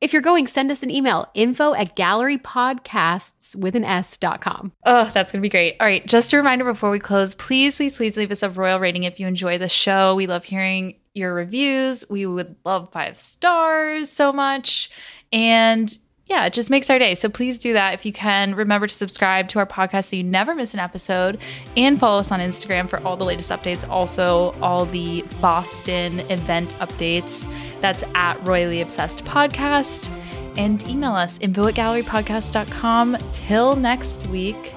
If 0.00 0.12
you're 0.12 0.22
going, 0.22 0.46
send 0.46 0.70
us 0.70 0.82
an 0.82 0.90
email 0.90 1.28
info 1.34 1.74
at 1.74 1.96
gallerypodcasts 1.96 3.56
with 3.56 3.74
an 3.74 3.84
S 3.84 4.16
dot 4.16 4.40
com. 4.40 4.72
Oh, 4.84 5.10
that's 5.14 5.32
going 5.32 5.40
to 5.40 5.42
be 5.42 5.48
great. 5.48 5.76
All 5.80 5.86
right. 5.86 6.04
Just 6.06 6.32
a 6.32 6.36
reminder 6.36 6.64
before 6.64 6.90
we 6.90 6.98
close, 6.98 7.34
please, 7.34 7.76
please, 7.76 7.96
please 7.96 8.16
leave 8.16 8.30
us 8.30 8.42
a 8.42 8.50
royal 8.50 8.78
rating 8.78 9.04
if 9.04 9.18
you 9.18 9.26
enjoy 9.26 9.58
the 9.58 9.68
show. 9.68 10.14
We 10.14 10.26
love 10.26 10.44
hearing 10.44 10.96
your 11.14 11.32
reviews. 11.32 12.04
We 12.10 12.26
would 12.26 12.56
love 12.64 12.92
five 12.92 13.16
stars 13.16 14.10
so 14.10 14.32
much. 14.34 14.90
And 15.32 15.98
yeah, 16.26 16.44
it 16.44 16.52
just 16.52 16.70
makes 16.70 16.90
our 16.90 16.98
day. 16.98 17.14
So 17.14 17.28
please 17.28 17.58
do 17.58 17.72
that 17.72 17.94
if 17.94 18.04
you 18.04 18.12
can. 18.12 18.54
Remember 18.54 18.88
to 18.88 18.94
subscribe 18.94 19.48
to 19.48 19.60
our 19.60 19.66
podcast 19.66 20.10
so 20.10 20.16
you 20.16 20.24
never 20.24 20.54
miss 20.54 20.74
an 20.74 20.80
episode 20.80 21.38
and 21.76 22.00
follow 22.00 22.18
us 22.18 22.32
on 22.32 22.40
Instagram 22.40 22.90
for 22.90 23.00
all 23.04 23.16
the 23.16 23.24
latest 23.24 23.50
updates. 23.50 23.88
Also, 23.88 24.52
all 24.60 24.86
the 24.86 25.22
Boston 25.40 26.20
event 26.28 26.74
updates. 26.80 27.48
That's 27.86 28.02
at 28.16 28.44
Royally 28.44 28.80
Obsessed 28.80 29.24
Podcast. 29.24 30.10
And 30.56 30.82
email 30.88 31.12
us 31.12 31.38
info 31.40 31.68
at 31.68 31.74
gallerypodcast.com. 31.74 33.16
Till 33.30 33.76
next 33.76 34.26
week. 34.26 34.74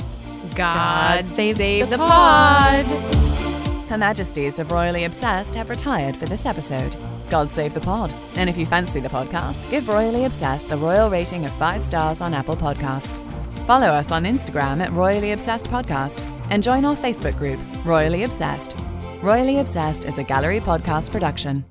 God, 0.54 1.28
save 1.28 1.56
save, 1.56 1.90
the 1.90 1.98
the, 1.98 2.06
pod. 2.06 2.86
Her 3.88 3.98
Majesties 3.98 4.60
of 4.60 4.72
Royally 4.72 5.06
Obsessed 5.06 5.56
have 5.56 5.72
retired 5.72 6.16
for 6.16 6.28
this 6.28 6.46
episode. 6.46 6.96
God 7.32 7.52
save 7.52 7.74
the 7.74 7.80
pod. 7.80 8.14
And 8.36 8.48
if 8.48 8.58
you 8.58 8.68
fancy 8.68 9.00
the 9.00 9.10
podcast, 9.10 9.68
give 9.72 9.88
Royally 9.88 10.26
Obsessed 10.26 10.70
the 10.70 10.78
royal 10.78 11.10
rating 11.10 11.46
of 11.46 11.54
five 11.56 11.82
stars 11.82 12.22
on 12.22 12.36
Apple 12.36 12.58
Podcasts. 12.58 13.26
Follow 13.66 13.88
us 13.88 14.12
on 14.12 14.26
Instagram 14.26 14.84
at 14.84 14.92
Royally 14.92 15.32
Obsessed 15.32 15.66
Podcast 15.66 16.22
and 16.52 16.62
join 16.62 16.86
our 16.86 16.96
Facebook 16.96 17.40
group, 17.40 17.60
Royally 17.84 18.22
Obsessed. 18.22 18.76
Royally 19.24 19.58
Obsessed 19.58 20.06
is 20.06 20.20
a 20.20 20.24
gallery 20.24 20.60
podcast 20.60 21.12
production. 21.12 21.66